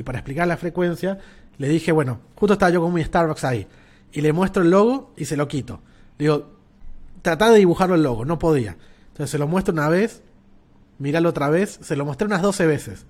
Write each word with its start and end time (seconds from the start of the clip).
y 0.00 0.02
para 0.02 0.18
explicar 0.18 0.48
la 0.48 0.56
frecuencia, 0.56 1.18
le 1.58 1.68
dije, 1.68 1.92
bueno, 1.92 2.20
justo 2.34 2.54
estaba 2.54 2.70
yo 2.70 2.80
con 2.80 2.94
mi 2.94 3.04
Starbucks 3.04 3.44
ahí, 3.44 3.66
y 4.12 4.22
le 4.22 4.32
muestro 4.32 4.62
el 4.62 4.70
logo 4.70 5.12
y 5.14 5.26
se 5.26 5.36
lo 5.36 5.46
quito. 5.46 5.80
digo, 6.18 6.54
tratá 7.20 7.50
de 7.50 7.58
dibujarlo 7.58 7.96
el 7.96 8.02
logo, 8.02 8.24
no 8.24 8.38
podía. 8.38 8.78
Entonces 9.08 9.30
se 9.30 9.36
lo 9.36 9.46
muestro 9.46 9.74
una 9.74 9.90
vez, 9.90 10.22
miralo 10.98 11.28
otra 11.28 11.50
vez, 11.50 11.78
se 11.82 11.96
lo 11.96 12.06
mostré 12.06 12.26
unas 12.26 12.40
12 12.40 12.66
veces. 12.66 13.04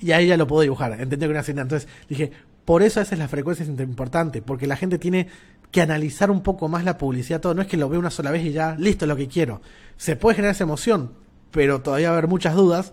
Y 0.00 0.12
ahí 0.12 0.28
ya 0.28 0.36
lo 0.36 0.46
puedo 0.46 0.62
dibujar, 0.62 0.92
entendió 0.92 1.26
que 1.26 1.32
era 1.32 1.40
así. 1.40 1.50
Entonces 1.50 1.88
dije, 2.08 2.30
por 2.64 2.84
eso 2.84 3.00
esa 3.00 3.16
es 3.16 3.18
la 3.18 3.26
frecuencia 3.26 3.66
importante, 3.66 4.40
porque 4.40 4.68
la 4.68 4.76
gente 4.76 4.98
tiene 4.98 5.26
que 5.72 5.80
analizar 5.80 6.30
un 6.30 6.44
poco 6.44 6.68
más 6.68 6.84
la 6.84 6.98
publicidad, 6.98 7.40
todo. 7.40 7.54
No 7.54 7.62
es 7.62 7.68
que 7.68 7.76
lo 7.76 7.88
vea 7.88 7.98
una 7.98 8.10
sola 8.10 8.30
vez 8.30 8.44
y 8.44 8.52
ya, 8.52 8.76
listo, 8.78 9.06
es 9.06 9.08
lo 9.08 9.16
que 9.16 9.26
quiero. 9.26 9.60
Se 9.96 10.14
puede 10.14 10.36
generar 10.36 10.54
esa 10.54 10.62
emoción, 10.62 11.14
pero 11.50 11.80
todavía 11.80 12.10
va 12.10 12.14
a 12.14 12.18
haber 12.18 12.30
muchas 12.30 12.54
dudas 12.54 12.92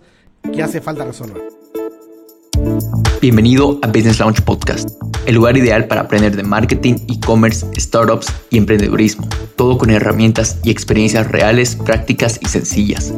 que 0.52 0.64
hace 0.64 0.80
falta 0.80 1.04
resolver. 1.04 1.42
Bienvenido 3.26 3.80
a 3.82 3.88
Business 3.88 4.20
Launch 4.20 4.40
Podcast, 4.42 4.88
el 5.26 5.34
lugar 5.34 5.56
ideal 5.56 5.88
para 5.88 6.02
aprender 6.02 6.36
de 6.36 6.44
marketing, 6.44 6.94
e-commerce, 7.08 7.66
startups 7.76 8.32
y 8.50 8.56
emprendedurismo, 8.56 9.28
todo 9.56 9.78
con 9.78 9.90
herramientas 9.90 10.60
y 10.62 10.70
experiencias 10.70 11.28
reales, 11.28 11.74
prácticas 11.74 12.38
y 12.40 12.46
sencillas. 12.46 13.12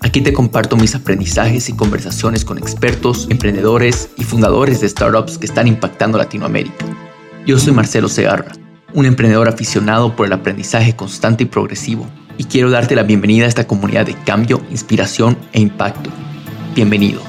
Aquí 0.00 0.22
te 0.22 0.32
comparto 0.32 0.78
mis 0.78 0.94
aprendizajes 0.94 1.68
y 1.68 1.76
conversaciones 1.76 2.46
con 2.46 2.56
expertos, 2.56 3.26
emprendedores 3.28 4.08
y 4.16 4.24
fundadores 4.24 4.80
de 4.80 4.88
startups 4.88 5.36
que 5.36 5.44
están 5.44 5.68
impactando 5.68 6.16
Latinoamérica. 6.16 6.86
Yo 7.46 7.58
soy 7.58 7.74
Marcelo 7.74 8.08
Segarra, 8.08 8.52
un 8.94 9.04
emprendedor 9.04 9.48
aficionado 9.50 10.16
por 10.16 10.28
el 10.28 10.32
aprendizaje 10.32 10.96
constante 10.96 11.42
y 11.42 11.46
progresivo, 11.46 12.06
y 12.38 12.44
quiero 12.44 12.70
darte 12.70 12.96
la 12.96 13.02
bienvenida 13.02 13.44
a 13.44 13.48
esta 13.48 13.66
comunidad 13.66 14.06
de 14.06 14.14
cambio, 14.14 14.62
inspiración 14.70 15.36
e 15.52 15.60
impacto. 15.60 16.08
Bienvenido. 16.74 17.20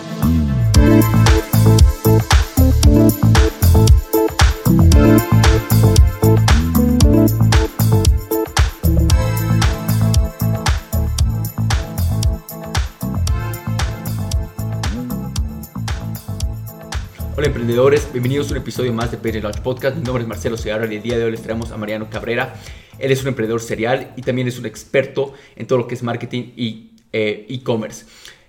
Hola 17.44 17.50
emprendedores, 17.50 18.08
bienvenidos 18.14 18.48
a 18.48 18.52
un 18.52 18.58
episodio 18.60 18.94
más 18.94 19.12
de 19.12 19.18
Page 19.18 19.42
Launch 19.42 19.60
Podcast. 19.60 19.98
Mi 19.98 20.04
nombre 20.04 20.24
es 20.24 20.30
Marcelo 20.30 20.56
Segarra 20.56 20.88
y 20.90 20.96
el 20.96 21.02
día 21.02 21.18
de 21.18 21.26
hoy 21.26 21.32
les 21.32 21.42
traemos 21.42 21.74
a 21.74 21.78
Mariano 21.78 22.10
Cabrera. 22.10 22.56
Él 23.00 23.12
es 23.12 23.22
un 23.22 23.28
emprendedor 23.28 23.60
serial 23.60 24.14
y 24.16 24.22
también 24.22 24.48
es 24.48 24.60
un 24.60 24.66
experto 24.66 25.34
en 25.58 25.68
todo 25.68 25.80
lo 25.80 25.86
que 25.86 25.96
es 25.96 26.04
marketing 26.04 26.54
y 26.56 26.92
eh, 27.12 27.46
e-commerce. 27.50 28.06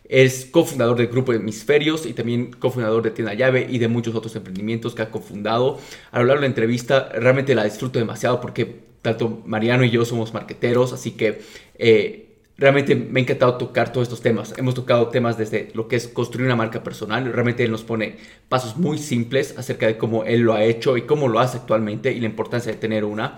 es 0.09 0.47
cofundador 0.49 0.97
del 0.97 1.09
grupo 1.09 1.33
Hemisferios 1.33 2.07
y 2.07 2.13
también 2.13 2.53
cofundador 2.53 3.03
de 3.03 3.11
Tienda 3.11 3.35
Llave 3.35 3.67
y 3.69 3.79
de 3.79 3.89
muchos 3.89 4.15
otros 4.15 4.37
emprendimientos 4.37 4.95
que 4.95 5.03
ha 5.03 5.11
cofundado. 5.11 5.81
A 6.13 6.21
lo 6.21 6.27
largo 6.27 6.43
de 6.43 6.47
la 6.47 6.53
entrevista 6.53 7.09
realmente 7.09 7.57
la 7.57 7.65
disfruto 7.65 7.99
demasiado 7.99 8.41
porque 8.41 8.81
tanto 9.03 9.43
Mariano 9.45 9.83
y 9.83 9.91
yo 9.91 10.05
somos 10.05 10.33
marqueteros, 10.33 10.93
así 10.93 11.11
que 11.11 11.43
eh, 11.79 12.24
realmente 12.57 12.95
me 12.95 13.21
ha 13.21 13.23
encantado 13.23 13.57
tocar 13.57 13.93
todos 13.93 14.09
estos 14.09 14.21
temas. 14.21 14.55
Hemos 14.57 14.75
tocado 14.75 15.09
temas 15.09 15.37
desde 15.37 15.71
lo 15.75 15.89
que 15.89 15.97
es 15.97 16.09
construir 16.09 16.47
una 16.47 16.57
marca 16.57 16.83
personal. 16.83 17.33
Realmente 17.33 17.65
él 17.65 17.71
nos 17.71 17.83
pone 17.83 18.17
pasos 18.49 18.77
muy 18.77 18.99
simples 18.99 19.55
acerca 19.59 19.87
de 19.87 19.99
cómo 19.99 20.25
él 20.25 20.41
lo 20.41 20.55
ha 20.55 20.65
hecho 20.65 20.97
y 20.97 21.03
cómo 21.03 21.29
lo 21.29 21.41
hace 21.41 21.59
actualmente 21.59 22.13
y 22.13 22.21
la 22.21 22.27
importancia 22.27 22.73
de 22.73 22.79
tener 22.79 23.05
una. 23.05 23.37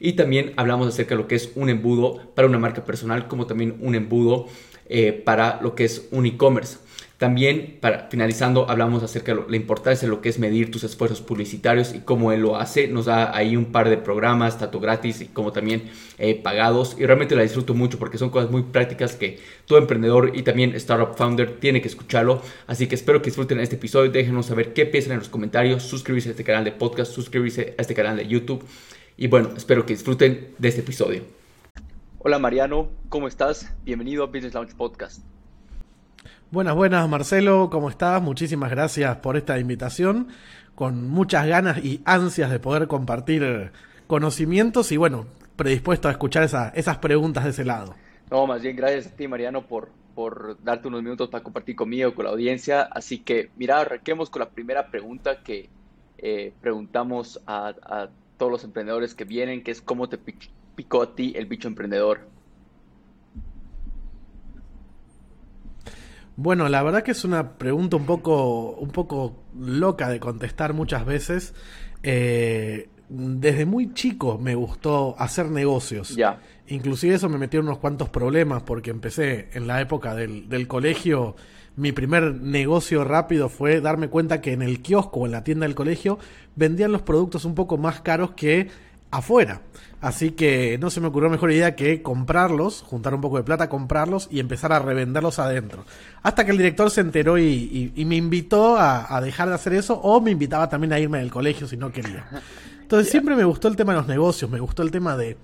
Y 0.00 0.14
también 0.14 0.52
hablamos 0.56 0.88
acerca 0.88 1.14
de 1.14 1.22
lo 1.22 1.28
que 1.28 1.36
es 1.36 1.52
un 1.54 1.68
embudo 1.70 2.32
para 2.34 2.48
una 2.48 2.58
marca 2.58 2.84
personal, 2.84 3.28
como 3.28 3.46
también 3.46 3.76
un 3.80 3.94
embudo 3.94 4.46
eh, 4.86 5.12
para 5.12 5.60
lo 5.62 5.74
que 5.74 5.84
es 5.84 6.08
un 6.10 6.26
e-commerce. 6.26 6.78
También, 7.18 7.78
para, 7.80 8.08
finalizando, 8.10 8.68
hablamos 8.68 9.04
acerca 9.04 9.34
de 9.34 9.44
la 9.48 9.56
importancia 9.56 10.06
de 10.06 10.14
lo 10.14 10.20
que 10.20 10.28
es 10.28 10.40
medir 10.40 10.72
tus 10.72 10.82
esfuerzos 10.82 11.20
publicitarios 11.20 11.94
y 11.94 12.00
cómo 12.00 12.32
él 12.32 12.40
lo 12.40 12.56
hace. 12.56 12.88
Nos 12.88 13.04
da 13.04 13.36
ahí 13.36 13.56
un 13.56 13.66
par 13.66 13.88
de 13.88 13.96
programas, 13.96 14.58
tanto 14.58 14.80
gratis 14.80 15.20
y 15.20 15.26
como 15.26 15.52
también 15.52 15.90
eh, 16.18 16.34
pagados. 16.34 16.96
Y 16.98 17.06
realmente 17.06 17.36
la 17.36 17.42
disfruto 17.42 17.72
mucho 17.72 18.00
porque 18.00 18.18
son 18.18 18.30
cosas 18.30 18.50
muy 18.50 18.62
prácticas 18.62 19.14
que 19.14 19.38
todo 19.64 19.78
emprendedor 19.78 20.32
y 20.34 20.42
también 20.42 20.74
startup 20.74 21.16
founder 21.16 21.60
tiene 21.60 21.80
que 21.80 21.88
escucharlo. 21.88 22.42
Así 22.66 22.88
que 22.88 22.96
espero 22.96 23.22
que 23.22 23.26
disfruten 23.26 23.60
este 23.60 23.76
episodio. 23.76 24.10
Déjenos 24.10 24.46
saber 24.46 24.72
qué 24.72 24.84
piensan 24.84 25.12
en 25.12 25.20
los 25.20 25.28
comentarios. 25.28 25.84
Suscribirse 25.84 26.30
a 26.30 26.32
este 26.32 26.44
canal 26.44 26.64
de 26.64 26.72
podcast, 26.72 27.12
suscribirse 27.12 27.74
a 27.78 27.82
este 27.82 27.94
canal 27.94 28.16
de 28.16 28.26
YouTube. 28.26 28.64
Y 29.16 29.28
bueno, 29.28 29.50
espero 29.56 29.86
que 29.86 29.94
disfruten 29.94 30.48
de 30.58 30.68
este 30.68 30.80
episodio. 30.80 31.22
Hola 32.18 32.38
Mariano, 32.38 32.88
¿cómo 33.08 33.28
estás? 33.28 33.72
Bienvenido 33.84 34.24
a 34.24 34.26
Business 34.26 34.54
Launch 34.54 34.74
Podcast. 34.74 35.33
Buenas, 36.54 36.76
buenas, 36.76 37.08
Marcelo, 37.08 37.68
¿cómo 37.68 37.90
estás? 37.90 38.22
Muchísimas 38.22 38.70
gracias 38.70 39.16
por 39.16 39.36
esta 39.36 39.58
invitación, 39.58 40.28
con 40.76 41.10
muchas 41.10 41.48
ganas 41.48 41.84
y 41.84 42.00
ansias 42.04 42.48
de 42.48 42.60
poder 42.60 42.86
compartir 42.86 43.72
conocimientos 44.06 44.92
y 44.92 44.96
bueno, 44.96 45.26
predispuesto 45.56 46.06
a 46.06 46.12
escuchar 46.12 46.44
esas 46.44 46.98
preguntas 46.98 47.42
de 47.42 47.50
ese 47.50 47.64
lado. 47.64 47.96
No, 48.30 48.46
más 48.46 48.62
bien 48.62 48.76
gracias 48.76 49.08
a 49.08 49.16
ti, 49.16 49.26
Mariano, 49.26 49.66
por, 49.66 49.88
por 50.14 50.56
darte 50.62 50.86
unos 50.86 51.02
minutos 51.02 51.28
para 51.28 51.42
compartir 51.42 51.74
conmigo, 51.74 52.14
con 52.14 52.24
la 52.24 52.30
audiencia. 52.30 52.82
Así 52.82 53.18
que, 53.18 53.50
mira, 53.56 53.80
arranquemos 53.80 54.30
con 54.30 54.38
la 54.38 54.48
primera 54.50 54.92
pregunta 54.92 55.42
que 55.42 55.68
eh, 56.18 56.52
preguntamos 56.60 57.40
a, 57.48 57.74
a 57.82 58.10
todos 58.38 58.52
los 58.52 58.62
emprendedores 58.62 59.16
que 59.16 59.24
vienen, 59.24 59.64
que 59.64 59.72
es 59.72 59.82
cómo 59.82 60.08
te 60.08 60.18
picó 60.76 61.02
a 61.02 61.16
ti 61.16 61.32
el 61.34 61.46
bicho 61.46 61.66
emprendedor. 61.66 62.32
Bueno, 66.36 66.68
la 66.68 66.82
verdad 66.82 67.02
que 67.02 67.12
es 67.12 67.24
una 67.24 67.52
pregunta 67.58 67.96
un 67.96 68.06
poco, 68.06 68.72
un 68.72 68.90
poco 68.90 69.36
loca 69.58 70.08
de 70.08 70.18
contestar 70.18 70.72
muchas 70.72 71.06
veces. 71.06 71.54
Eh, 72.02 72.88
desde 73.08 73.66
muy 73.66 73.92
chico 73.94 74.38
me 74.38 74.54
gustó 74.54 75.14
hacer 75.18 75.50
negocios. 75.50 76.16
Ya. 76.16 76.40
Inclusive 76.66 77.14
eso 77.14 77.28
me 77.28 77.38
metió 77.38 77.60
en 77.60 77.66
unos 77.66 77.78
cuantos 77.78 78.08
problemas 78.08 78.62
porque 78.62 78.90
empecé 78.90 79.48
en 79.52 79.66
la 79.66 79.80
época 79.80 80.14
del, 80.14 80.48
del 80.48 80.66
colegio. 80.66 81.36
Mi 81.76 81.92
primer 81.92 82.34
negocio 82.34 83.04
rápido 83.04 83.48
fue 83.48 83.80
darme 83.80 84.08
cuenta 84.08 84.40
que 84.40 84.52
en 84.52 84.62
el 84.62 84.80
kiosco 84.80 85.20
o 85.20 85.26
en 85.26 85.32
la 85.32 85.44
tienda 85.44 85.66
del 85.66 85.74
colegio 85.74 86.18
vendían 86.56 86.92
los 86.92 87.02
productos 87.02 87.44
un 87.44 87.54
poco 87.54 87.78
más 87.78 88.00
caros 88.00 88.32
que 88.32 88.68
afuera. 89.16 89.62
Así 90.00 90.32
que 90.32 90.76
no 90.78 90.90
se 90.90 91.00
me 91.00 91.06
ocurrió 91.06 91.30
mejor 91.30 91.50
idea 91.50 91.74
que 91.74 92.02
comprarlos, 92.02 92.82
juntar 92.82 93.14
un 93.14 93.22
poco 93.22 93.38
de 93.38 93.42
plata, 93.42 93.70
comprarlos 93.70 94.28
y 94.30 94.38
empezar 94.38 94.72
a 94.72 94.78
revenderlos 94.78 95.38
adentro. 95.38 95.86
Hasta 96.22 96.44
que 96.44 96.50
el 96.50 96.58
director 96.58 96.90
se 96.90 97.00
enteró 97.00 97.38
y, 97.38 97.92
me 97.96 98.16
invitó 98.16 98.76
a, 98.76 99.18
dejar 99.22 99.48
de 99.48 99.54
hacer 99.54 99.72
eso 99.72 99.94
o 99.94 100.20
me 100.20 100.30
invitaba 100.30 100.68
también 100.68 100.92
a 100.92 100.98
irme 100.98 101.18
del 101.18 101.30
colegio 101.30 101.66
si 101.66 101.78
no 101.78 101.90
quería. 101.90 102.26
Entonces 102.82 103.10
siempre 103.10 103.34
me 103.34 103.44
gustó 103.44 103.68
el 103.68 103.76
tema 103.76 103.94
de 103.94 104.00
los 104.00 104.08
negocios, 104.08 104.50
me 104.50 104.60
gustó 104.60 104.82
el 104.82 104.90
tema 104.90 105.16
de, 105.16 105.38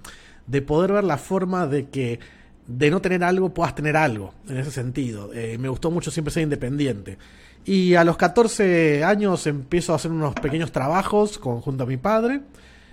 de 0.47 0.62
poder 0.62 0.92
ver 0.92 1.04
la 1.04 1.16
forma 1.16 1.66
de 1.66 1.88
que 1.88 2.20
de 2.66 2.91
no 2.91 3.00
tener 3.00 3.25
algo 3.25 3.54
puedas 3.54 3.75
tener 3.75 3.97
algo, 3.97 4.34
en 4.47 4.58
ese 4.58 4.70
sentido. 4.70 5.31
Eh, 5.32 5.56
me 5.58 5.69
gustó 5.69 5.91
mucho 5.91 6.10
siempre 6.10 6.32
ser 6.32 6.42
independiente. 6.42 7.19
Y 7.64 7.94
a 7.94 8.04
los 8.04 8.16
14 8.16 9.04
años 9.04 9.47
empiezo 9.47 9.92
a 9.92 9.97
hacer 9.97 10.10
unos 10.10 10.34
pequeños 10.34 10.70
trabajos 10.70 11.38
junto 11.38 11.84
a 11.84 11.87
mi 11.87 11.97
padre. 11.97 12.42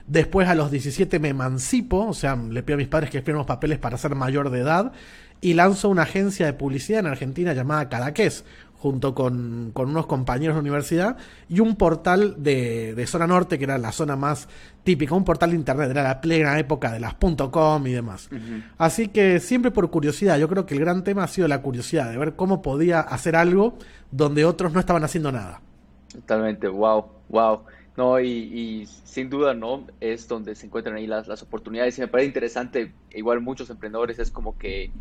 Después 0.08 0.48
a 0.48 0.56
los 0.56 0.72
17 0.72 1.20
me 1.20 1.30
emancipo, 1.30 2.08
o 2.08 2.14
sea, 2.14 2.36
le 2.36 2.64
pido 2.64 2.76
a 2.76 2.78
mis 2.78 2.88
padres 2.88 3.10
que 3.10 3.22
firmen 3.22 3.40
los 3.40 3.46
papeles 3.46 3.78
para 3.78 3.98
ser 3.98 4.16
mayor 4.16 4.50
de 4.50 4.60
edad 4.60 4.94
y 5.42 5.54
lanzo 5.54 5.90
una 5.90 6.04
agencia 6.04 6.46
de 6.46 6.54
publicidad 6.54 7.02
en 7.02 7.08
Argentina 7.08 7.54
llamada 7.54 7.90
Cadaqués, 7.90 8.46
junto 8.78 9.16
con, 9.16 9.74
unos 9.76 10.06
compañeros 10.06 10.56
de 10.56 10.62
universidad 10.62 11.18
y 11.50 11.60
un 11.60 11.76
portal 11.76 12.36
de, 12.38 12.94
de, 12.96 13.08
zona 13.08 13.28
norte 13.28 13.58
que 13.58 13.64
era 13.66 13.78
la 13.78 13.92
zona 13.92 14.16
más 14.16 14.48
típica, 14.84 15.16
un 15.16 15.24
portal 15.24 15.50
de 15.50 15.58
internet, 15.58 15.90
era 15.90 16.04
la 16.04 16.22
plena 16.22 16.58
época 16.60 16.92
de 16.92 17.00
las 17.00 17.16
.com 17.16 17.88
y 17.88 17.92
demás. 17.92 18.30
Así 18.78 19.08
que 19.08 19.40
siempre 19.40 19.72
por 19.72 19.90
curiosidad, 19.90 20.38
yo 20.38 20.48
creo 20.48 20.66
que 20.66 20.76
el 20.76 20.80
gran 20.80 21.04
tema 21.04 21.24
ha 21.24 21.28
sido 21.28 21.48
la 21.48 21.62
curiosidad 21.62 22.10
de 22.12 22.18
ver 22.18 22.36
cómo 22.36 22.62
podía 22.62 23.02
hacer 23.02 23.36
algo 23.36 23.78
donde 24.12 24.46
otros 24.46 24.74
no 24.74 24.80
estaban 24.80 25.04
haciendo 25.04 25.32
nada. 25.32 25.62
Totalmente, 26.14 26.68
wow, 26.68 27.06
wow. 27.30 27.62
No, 27.98 28.20
y, 28.20 28.86
sin 29.06 29.28
duda, 29.28 29.56
¿no? 29.56 29.88
Es 30.00 30.28
donde 30.28 30.54
se 30.54 30.68
encuentran 30.68 30.96
ahí 30.96 31.08
las, 31.08 31.28
las 31.28 31.42
oportunidades. 31.42 31.98
Y 31.98 32.02
me 32.02 32.08
parece 32.08 32.28
interesante, 32.28 32.94
igual 33.10 33.42
muchos 33.42 33.72
emprendedores 33.72 34.20
es 34.20 34.30
como 34.30 34.56
que 34.56 34.92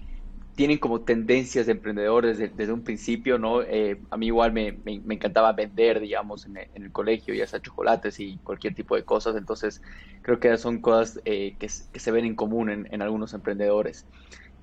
tienen 0.54 0.78
como 0.78 1.02
tendencias 1.02 1.66
de 1.66 1.72
emprendedores 1.72 2.38
desde, 2.38 2.72
un 2.72 2.82
principio, 2.82 3.38
¿no? 3.38 3.60
Eh, 3.60 4.00
a 4.10 4.16
mí 4.16 4.28
igual 4.28 4.52
me, 4.54 4.72
me, 4.72 5.14
encantaba 5.14 5.52
vender, 5.52 6.00
digamos, 6.00 6.46
en, 6.46 6.56
el 6.56 6.90
colegio, 6.90 7.34
ya 7.34 7.46
sea 7.46 7.60
chocolates 7.60 8.19
y 8.19 8.38
cualquier 8.38 8.75
tipo 8.75 8.96
de 8.96 9.04
cosas. 9.04 9.37
Entonces, 9.37 9.82
creo 10.22 10.40
que 10.40 10.56
son 10.56 10.81
cosas 10.81 11.20
eh, 11.26 11.54
que, 11.58 11.69
que, 11.93 12.00
se 12.00 12.10
ven 12.10 12.25
en 12.25 12.34
común 12.34 12.70
en, 12.70 12.88
en 12.90 13.02
algunos 13.02 13.34
emprendedores. 13.34 14.06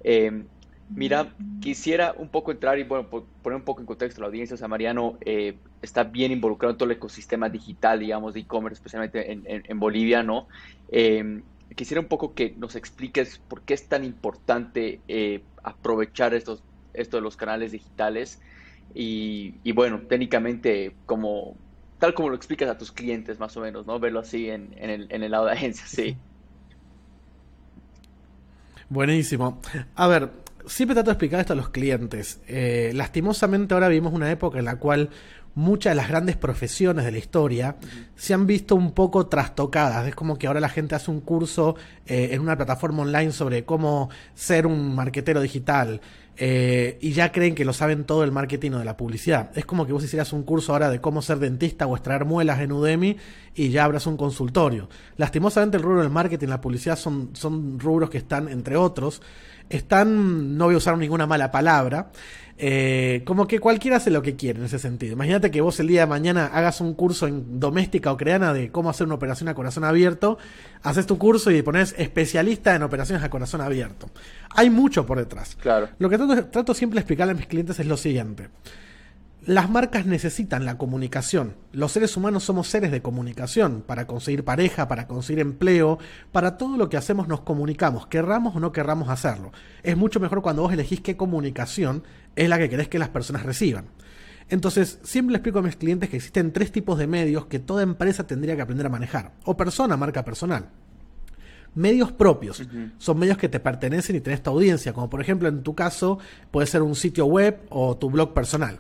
Eh, 0.03 0.43
Mira, 0.89 1.33
quisiera 1.59 2.13
un 2.17 2.29
poco 2.29 2.51
entrar 2.51 2.77
y 2.77 2.83
bueno, 2.83 3.07
poner 3.09 3.57
un 3.57 3.63
poco 3.63 3.81
en 3.81 3.87
contexto 3.87 4.21
la 4.21 4.27
audiencia. 4.27 4.55
O 4.55 4.57
sea, 4.57 4.67
Mariano 4.67 5.17
eh, 5.21 5.57
está 5.81 6.03
bien 6.03 6.31
involucrado 6.31 6.71
en 6.71 6.77
todo 6.77 6.89
el 6.89 6.97
ecosistema 6.97 7.49
digital, 7.49 7.99
digamos, 7.99 8.33
de 8.33 8.41
e-commerce, 8.41 8.75
especialmente 8.75 9.31
en, 9.31 9.79
Bolivia, 9.79 10.21
¿no? 10.21 10.47
Em, 10.89 11.41
quisiera 11.75 12.01
un 12.01 12.07
poco 12.07 12.33
que 12.33 12.53
nos 12.57 12.75
expliques 12.75 13.39
por 13.39 13.61
qué 13.61 13.73
es 13.73 13.87
tan 13.87 14.03
importante 14.03 14.99
eh, 15.07 15.41
aprovechar 15.63 16.33
estos, 16.33 16.61
esto 16.93 17.17
de 17.17 17.23
los 17.23 17.37
canales 17.37 17.71
digitales 17.71 18.39
y, 18.93 19.71
bueno, 19.71 20.01
técnicamente, 20.07 20.93
como 21.05 21.55
tal 21.97 22.13
como 22.13 22.29
lo 22.29 22.35
explicas 22.35 22.69
a 22.69 22.77
tus 22.77 22.91
clientes, 22.91 23.39
más 23.39 23.55
o 23.57 23.61
menos, 23.61 23.87
¿no? 23.87 23.97
Verlo 23.99 24.19
así 24.19 24.49
en, 24.49 24.75
el, 24.77 25.07
en 25.09 25.23
el 25.23 25.31
lado 25.31 25.45
de 25.45 25.53
agencia, 25.53 25.85
sí. 25.87 26.17
Buenísimo. 28.89 29.59
A 29.95 30.07
ver, 30.07 30.42
siempre 30.67 30.95
trato 30.95 31.09
de 31.09 31.13
explicar 31.13 31.39
esto 31.39 31.53
a 31.53 31.55
los 31.55 31.69
clientes. 31.69 32.39
Eh, 32.47 32.91
lastimosamente 32.93 33.73
ahora 33.73 33.87
vivimos 33.87 34.13
una 34.13 34.31
época 34.31 34.59
en 34.59 34.65
la 34.65 34.77
cual 34.77 35.09
muchas 35.55 35.91
de 35.91 35.95
las 35.95 36.09
grandes 36.09 36.35
profesiones 36.35 37.05
de 37.05 37.11
la 37.11 37.17
historia 37.17 37.75
se 38.15 38.33
han 38.33 38.47
visto 38.47 38.75
un 38.75 38.91
poco 38.91 39.27
trastocadas. 39.27 40.07
Es 40.07 40.15
como 40.15 40.37
que 40.37 40.47
ahora 40.47 40.59
la 40.59 40.69
gente 40.69 40.95
hace 40.95 41.11
un 41.11 41.21
curso 41.21 41.75
eh, 42.05 42.29
en 42.31 42.41
una 42.41 42.55
plataforma 42.55 43.03
online 43.03 43.31
sobre 43.31 43.63
cómo 43.65 44.09
ser 44.33 44.65
un 44.65 44.95
marquetero 44.95 45.41
digital. 45.41 46.01
Eh, 46.35 46.97
y 46.99 47.11
ya 47.11 47.31
creen 47.31 47.53
que 47.53 47.63
lo 47.63 47.73
saben 47.73 48.05
todo 48.05 48.23
el 48.23 48.31
marketing 48.31 48.71
o 48.71 48.79
de 48.79 48.85
la 48.85 48.97
publicidad. 48.97 49.51
Es 49.55 49.65
como 49.65 49.85
que 49.85 49.93
vos 49.93 50.03
hicieras 50.03 50.33
un 50.33 50.43
curso 50.43 50.73
ahora 50.73 50.89
de 50.89 50.99
cómo 50.99 51.21
ser 51.21 51.37
dentista 51.37 51.85
o 51.85 51.95
extraer 51.95 52.25
muelas 52.25 52.59
en 52.59 52.71
Udemy 52.71 53.17
y 53.53 53.69
ya 53.69 53.83
abras 53.83 54.07
un 54.07 54.17
consultorio. 54.17 54.89
Lastimosamente 55.17 55.77
el 55.77 55.83
rubro 55.83 56.01
del 56.01 56.09
marketing 56.09 56.47
y 56.47 56.49
la 56.49 56.61
publicidad 56.61 56.97
son, 56.97 57.29
son 57.33 57.79
rubros 57.79 58.09
que 58.09 58.17
están, 58.17 58.47
entre 58.47 58.77
otros, 58.77 59.21
están, 59.69 60.57
no 60.57 60.65
voy 60.65 60.75
a 60.75 60.77
usar 60.77 60.97
ninguna 60.97 61.27
mala 61.27 61.51
palabra, 61.51 62.11
eh, 62.57 63.23
como 63.25 63.47
que 63.47 63.59
cualquiera 63.59 63.97
hace 63.97 64.11
lo 64.11 64.21
que 64.21 64.35
quiere 64.35 64.59
en 64.59 64.65
ese 64.65 64.79
sentido. 64.79 65.13
Imagínate 65.13 65.49
que 65.49 65.61
vos 65.61 65.79
el 65.79 65.87
día 65.87 66.01
de 66.01 66.07
mañana 66.07 66.47
hagas 66.47 66.81
un 66.81 66.93
curso 66.93 67.27
en 67.27 67.59
doméstica 67.59 68.11
o 68.11 68.17
creana 68.17 68.53
de 68.53 68.71
cómo 68.71 68.89
hacer 68.89 69.07
una 69.07 69.15
operación 69.15 69.49
a 69.49 69.55
corazón 69.55 69.83
abierto, 69.83 70.37
haces 70.83 71.05
tu 71.05 71.17
curso 71.17 71.49
y 71.51 71.61
pones 71.61 71.95
especialista 71.97 72.75
en 72.75 72.83
operaciones 72.83 73.23
a 73.23 73.29
corazón 73.29 73.61
abierto. 73.61 74.09
Hay 74.51 74.69
mucho 74.69 75.05
por 75.05 75.17
detrás. 75.17 75.55
Claro. 75.55 75.89
Lo 75.97 76.09
que 76.09 76.17
trato, 76.17 76.45
trato 76.45 76.73
siempre 76.73 76.97
de 76.97 77.01
explicarle 77.01 77.31
a 77.31 77.35
mis 77.35 77.47
clientes 77.47 77.79
es 77.79 77.87
lo 77.87 77.97
siguiente. 77.97 78.49
Las 79.45 79.69
marcas 79.69 80.05
necesitan 80.05 80.63
la 80.63 80.77
comunicación. 80.77 81.55
Los 81.73 81.91
seres 81.91 82.15
humanos 82.15 82.45
somos 82.45 82.69
seres 82.69 82.91
de 82.91 83.01
comunicación. 83.01 83.83
Para 83.85 84.07
conseguir 84.07 84.45
pareja, 84.45 84.87
para 84.87 85.05
conseguir 85.05 85.41
empleo, 85.41 85.99
para 86.31 86.55
todo 86.55 86.77
lo 86.77 86.87
que 86.87 86.95
hacemos 86.95 87.27
nos 87.27 87.41
comunicamos, 87.41 88.07
querramos 88.07 88.55
o 88.55 88.61
no 88.61 88.71
querramos 88.71 89.09
hacerlo. 89.09 89.51
Es 89.81 89.97
mucho 89.97 90.21
mejor 90.21 90.41
cuando 90.41 90.61
vos 90.61 90.71
elegís 90.71 91.01
qué 91.01 91.17
comunicación 91.17 92.03
es 92.37 92.47
la 92.47 92.57
que 92.57 92.69
querés 92.69 92.87
que 92.87 92.99
las 92.99 93.09
personas 93.09 93.43
reciban. 93.43 93.87
Entonces, 94.47 94.99
siempre 95.03 95.33
le 95.33 95.37
explico 95.39 95.59
a 95.59 95.63
mis 95.63 95.75
clientes 95.75 96.09
que 96.09 96.17
existen 96.17 96.53
tres 96.53 96.71
tipos 96.71 96.97
de 96.97 97.07
medios 97.07 97.47
que 97.47 97.59
toda 97.59 97.83
empresa 97.83 98.25
tendría 98.25 98.55
que 98.55 98.61
aprender 98.61 98.85
a 98.85 98.89
manejar. 98.89 99.33
O 99.43 99.57
persona, 99.57 99.97
marca 99.97 100.23
personal. 100.23 100.69
Medios 101.75 102.13
propios. 102.13 102.63
Son 102.97 103.19
medios 103.19 103.37
que 103.37 103.49
te 103.49 103.59
pertenecen 103.59 104.15
y 104.15 104.21
tenés 104.21 104.41
tu 104.41 104.51
audiencia, 104.51 104.93
como 104.93 105.09
por 105.09 105.19
ejemplo 105.19 105.49
en 105.49 105.63
tu 105.63 105.75
caso 105.75 106.17
puede 106.49 106.65
ser 106.65 106.81
un 106.81 106.95
sitio 106.95 107.25
web 107.25 107.59
o 107.69 107.97
tu 107.97 108.09
blog 108.09 108.33
personal 108.33 108.79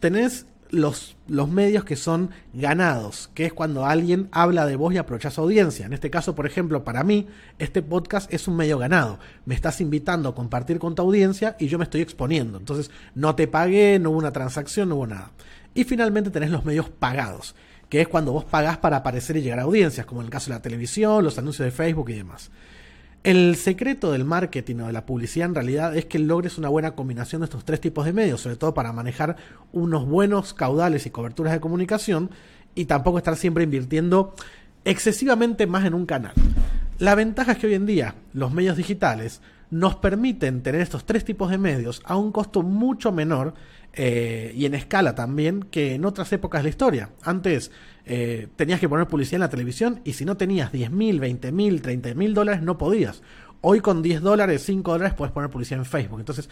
tenés 0.00 0.46
los, 0.70 1.16
los 1.28 1.48
medios 1.48 1.84
que 1.84 1.96
son 1.96 2.30
ganados, 2.52 3.30
que 3.34 3.46
es 3.46 3.52
cuando 3.52 3.86
alguien 3.86 4.28
habla 4.32 4.66
de 4.66 4.76
vos 4.76 4.92
y 4.92 4.98
aprovecha 4.98 5.30
su 5.30 5.40
audiencia. 5.40 5.86
En 5.86 5.92
este 5.92 6.10
caso, 6.10 6.34
por 6.34 6.46
ejemplo, 6.46 6.84
para 6.84 7.04
mí, 7.04 7.26
este 7.58 7.82
podcast 7.82 8.32
es 8.32 8.48
un 8.48 8.56
medio 8.56 8.78
ganado. 8.78 9.18
Me 9.44 9.54
estás 9.54 9.80
invitando 9.80 10.28
a 10.28 10.34
compartir 10.34 10.78
con 10.78 10.94
tu 10.94 11.02
audiencia 11.02 11.56
y 11.58 11.68
yo 11.68 11.78
me 11.78 11.84
estoy 11.84 12.00
exponiendo. 12.00 12.58
Entonces, 12.58 12.90
no 13.14 13.34
te 13.34 13.48
pagué, 13.48 13.98
no 13.98 14.10
hubo 14.10 14.18
una 14.18 14.32
transacción, 14.32 14.88
no 14.88 14.96
hubo 14.96 15.06
nada. 15.06 15.30
Y 15.74 15.84
finalmente 15.84 16.30
tenés 16.30 16.50
los 16.50 16.64
medios 16.64 16.88
pagados, 16.88 17.54
que 17.88 18.00
es 18.00 18.08
cuando 18.08 18.32
vos 18.32 18.44
pagás 18.44 18.78
para 18.78 18.98
aparecer 18.98 19.36
y 19.36 19.42
llegar 19.42 19.60
a 19.60 19.62
audiencias, 19.62 20.06
como 20.06 20.20
en 20.20 20.26
el 20.26 20.30
caso 20.30 20.50
de 20.50 20.56
la 20.56 20.62
televisión, 20.62 21.22
los 21.22 21.38
anuncios 21.38 21.66
de 21.66 21.70
Facebook 21.70 22.10
y 22.10 22.14
demás. 22.14 22.50
El 23.26 23.56
secreto 23.56 24.12
del 24.12 24.24
marketing 24.24 24.76
o 24.76 24.86
de 24.86 24.92
la 24.92 25.04
publicidad 25.04 25.48
en 25.48 25.56
realidad 25.56 25.96
es 25.96 26.04
que 26.04 26.20
logres 26.20 26.58
una 26.58 26.68
buena 26.68 26.92
combinación 26.92 27.40
de 27.40 27.46
estos 27.46 27.64
tres 27.64 27.80
tipos 27.80 28.04
de 28.04 28.12
medios, 28.12 28.40
sobre 28.40 28.54
todo 28.54 28.72
para 28.72 28.92
manejar 28.92 29.34
unos 29.72 30.06
buenos 30.06 30.54
caudales 30.54 31.06
y 31.06 31.10
coberturas 31.10 31.52
de 31.52 31.58
comunicación 31.58 32.30
y 32.76 32.84
tampoco 32.84 33.18
estar 33.18 33.34
siempre 33.34 33.64
invirtiendo 33.64 34.36
excesivamente 34.84 35.66
más 35.66 35.84
en 35.86 35.94
un 35.94 36.06
canal. 36.06 36.34
La 37.00 37.16
ventaja 37.16 37.50
es 37.50 37.58
que 37.58 37.66
hoy 37.66 37.74
en 37.74 37.86
día 37.86 38.14
los 38.32 38.52
medios 38.52 38.76
digitales 38.76 39.40
nos 39.70 39.96
permiten 39.96 40.62
tener 40.62 40.80
estos 40.80 41.04
tres 41.04 41.24
tipos 41.24 41.50
de 41.50 41.58
medios 41.58 42.02
a 42.04 42.16
un 42.16 42.32
costo 42.32 42.62
mucho 42.62 43.12
menor 43.12 43.54
eh, 43.92 44.52
y 44.54 44.66
en 44.66 44.74
escala 44.74 45.14
también 45.14 45.62
que 45.62 45.94
en 45.94 46.04
otras 46.04 46.32
épocas 46.32 46.60
de 46.60 46.64
la 46.64 46.70
historia. 46.70 47.10
Antes 47.22 47.70
eh, 48.04 48.48
tenías 48.56 48.78
que 48.78 48.88
poner 48.88 49.08
publicidad 49.08 49.36
en 49.36 49.40
la 49.40 49.50
televisión 49.50 50.00
y 50.04 50.12
si 50.12 50.24
no 50.24 50.36
tenías 50.36 50.70
10 50.70 50.90
mil, 50.90 51.18
20 51.18 51.50
mil, 51.52 51.82
30 51.82 52.14
mil 52.14 52.34
dólares 52.34 52.62
no 52.62 52.78
podías. 52.78 53.22
Hoy 53.62 53.80
con 53.80 54.02
10 54.02 54.20
dólares, 54.20 54.62
5 54.64 54.92
dólares 54.92 55.14
puedes 55.14 55.32
poner 55.32 55.50
publicidad 55.50 55.80
en 55.80 55.86
Facebook. 55.86 56.20
Entonces, 56.20 56.48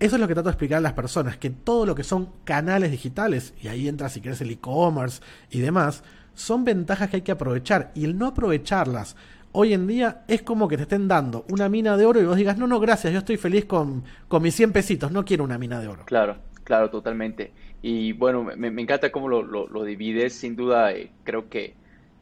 eso 0.00 0.16
es 0.16 0.20
lo 0.20 0.26
que 0.26 0.34
trato 0.34 0.48
de 0.48 0.52
explicar 0.52 0.78
a 0.78 0.80
las 0.80 0.92
personas, 0.92 1.36
que 1.36 1.50
todo 1.50 1.86
lo 1.86 1.94
que 1.94 2.04
son 2.04 2.30
canales 2.44 2.90
digitales, 2.90 3.54
y 3.60 3.68
ahí 3.68 3.86
entra 3.88 4.08
si 4.08 4.20
quieres 4.20 4.40
el 4.40 4.50
e-commerce 4.50 5.20
y 5.50 5.60
demás, 5.60 6.02
son 6.34 6.64
ventajas 6.64 7.10
que 7.10 7.16
hay 7.16 7.22
que 7.22 7.32
aprovechar. 7.32 7.92
Y 7.94 8.04
el 8.04 8.18
no 8.18 8.26
aprovecharlas 8.26 9.14
hoy 9.54 9.72
en 9.72 9.86
día 9.86 10.24
es 10.26 10.42
como 10.42 10.68
que 10.68 10.76
te 10.76 10.82
estén 10.82 11.06
dando 11.08 11.44
una 11.48 11.68
mina 11.68 11.96
de 11.96 12.04
oro 12.04 12.20
y 12.20 12.26
vos 12.26 12.36
digas, 12.36 12.58
no, 12.58 12.66
no, 12.66 12.80
gracias, 12.80 13.12
yo 13.12 13.20
estoy 13.20 13.36
feliz 13.36 13.64
con, 13.64 14.04
con 14.26 14.42
mis 14.42 14.54
100 14.54 14.72
pesitos, 14.72 15.12
no 15.12 15.24
quiero 15.24 15.44
una 15.44 15.58
mina 15.58 15.80
de 15.80 15.88
oro. 15.88 16.04
Claro, 16.06 16.36
claro, 16.64 16.90
totalmente. 16.90 17.52
Y 17.80 18.12
bueno, 18.12 18.42
me, 18.42 18.68
encanta 18.82 19.12
cómo 19.12 19.28
lo, 19.28 19.42
lo, 19.42 19.84
divides, 19.84 20.34
sin 20.34 20.56
duda, 20.56 20.92
eh, 20.92 21.10
creo 21.22 21.48
que, 21.48 21.74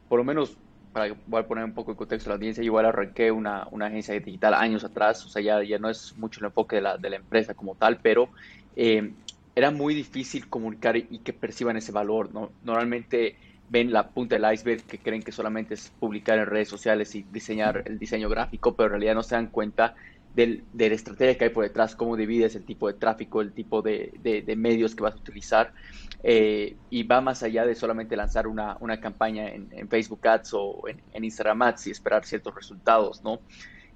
por 0.09 0.19
lo 0.19 0.23
menos, 0.23 0.57
para 0.93 1.15
voy 1.25 1.41
a 1.41 1.47
poner 1.47 1.65
un 1.65 1.73
poco 1.73 1.91
de 1.91 1.97
contexto 1.97 2.29
a 2.29 2.31
la 2.31 2.35
audiencia, 2.35 2.63
igual 2.63 2.85
arranqué 2.85 3.31
una, 3.31 3.67
una 3.71 3.87
agencia 3.87 4.13
digital 4.13 4.53
años 4.53 4.83
atrás, 4.83 5.25
o 5.25 5.29
sea, 5.29 5.41
ya, 5.41 5.63
ya 5.63 5.79
no 5.79 5.89
es 5.89 6.15
mucho 6.17 6.39
el 6.39 6.45
enfoque 6.45 6.75
de 6.75 6.81
la, 6.83 6.97
de 6.97 7.09
la 7.09 7.15
empresa 7.15 7.55
como 7.55 7.73
tal, 7.73 7.97
pero 7.97 8.29
eh, 8.75 9.11
era 9.55 9.71
muy 9.71 9.95
difícil 9.95 10.49
comunicar 10.49 10.97
y 10.97 11.19
que 11.19 11.33
perciban 11.33 11.77
ese 11.77 11.91
valor, 11.91 12.31
¿no? 12.31 12.51
Normalmente 12.63 13.37
ven 13.73 13.91
la 13.91 14.07
punta 14.09 14.35
del 14.37 14.53
iceberg 14.53 14.83
que 14.83 14.99
creen 14.99 15.23
que 15.23 15.31
solamente 15.31 15.73
es 15.73 15.91
publicar 15.99 16.37
en 16.37 16.45
redes 16.45 16.69
sociales 16.69 17.15
y 17.15 17.23
diseñar 17.23 17.81
el 17.87 17.97
diseño 17.97 18.29
gráfico, 18.29 18.75
pero 18.75 18.85
en 18.85 18.91
realidad 18.91 19.15
no 19.15 19.23
se 19.23 19.33
dan 19.33 19.47
cuenta 19.47 19.95
del, 20.35 20.63
de 20.73 20.89
la 20.89 20.95
estrategia 20.95 21.35
que 21.39 21.45
hay 21.45 21.49
por 21.49 21.63
detrás, 21.63 21.95
cómo 21.95 22.15
divides 22.15 22.55
el 22.55 22.65
tipo 22.65 22.87
de 22.87 22.93
tráfico, 22.93 23.41
el 23.41 23.51
tipo 23.51 23.81
de, 23.81 24.13
de, 24.21 24.55
medios 24.55 24.93
que 24.93 25.01
vas 25.01 25.15
a 25.15 25.17
utilizar, 25.17 25.73
eh, 26.21 26.75
y 26.91 27.01
va 27.01 27.19
más 27.21 27.41
allá 27.41 27.65
de 27.65 27.73
solamente 27.73 28.15
lanzar 28.15 28.45
una, 28.45 28.77
una 28.79 28.99
campaña 28.99 29.49
en, 29.49 29.67
en, 29.71 29.89
Facebook 29.89 30.27
Ads 30.27 30.53
o 30.53 30.83
en, 30.87 31.23
Instagram 31.23 31.63
Ads 31.63 31.87
y 31.87 31.91
esperar 31.91 32.25
ciertos 32.25 32.53
resultados, 32.53 33.23
¿no? 33.23 33.39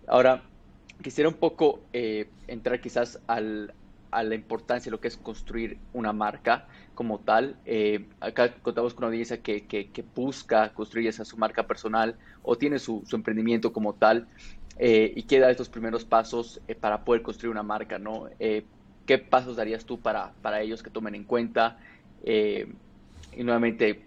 Ahora, 0.08 0.42
quisiera 1.04 1.30
un 1.30 1.36
poco 1.36 1.82
eh, 1.94 2.30
entrar 2.48 2.82
quizás 2.82 3.20
al, 3.28 3.74
a 4.12 4.24
la 4.24 4.36
importancia 4.36 4.90
de 4.90 4.92
lo 4.92 5.00
que 5.00 5.08
es 5.08 5.18
construir 5.18 5.78
una 5.94 6.14
marca 6.14 6.68
como 6.96 7.20
tal. 7.20 7.58
Eh, 7.66 8.08
acá 8.20 8.54
contamos 8.62 8.94
con 8.94 9.04
una 9.04 9.08
audiencia 9.08 9.42
que, 9.42 9.66
que, 9.66 10.06
busca 10.16 10.74
construir 10.74 11.08
esa 11.08 11.26
su 11.26 11.38
marca 11.38 11.68
personal 11.68 12.18
o 12.44 12.58
tiene 12.58 12.80
su, 12.80 13.04
emprendimiento 13.12 13.74
como 13.74 13.94
tal 13.94 14.28
eh, 14.78 15.14
y 15.16 15.24
queda 15.24 15.52
estos 15.52 15.70
primeros 15.70 16.06
pasos 16.06 16.62
eh, 16.68 16.76
para 16.76 17.04
poder 17.04 17.22
construir 17.22 17.52
una 17.52 17.64
marca, 17.64 18.00
¿no? 18.00 18.30
¿Qué 18.40 19.18
pasos 19.20 19.56
darías 19.56 19.86
tú 19.86 20.00
para, 20.00 20.34
para 20.42 20.62
ellos 20.62 20.84
que 20.84 20.90
tomen 20.90 21.16
en 21.16 21.24
cuenta? 21.24 21.78
y 22.26 23.44
nuevamente, 23.44 24.04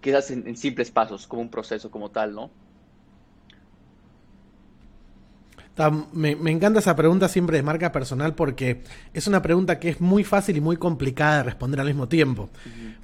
quizás 0.00 0.30
en 0.30 0.56
simples 0.56 0.90
pasos, 0.90 1.26
como 1.26 1.42
un 1.42 1.50
proceso 1.50 1.90
como 1.90 2.10
tal, 2.10 2.34
¿no? 2.34 2.50
Me, 6.12 6.30
encanta 6.52 6.78
esa 6.78 6.94
pregunta 6.94 7.28
siempre 7.28 7.56
de 7.56 7.62
marca 7.64 7.90
personal 7.90 8.34
porque 8.34 8.82
es 9.12 9.26
una 9.26 9.42
pregunta 9.42 9.80
que 9.80 9.88
es 9.88 10.00
muy 10.00 10.22
fácil 10.22 10.56
y 10.56 10.60
muy 10.60 10.76
complicada 10.76 11.38
de 11.38 11.42
responder 11.44 11.80
al 11.80 11.86
mismo 11.86 12.08
tiempo. 12.08 12.48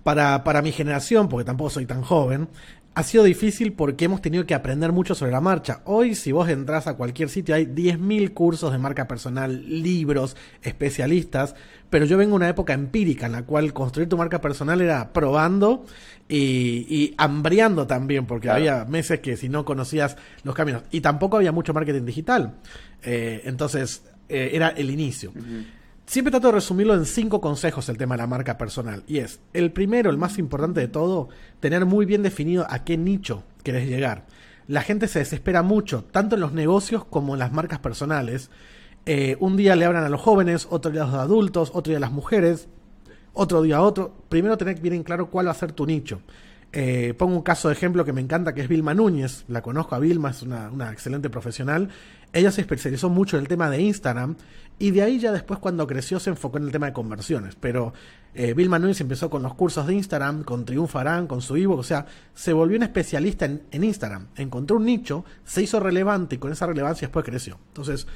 para, 0.03 0.45
para 0.45 0.63
mi 0.63 0.73
generación, 0.73 1.29
porque 1.29 1.45
tampoco 1.45 1.71
soy 1.71 1.87
tan 1.87 2.03
joven, 2.03 2.49
ha 2.95 3.03
sido 3.03 3.25
difícil 3.25 3.73
porque 3.73 4.07
hemos 4.07 4.21
tenido 4.21 4.45
que 4.47 4.55
aprender 4.55 4.93
mucho 4.93 5.15
sobre 5.15 5.33
la 5.33 5.41
marcha. 5.41 5.81
Hoy, 5.85 6.15
si 6.15 6.33
vos 6.33 6.49
entras 6.49 6.87
a 6.87 6.95
cualquier 6.95 7.29
sitio, 7.29 7.55
hay 7.55 7.67
10.000 7.67 8.35
cursos 8.35 8.73
de 8.73 8.79
marca 8.79 9.07
personal, 9.07 9.83
libros, 9.83 10.37
especialistas, 10.63 11.55
pero 11.89 12.05
yo 12.05 12.19
vengo 12.19 12.33
de 12.33 12.37
una 12.37 12.49
época 12.49 12.73
empírica 12.73 13.27
en 13.27 13.33
la 13.33 13.45
cual 13.45 13.73
construir 13.73 14.09
tu 14.09 14.17
marca 14.17 14.41
personal 14.41 14.81
era 14.81 15.13
probando 15.13 15.87
y, 16.29 16.87
y 16.89 17.15
hambriando 17.17 17.87
también, 17.87 18.27
porque 18.27 18.51
había 18.51 18.85
meses 18.85 19.21
que 19.21 19.37
si 19.37 19.49
no 19.49 19.65
conocías 19.65 20.17
los 20.43 20.55
caminos. 20.55 20.83
Y 20.91 21.01
tampoco 21.01 21.37
había 21.37 21.53
mucho 21.53 21.73
marketing 21.73 22.05
digital. 22.05 22.55
Eh, 23.03 23.43
entonces, 23.45 24.03
eh, 24.29 24.51
era 24.53 24.69
el 24.69 24.91
inicio. 24.91 25.33
Siempre 26.11 26.33
trato 26.33 26.49
de 26.49 26.55
resumirlo 26.55 26.95
en 26.95 27.07
cinco 27.07 27.41
consejos 27.41 27.89
el 27.89 27.97
tema 27.97 28.17
de 28.17 28.23
la 28.23 28.27
marca 28.27 28.59
personal. 28.59 29.05
Y 29.07 29.19
es, 29.19 29.39
el 29.53 29.71
primero, 29.71 30.11
el 30.11 30.19
más 30.19 30.39
importante 30.39 30.81
de 30.81 30.89
todo, 30.89 31.29
tener 31.61 31.87
muy 31.87 32.05
bien 32.05 32.25
definido 32.25 32.67
a 32.69 32.83
qué 32.83 32.97
nicho 32.97 33.45
querés 33.63 33.89
llegar. 33.89 34.27
La 34.67 34.83
gente 34.83 35.07
se 35.07 35.21
desespera 35.21 35.63
mucho, 35.63 36.03
tanto 36.03 36.35
en 36.35 36.41
los 36.41 36.53
negocios 36.53 37.05
como 37.05 37.35
en 37.35 37.39
las 37.39 37.53
marcas 37.53 37.79
personales. 37.79 38.51
Eh, 39.07 39.37
un 39.39 39.57
día 39.57 39.77
le 39.77 39.85
hablan 39.85 40.03
a 40.03 40.09
los 40.09 40.21
jóvenes, 40.21 40.67
otro 40.69 40.91
día 40.91 41.05
a 41.05 41.07
los 41.07 41.15
adultos, 41.15 41.71
otro 41.75 41.93
día 41.93 41.99
a 41.99 42.01
las 42.01 42.11
mujeres, 42.11 42.67
otro 43.33 43.63
día 43.63 43.77
a 43.77 43.83
otro. 43.83 44.13
Primero 44.29 44.59
tener 44.59 44.81
bien 44.81 44.95
en 44.95 45.05
claro 45.05 45.31
cuál 45.31 45.47
va 45.47 45.53
a 45.53 45.55
ser 45.55 45.71
tu 45.71 45.87
nicho. 45.87 46.23
Eh, 46.73 47.15
pongo 47.17 47.37
un 47.37 47.43
caso 47.43 47.69
de 47.69 47.75
ejemplo 47.75 48.05
que 48.05 48.13
me 48.13 48.21
encanta, 48.21 48.53
que 48.53 48.63
es 48.63 48.69
Vilma 48.69 48.95
Núñez. 48.95 49.45
La 49.47 49.63
conozco 49.63 49.95
a 49.95 50.01
Vilma, 50.01 50.31
es 50.31 50.43
una, 50.43 50.71
una 50.71 50.91
excelente 50.91 51.31
profesional. 51.31 51.89
Ella 52.33 52.51
se 52.51 52.61
especializó 52.61 53.09
mucho 53.09 53.37
en 53.37 53.43
el 53.43 53.49
tema 53.49 53.71
de 53.71 53.81
Instagram 53.81 54.37
y 54.79 54.93
de 54.93 55.03
ahí 55.03 55.19
ya 55.19 55.33
después 55.33 55.59
cuando 55.59 55.87
creció 55.87 56.19
se 56.21 56.31
enfocó 56.31 56.59
en 56.59 56.65
el 56.65 56.73
tema 56.73 56.87
de 56.87 56.93
conversiones. 56.93 57.55
Pero 57.55 57.93
eh, 58.35 58.55
Bill 58.55 58.71
Núñez 58.71 59.01
empezó 59.01 59.29
con 59.29 59.43
los 59.43 59.55
cursos 59.55 59.87
de 59.87 59.95
Instagram, 59.95 60.45
con 60.45 60.65
Triunfarán, 60.65 61.27
con 61.27 61.43
su 61.43 61.57
ebook, 61.57 61.81
o 61.81 61.83
sea, 61.83 62.07
se 62.35 62.53
volvió 62.53 62.77
un 62.77 62.85
especialista 62.85 63.45
en, 63.45 63.63
en, 63.71 63.85
Instagram. 63.85 64.29
Encontró 64.37 64.77
un 64.77 64.85
nicho, 64.85 65.25
se 65.45 65.63
hizo 65.63 65.81
relevante 65.81 66.37
y 66.37 66.39
con 66.39 66.53
esa 66.53 66.67
relevancia 66.67 67.09
después 67.09 67.25
creció. 67.25 67.59
Entonces, 67.69 68.07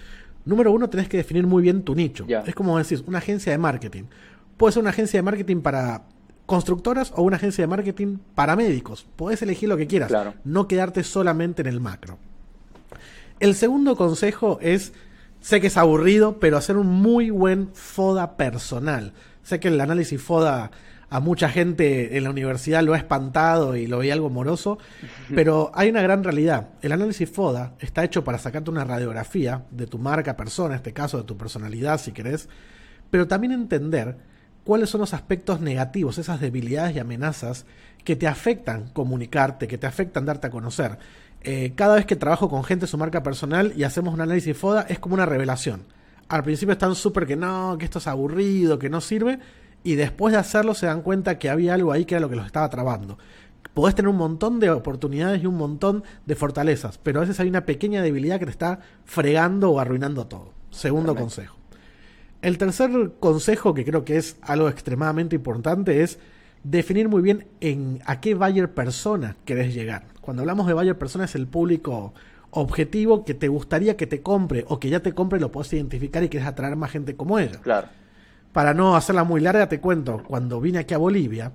número 0.45 0.73
uno, 0.73 0.89
tenés 0.89 1.09
que 1.09 1.17
definir 1.17 1.47
muy 1.47 1.63
bien 1.63 1.83
tu 1.83 1.95
nicho. 1.95 2.27
Es 2.47 2.55
como 2.55 2.79
decir, 2.79 3.03
una 3.07 3.19
agencia 3.19 3.53
de 3.53 3.59
marketing. 3.59 4.05
Puede 4.57 4.73
ser 4.73 4.81
una 4.83 4.91
agencia 4.91 5.19
de 5.19 5.23
marketing 5.23 5.61
para 5.61 6.05
constructoras 6.47 7.13
o 7.17 7.23
una 7.23 7.37
agencia 7.37 7.63
de 7.63 7.69
marketing 7.69 8.19
para 8.35 8.57
médicos. 8.57 9.07
Podés 9.17 9.43
elegir 9.43 9.69
lo 9.69 9.77
que 9.77 9.87
quieras, 9.87 10.13
no 10.45 10.69
quedarte 10.69 11.03
solamente 11.03 11.63
en 11.63 11.69
el 11.69 11.81
macro. 11.81 12.19
El 13.41 13.55
segundo 13.55 13.97
consejo 13.97 14.59
es, 14.63 14.93
sé 15.41 15.61
que 15.61 15.67
es 15.67 15.77
aburrido, 15.77 16.39
pero 16.39 16.57
hacer 16.57 16.77
un 16.77 16.87
muy 16.87 17.31
buen 17.31 17.71
FODA 17.75 18.37
personal. 18.37 19.13
Sé 19.43 19.61
que 19.61 19.69
el 19.69 19.81
análisis 19.81 20.23
FODA 20.23 20.71
a 21.11 21.21
mucha 21.21 21.49
gente 21.49 22.17
en 22.17 22.25
la 22.25 22.31
universidad 22.31 22.83
lo 22.83 22.95
ha 22.95 22.97
espantado 22.97 23.77
y 23.77 23.87
lo 23.87 23.99
veía 23.99 24.15
algo 24.15 24.31
moroso, 24.31 24.79
pero 25.35 25.71
hay 25.75 25.91
una 25.91 26.03
gran 26.03 26.25
realidad. 26.25 26.71
El 26.83 26.91
análisis 26.93 27.31
FODA 27.31 27.75
está 27.79 28.03
hecho 28.03 28.25
para 28.25 28.39
sacarte 28.39 28.71
una 28.71 28.85
radiografía 28.85 29.65
de 29.71 29.87
tu 29.87 29.99
marca 29.99 30.37
persona, 30.37 30.75
en 30.75 30.79
este 30.79 30.93
caso 30.93 31.19
de 31.19 31.25
tu 31.25 31.37
personalidad 31.37 32.01
si 32.01 32.11
querés, 32.11 32.49
pero 33.11 33.29
también 33.29 33.53
entender 33.53 34.17
cuáles 34.65 34.91
son 34.91 35.03
los 35.03 35.15
aspectos 35.15 35.61
negativos, 35.61 36.19
esas 36.19 36.41
debilidades 36.41 36.97
y 36.97 36.99
amenazas 36.99 37.67
que 38.03 38.17
te 38.17 38.27
afectan 38.27 38.89
comunicarte, 38.89 39.69
que 39.69 39.79
te 39.79 39.87
afectan 39.87 40.25
darte 40.25 40.49
a 40.49 40.51
conocer. 40.51 40.99
Eh, 41.45 41.73
cada 41.77 41.97
vez 41.97 42.07
que 42.07 42.17
trabajo 42.17 42.49
con 42.49 42.65
gente 42.65 42.87
de 42.87 42.91
su 42.91 42.97
marca 42.97 43.23
personal 43.23 43.75
y 43.77 43.85
hacemos 43.85 44.15
un 44.15 44.21
análisis 44.23 44.57
FODA 44.57 44.87
es 44.89 44.99
como 44.99 45.15
una 45.15 45.27
revelación. 45.27 45.83
Al 46.29 46.43
principio 46.43 46.73
están 46.73 46.95
súper 46.95 47.27
que 47.27 47.37
no, 47.37 47.77
que 47.79 47.85
esto 47.85 47.99
es 47.99 48.07
aburrido, 48.07 48.79
que 48.79 48.89
no 48.89 49.03
sirve, 49.03 49.39
y 49.83 49.95
después 49.95 50.33
de 50.33 50.39
hacerlo 50.39 50.75
se 50.75 50.87
dan 50.87 51.03
cuenta 51.03 51.39
que 51.39 51.51
había 51.51 51.75
algo 51.75 51.93
ahí 51.93 52.07
que 52.07 52.15
era 52.15 52.23
lo 52.23 52.31
que 52.31 52.37
los 52.37 52.47
estaba 52.47 52.71
trabando. 52.71 53.19
Podés 53.75 53.95
tener 53.95 54.09
un 54.09 54.17
montón 54.17 54.59
de 54.59 54.71
oportunidades 54.71 55.43
y 55.43 55.47
un 55.47 55.57
montón 55.57 56.03
de 56.25 56.35
fortalezas, 56.35 56.99
pero 57.03 57.19
a 57.19 57.23
veces 57.23 57.39
hay 57.41 57.49
una 57.49 57.67
pequeña 57.67 58.01
debilidad 58.01 58.39
que 58.39 58.47
te 58.47 58.51
está 58.51 58.81
fregando 59.05 59.71
o 59.71 59.81
arruinando 59.81 60.27
todo. 60.27 60.53
Segundo 60.71 61.15
consejo. 61.15 61.57
El 62.41 62.57
tercer 62.57 62.91
consejo, 63.21 63.75
que 63.75 63.85
creo 63.85 64.05
que 64.05 64.17
es 64.17 64.37
algo 64.43 64.69
extremadamente 64.69 65.37
importante, 65.37 66.03
es 66.03 66.19
definir 66.65 67.09
muy 67.09 67.23
bien 67.23 67.47
en 67.61 68.01
a 68.07 68.21
qué 68.21 68.35
buyer 68.35 68.73
persona 68.73 69.37
querés 69.45 69.73
llegar. 69.73 70.07
Cuando 70.21 70.43
hablamos 70.43 70.67
de 70.67 70.73
buyer 70.73 70.99
persona 70.99 71.27
es 71.27 71.35
el 71.35 71.47
público 71.47 72.15
objetivo 72.51 73.25
que 73.25 73.35
te 73.35 73.49
gustaría 73.49 73.97
que 73.97 74.07
te 74.07 74.23
compre 74.23 74.65
o 74.69 74.81
que 74.81 74.89
ya 74.89 75.01
te 75.01 75.13
compre 75.13 75.39
lo 75.39 75.53
puedes 75.53 75.73
identificar 75.73 76.23
y 76.25 76.29
quieres 76.29 76.49
atraer 76.49 76.77
más 76.77 76.91
gente 76.91 77.15
como 77.15 77.39
ella. 77.39 77.61
Claro. 77.61 77.89
Para 78.53 78.73
no 78.73 78.97
hacerla 78.97 79.25
muy 79.25 79.41
larga, 79.41 79.69
te 79.69 79.81
cuento, 79.81 80.23
cuando 80.27 80.61
vine 80.61 80.79
aquí 80.79 80.95
a 80.95 80.99
Bolivia, 80.99 81.53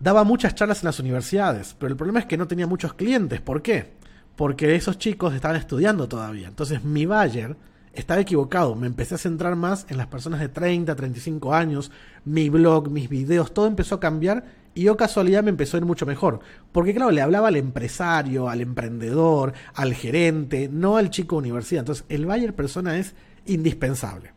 daba 0.00 0.24
muchas 0.24 0.54
charlas 0.54 0.82
en 0.82 0.86
las 0.86 1.00
universidades, 1.00 1.74
pero 1.78 1.90
el 1.90 1.96
problema 1.96 2.20
es 2.20 2.26
que 2.26 2.36
no 2.36 2.48
tenía 2.48 2.66
muchos 2.66 2.94
clientes. 2.94 3.40
¿Por 3.40 3.62
qué? 3.62 3.92
Porque 4.36 4.74
esos 4.74 4.98
chicos 4.98 5.34
estaban 5.34 5.56
estudiando 5.56 6.08
todavía. 6.08 6.48
Entonces 6.48 6.84
mi 6.84 7.06
buyer 7.06 7.56
estaba 8.00 8.20
equivocado. 8.20 8.74
Me 8.74 8.86
empecé 8.86 9.14
a 9.14 9.18
centrar 9.18 9.56
más 9.56 9.86
en 9.88 9.96
las 9.96 10.06
personas 10.06 10.40
de 10.40 10.48
30, 10.48 10.94
35 10.94 11.54
años. 11.54 11.90
Mi 12.24 12.48
blog, 12.48 12.90
mis 12.90 13.08
videos, 13.08 13.52
todo 13.52 13.66
empezó 13.66 13.96
a 13.96 14.00
cambiar 14.00 14.44
y 14.74 14.82
yo 14.82 14.96
casualidad 14.96 15.42
me 15.42 15.50
empezó 15.50 15.76
a 15.76 15.80
ir 15.80 15.86
mucho 15.86 16.06
mejor. 16.06 16.40
Porque 16.70 16.94
claro, 16.94 17.10
le 17.10 17.20
hablaba 17.20 17.48
al 17.48 17.56
empresario, 17.56 18.48
al 18.48 18.60
emprendedor, 18.60 19.52
al 19.74 19.92
gerente, 19.94 20.68
no 20.72 20.96
al 20.96 21.10
chico 21.10 21.36
de 21.36 21.40
universidad. 21.40 21.80
Entonces, 21.80 22.04
el 22.08 22.26
buyer 22.26 22.54
persona 22.54 22.96
es 22.96 23.14
indispensable. 23.46 24.32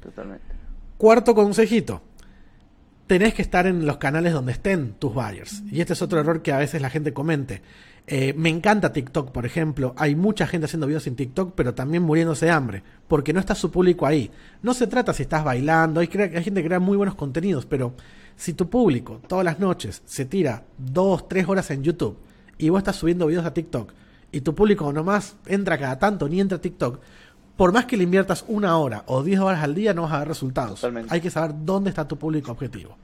Totalmente. 0.00 0.44
Cuarto 0.98 1.34
consejito. 1.34 2.02
Tenés 3.06 3.34
que 3.34 3.42
estar 3.42 3.66
en 3.66 3.86
los 3.86 3.98
canales 3.98 4.32
donde 4.32 4.52
estén 4.52 4.94
tus 4.94 5.14
buyers. 5.14 5.62
Y 5.70 5.80
este 5.80 5.92
es 5.92 6.02
otro 6.02 6.18
error 6.18 6.42
que 6.42 6.52
a 6.52 6.58
veces 6.58 6.82
la 6.82 6.90
gente 6.90 7.12
comente. 7.12 7.62
Eh, 8.06 8.34
me 8.36 8.50
encanta 8.50 8.92
TikTok, 8.92 9.30
por 9.30 9.46
ejemplo. 9.46 9.94
Hay 9.96 10.14
mucha 10.14 10.46
gente 10.46 10.66
haciendo 10.66 10.86
videos 10.86 11.06
en 11.06 11.16
TikTok, 11.16 11.52
pero 11.54 11.74
también 11.74 12.02
muriéndose 12.02 12.46
de 12.46 12.52
hambre, 12.52 12.82
porque 13.08 13.32
no 13.32 13.40
está 13.40 13.54
su 13.54 13.70
público 13.70 14.06
ahí. 14.06 14.30
No 14.62 14.74
se 14.74 14.86
trata 14.86 15.14
si 15.14 15.22
estás 15.22 15.44
bailando, 15.44 16.00
hay, 16.00 16.10
hay 16.12 16.44
gente 16.44 16.62
que 16.62 16.68
crea 16.68 16.80
muy 16.80 16.96
buenos 16.96 17.14
contenidos, 17.14 17.64
pero 17.64 17.94
si 18.36 18.52
tu 18.52 18.68
público 18.68 19.20
todas 19.26 19.44
las 19.44 19.58
noches 19.60 20.02
se 20.04 20.24
tira 20.24 20.64
dos, 20.76 21.28
tres 21.28 21.48
horas 21.48 21.70
en 21.70 21.82
YouTube 21.82 22.16
y 22.58 22.68
vos 22.68 22.78
estás 22.78 22.96
subiendo 22.96 23.26
videos 23.26 23.46
a 23.46 23.54
TikTok 23.54 23.92
y 24.32 24.40
tu 24.40 24.54
público 24.54 24.92
nomás 24.92 25.36
entra 25.46 25.78
cada 25.78 25.98
tanto 25.98 26.28
ni 26.28 26.40
entra 26.40 26.58
a 26.58 26.60
TikTok, 26.60 26.98
por 27.56 27.72
más 27.72 27.86
que 27.86 27.96
le 27.96 28.02
inviertas 28.02 28.44
una 28.48 28.76
hora 28.78 29.04
o 29.06 29.22
diez 29.22 29.38
horas 29.38 29.62
al 29.62 29.74
día 29.74 29.94
no 29.94 30.02
vas 30.02 30.12
a 30.12 30.18
ver 30.18 30.28
resultados. 30.28 30.84
Hay 31.08 31.20
que 31.20 31.30
saber 31.30 31.54
dónde 31.64 31.90
está 31.90 32.06
tu 32.08 32.18
público 32.18 32.50
objetivo. 32.50 32.96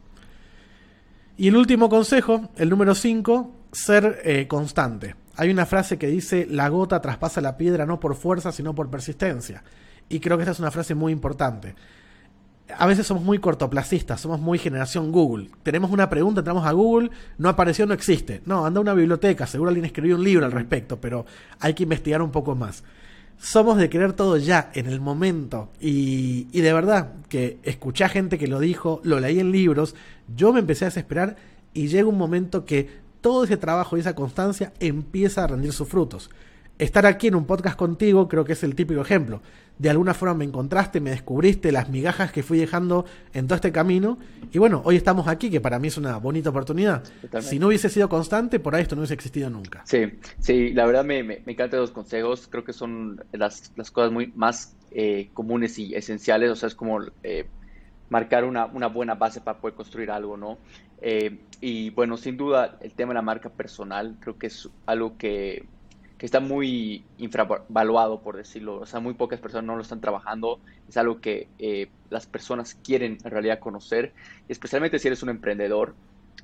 Y 1.36 1.48
el 1.48 1.56
último 1.56 1.88
consejo, 1.88 2.50
el 2.56 2.68
número 2.68 2.94
5, 2.94 3.59
ser 3.72 4.20
eh, 4.24 4.46
constante. 4.48 5.16
Hay 5.36 5.50
una 5.50 5.66
frase 5.66 5.98
que 5.98 6.08
dice, 6.08 6.46
la 6.50 6.68
gota 6.68 7.00
traspasa 7.00 7.40
la 7.40 7.56
piedra 7.56 7.86
no 7.86 8.00
por 8.00 8.14
fuerza, 8.14 8.52
sino 8.52 8.74
por 8.74 8.90
persistencia. 8.90 9.62
Y 10.08 10.20
creo 10.20 10.36
que 10.36 10.42
esta 10.42 10.52
es 10.52 10.60
una 10.60 10.70
frase 10.70 10.94
muy 10.94 11.12
importante. 11.12 11.74
A 12.76 12.86
veces 12.86 13.06
somos 13.06 13.22
muy 13.24 13.38
cortoplacistas, 13.38 14.20
somos 14.20 14.40
muy 14.40 14.58
generación 14.58 15.10
Google. 15.10 15.50
Tenemos 15.62 15.90
una 15.90 16.08
pregunta, 16.08 16.40
entramos 16.40 16.66
a 16.66 16.72
Google, 16.72 17.10
no 17.38 17.48
apareció, 17.48 17.86
no 17.86 17.94
existe. 17.94 18.42
No, 18.44 18.66
anda 18.66 18.78
a 18.78 18.82
una 18.82 18.94
biblioteca, 18.94 19.46
seguro 19.46 19.70
alguien 19.70 19.86
escribió 19.86 20.16
un 20.16 20.24
libro 20.24 20.46
al 20.46 20.52
respecto, 20.52 21.00
pero 21.00 21.26
hay 21.58 21.74
que 21.74 21.84
investigar 21.84 22.22
un 22.22 22.30
poco 22.30 22.54
más. 22.54 22.84
Somos 23.38 23.78
de 23.78 23.88
querer 23.88 24.12
todo 24.12 24.36
ya, 24.36 24.70
en 24.74 24.86
el 24.86 25.00
momento. 25.00 25.70
Y, 25.80 26.48
y 26.52 26.60
de 26.60 26.72
verdad 26.72 27.14
que 27.28 27.58
escuché 27.62 28.04
a 28.04 28.08
gente 28.08 28.36
que 28.36 28.46
lo 28.46 28.60
dijo, 28.60 29.00
lo 29.04 29.18
leí 29.18 29.40
en 29.40 29.52
libros, 29.52 29.94
yo 30.36 30.52
me 30.52 30.60
empecé 30.60 30.84
a 30.84 30.88
desesperar 30.88 31.36
y 31.72 31.88
llega 31.88 32.08
un 32.08 32.18
momento 32.18 32.64
que 32.64 33.09
todo 33.20 33.44
ese 33.44 33.56
trabajo 33.56 33.96
y 33.96 34.00
esa 34.00 34.14
constancia 34.14 34.72
empieza 34.80 35.44
a 35.44 35.46
rendir 35.46 35.72
sus 35.72 35.88
frutos. 35.88 36.30
Estar 36.78 37.04
aquí 37.04 37.26
en 37.26 37.34
un 37.34 37.44
podcast 37.44 37.76
contigo 37.76 38.26
creo 38.26 38.44
que 38.44 38.54
es 38.54 38.62
el 38.62 38.74
típico 38.74 39.02
ejemplo. 39.02 39.42
De 39.80 39.90
alguna 39.90 40.14
forma 40.14 40.34
me 40.34 40.44
encontraste, 40.44 41.00
me 41.00 41.10
descubriste 41.10 41.72
las 41.72 41.88
migajas 41.88 42.32
que 42.32 42.42
fui 42.42 42.58
dejando 42.58 43.04
en 43.32 43.46
todo 43.46 43.56
este 43.56 43.72
camino. 43.72 44.18
Y 44.52 44.58
bueno, 44.58 44.82
hoy 44.84 44.96
estamos 44.96 45.28
aquí, 45.28 45.50
que 45.50 45.60
para 45.60 45.78
mí 45.78 45.88
es 45.88 45.96
una 45.96 46.18
bonita 46.18 46.50
oportunidad. 46.50 47.02
Si 47.40 47.58
no 47.58 47.68
hubiese 47.68 47.88
sido 47.88 48.08
constante, 48.08 48.60
por 48.60 48.74
ahí 48.74 48.82
esto 48.82 48.94
no 48.94 49.00
hubiese 49.00 49.14
existido 49.14 49.48
nunca. 49.48 49.82
Sí, 49.86 50.18
sí, 50.38 50.72
la 50.72 50.84
verdad 50.86 51.04
me, 51.04 51.22
me, 51.22 51.42
encantan 51.46 51.80
los 51.80 51.90
consejos. 51.90 52.46
Creo 52.50 52.64
que 52.64 52.72
son 52.74 53.24
las, 53.32 53.72
las 53.76 53.90
cosas 53.90 54.12
muy 54.12 54.32
más 54.36 54.74
eh, 54.90 55.30
comunes 55.32 55.78
y 55.78 55.94
esenciales. 55.94 56.50
O 56.50 56.56
sea, 56.56 56.66
es 56.66 56.74
como 56.74 57.00
eh, 57.22 57.46
marcar 58.10 58.44
una, 58.44 58.66
una, 58.66 58.88
buena 58.88 59.14
base 59.14 59.40
para 59.40 59.58
poder 59.60 59.74
construir 59.74 60.10
algo, 60.10 60.36
¿no? 60.36 60.58
Eh, 61.00 61.38
y 61.60 61.90
bueno, 61.90 62.16
sin 62.16 62.36
duda, 62.36 62.78
el 62.80 62.92
tema 62.92 63.10
de 63.10 63.14
la 63.14 63.22
marca 63.22 63.50
personal 63.50 64.16
creo 64.20 64.38
que 64.38 64.46
es 64.46 64.68
algo 64.86 65.16
que, 65.18 65.64
que, 66.18 66.26
está 66.26 66.40
muy 66.40 67.04
infravaluado, 67.18 68.20
por 68.20 68.36
decirlo. 68.36 68.80
O 68.80 68.86
sea, 68.86 69.00
muy 69.00 69.14
pocas 69.14 69.40
personas 69.40 69.66
no 69.66 69.76
lo 69.76 69.82
están 69.82 70.00
trabajando. 70.00 70.58
Es 70.88 70.96
algo 70.96 71.20
que 71.20 71.48
eh, 71.58 71.88
las 72.08 72.26
personas 72.26 72.74
quieren 72.74 73.18
en 73.22 73.30
realidad 73.30 73.58
conocer, 73.58 74.12
especialmente 74.48 74.98
si 74.98 75.08
eres 75.08 75.22
un 75.22 75.30
emprendedor. 75.30 75.94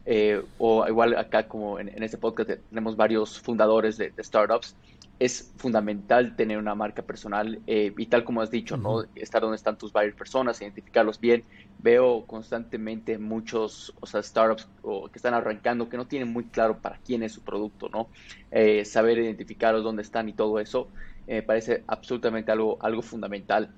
Eh, 0.09 0.41
o 0.59 0.87
igual 0.87 1.17
acá 1.17 1.49
como 1.49 1.81
en, 1.81 2.01
este 2.01 2.17
podcast 2.17 2.51
tenemos 2.69 2.97
varios 2.97 3.41
fundadores 3.41 3.97
de, 3.97 4.11
de 4.11 4.23
startups 4.23 4.77
es 5.19 5.55
fundamental 5.57 6.37
tener 6.37 6.59
una 6.59 6.75
marca 6.75 7.03
personal 7.03 7.63
eh, 7.67 7.93
y 7.97 8.07
tal 8.07 8.25
como 8.25 8.43
has 8.43 8.51
dicho, 8.51 8.77
¿no? 8.77 9.05
Estar 9.15 9.41
donde 9.41 9.57
están 9.57 9.79
tus 9.79 9.93
varias 9.93 10.15
personas, 10.15 10.61
identificarlos 10.61 11.19
bien. 11.21 11.45
Veo 11.79 12.27
constantemente 12.27 13.19
muchos, 13.19 13.95
o 14.01 14.07
sea, 14.07 14.23
startups 14.23 14.69
que 15.11 15.19
están 15.19 15.35
arrancando 15.35 15.89
que 15.89 15.97
no 15.97 16.07
tienen 16.07 16.33
muy 16.33 16.45
claro 16.51 16.81
para 16.81 16.99
quién 16.99 17.23
es 17.23 17.33
su 17.33 17.43
producto, 17.43 17.89
¿no? 17.89 18.11
Eh, 18.51 18.85
saber 18.85 19.19
identificarlos, 19.19 19.83
dónde 19.83 20.03
están 20.03 20.29
y 20.29 20.35
todo 20.35 20.61
eso 20.61 20.91
me 21.27 21.43
parece 21.43 21.85
absolutamente 21.89 22.53
algo, 22.53 22.79
algo 22.81 23.03
fundamental. 23.03 23.75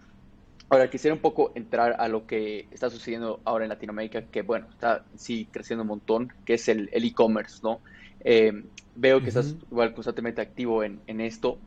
Ahora, 0.71 0.91
quisiera 0.91 1.15
un 1.15 1.23
poco 1.23 1.53
entrar 1.55 1.97
a 1.99 2.09
lo 2.09 2.27
que 2.27 2.69
está 2.71 2.91
sucediendo 2.91 3.41
ahora 3.45 3.65
en 3.65 3.71
Latinoamérica, 3.71 4.27
que 4.27 4.43
bueno, 4.43 4.69
está 4.71 5.07
sí 5.17 5.49
creciendo 5.51 5.83
un 5.83 5.89
montón, 5.89 6.33
que 6.45 6.55
es 6.55 6.69
el 6.69 6.91
e-commerce, 6.93 7.61
¿no? 7.63 7.81
Eh, 8.21 8.65
veo 8.95 9.21
que 9.21 9.29
estás 9.29 9.55
igual 9.71 9.95
constantemente 9.95 10.41
activo 10.41 10.83
en, 10.83 11.21
esto. 11.21 11.59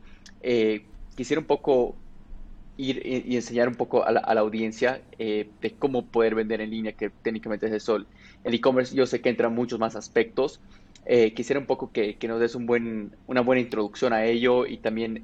Eh, 0.42 0.84
quisiera 1.16 1.40
un 1.40 1.46
poco 1.46 1.96
ir 2.76 3.00
y, 3.04 3.36
enseñar 3.36 3.68
un 3.68 3.74
poco 3.74 4.04
a 4.04 4.12
la, 4.12 4.20
audiencia 4.20 5.02
eh, 5.18 5.48
de 5.60 5.70
cómo 5.72 6.06
poder 6.06 6.34
vender 6.34 6.60
en 6.60 6.70
línea, 6.70 6.92
que 6.92 7.10
técnicamente 7.10 7.66
es 7.66 7.72
eso. 7.72 7.96
El 8.44 8.54
e-commerce 8.54 8.94
yo 8.94 9.06
sé 9.06 9.20
que 9.20 9.28
entra 9.28 9.48
muchos 9.48 9.78
más 9.78 9.96
aspectos. 9.96 10.60
quisiera 11.34 11.58
un 11.58 11.66
poco 11.66 11.90
que, 11.90 12.16
nos 12.28 12.40
des 12.40 12.54
un 12.54 12.66
buen, 12.66 13.12
una 13.26 13.40
buena 13.40 13.60
introducción 13.60 14.12
a 14.12 14.24
ello 14.24 14.66
y 14.66 14.76
también 14.76 15.22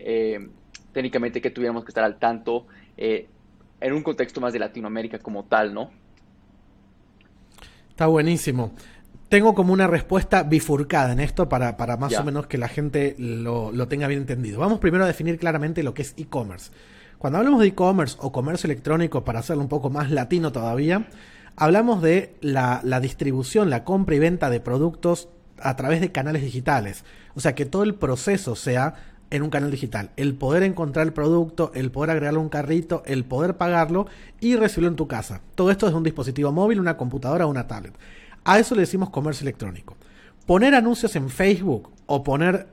técnicamente 0.92 1.40
que 1.40 1.50
tuviéramos 1.50 1.84
que 1.84 1.90
estar 1.90 2.04
al 2.04 2.18
tanto 2.18 2.66
en 2.96 3.92
un 3.92 4.02
contexto 4.02 4.40
más 4.40 4.52
de 4.52 4.58
Latinoamérica 4.58 5.18
como 5.18 5.44
tal, 5.44 5.74
¿no? 5.74 5.90
Está 7.90 8.06
buenísimo 8.06 8.72
tengo 9.28 9.54
como 9.54 9.72
una 9.72 9.86
respuesta 9.86 10.42
bifurcada 10.42 11.12
en 11.12 11.20
esto 11.20 11.48
para, 11.48 11.76
para 11.76 11.96
más 11.96 12.16
o 12.18 12.24
menos 12.24 12.46
que 12.46 12.58
la 12.58 12.68
gente 12.68 13.14
lo, 13.18 13.72
lo, 13.72 13.88
tenga 13.88 14.06
bien 14.06 14.20
entendido. 14.20 14.60
Vamos 14.60 14.78
primero 14.78 15.04
a 15.04 15.06
definir 15.06 15.38
claramente 15.38 15.82
lo 15.82 15.94
que 15.94 16.02
es 16.02 16.14
e-commerce. 16.16 16.70
Cuando 17.18 17.38
hablamos 17.38 17.60
de 17.60 17.66
e-commerce 17.66 18.16
o 18.20 18.32
comercio 18.32 18.68
electrónico, 18.68 19.24
para 19.24 19.40
hacerlo 19.40 19.62
un 19.62 19.68
poco 19.68 19.90
más 19.90 20.10
latino 20.10 20.52
todavía, 20.52 21.08
hablamos 21.56 22.00
de 22.00 22.36
la, 22.40 22.80
la 22.84 23.00
distribución, 23.00 23.70
la 23.70 23.84
compra 23.84 24.14
y 24.14 24.18
venta 24.18 24.50
de 24.50 24.60
productos 24.60 25.28
a 25.60 25.76
través 25.76 26.00
de 26.00 26.12
canales 26.12 26.42
digitales. 26.42 27.04
O 27.34 27.40
sea, 27.40 27.54
que 27.54 27.66
todo 27.66 27.82
el 27.82 27.96
proceso 27.96 28.56
sea 28.56 28.94
en 29.30 29.42
un 29.42 29.50
canal 29.50 29.70
digital. 29.70 30.10
El 30.16 30.34
poder 30.34 30.62
encontrar 30.62 31.06
el 31.06 31.12
producto, 31.12 31.70
el 31.74 31.90
poder 31.90 32.10
agregarlo 32.10 32.40
a 32.40 32.44
un 32.44 32.48
carrito, 32.48 33.02
el 33.04 33.24
poder 33.24 33.56
pagarlo 33.56 34.06
y 34.40 34.56
recibirlo 34.56 34.88
en 34.88 34.96
tu 34.96 35.06
casa. 35.06 35.42
Todo 35.54 35.70
esto 35.70 35.86
es 35.86 35.92
un 35.92 36.02
dispositivo 36.02 36.50
móvil, 36.50 36.80
una 36.80 36.96
computadora 36.96 37.46
o 37.46 37.50
una 37.50 37.66
tablet. 37.66 37.94
A 38.48 38.58
eso 38.58 38.74
le 38.74 38.80
decimos 38.80 39.10
comercio 39.10 39.44
electrónico. 39.44 39.94
Poner 40.46 40.74
anuncios 40.74 41.14
en 41.16 41.28
Facebook 41.28 41.90
o 42.06 42.22
poner 42.22 42.68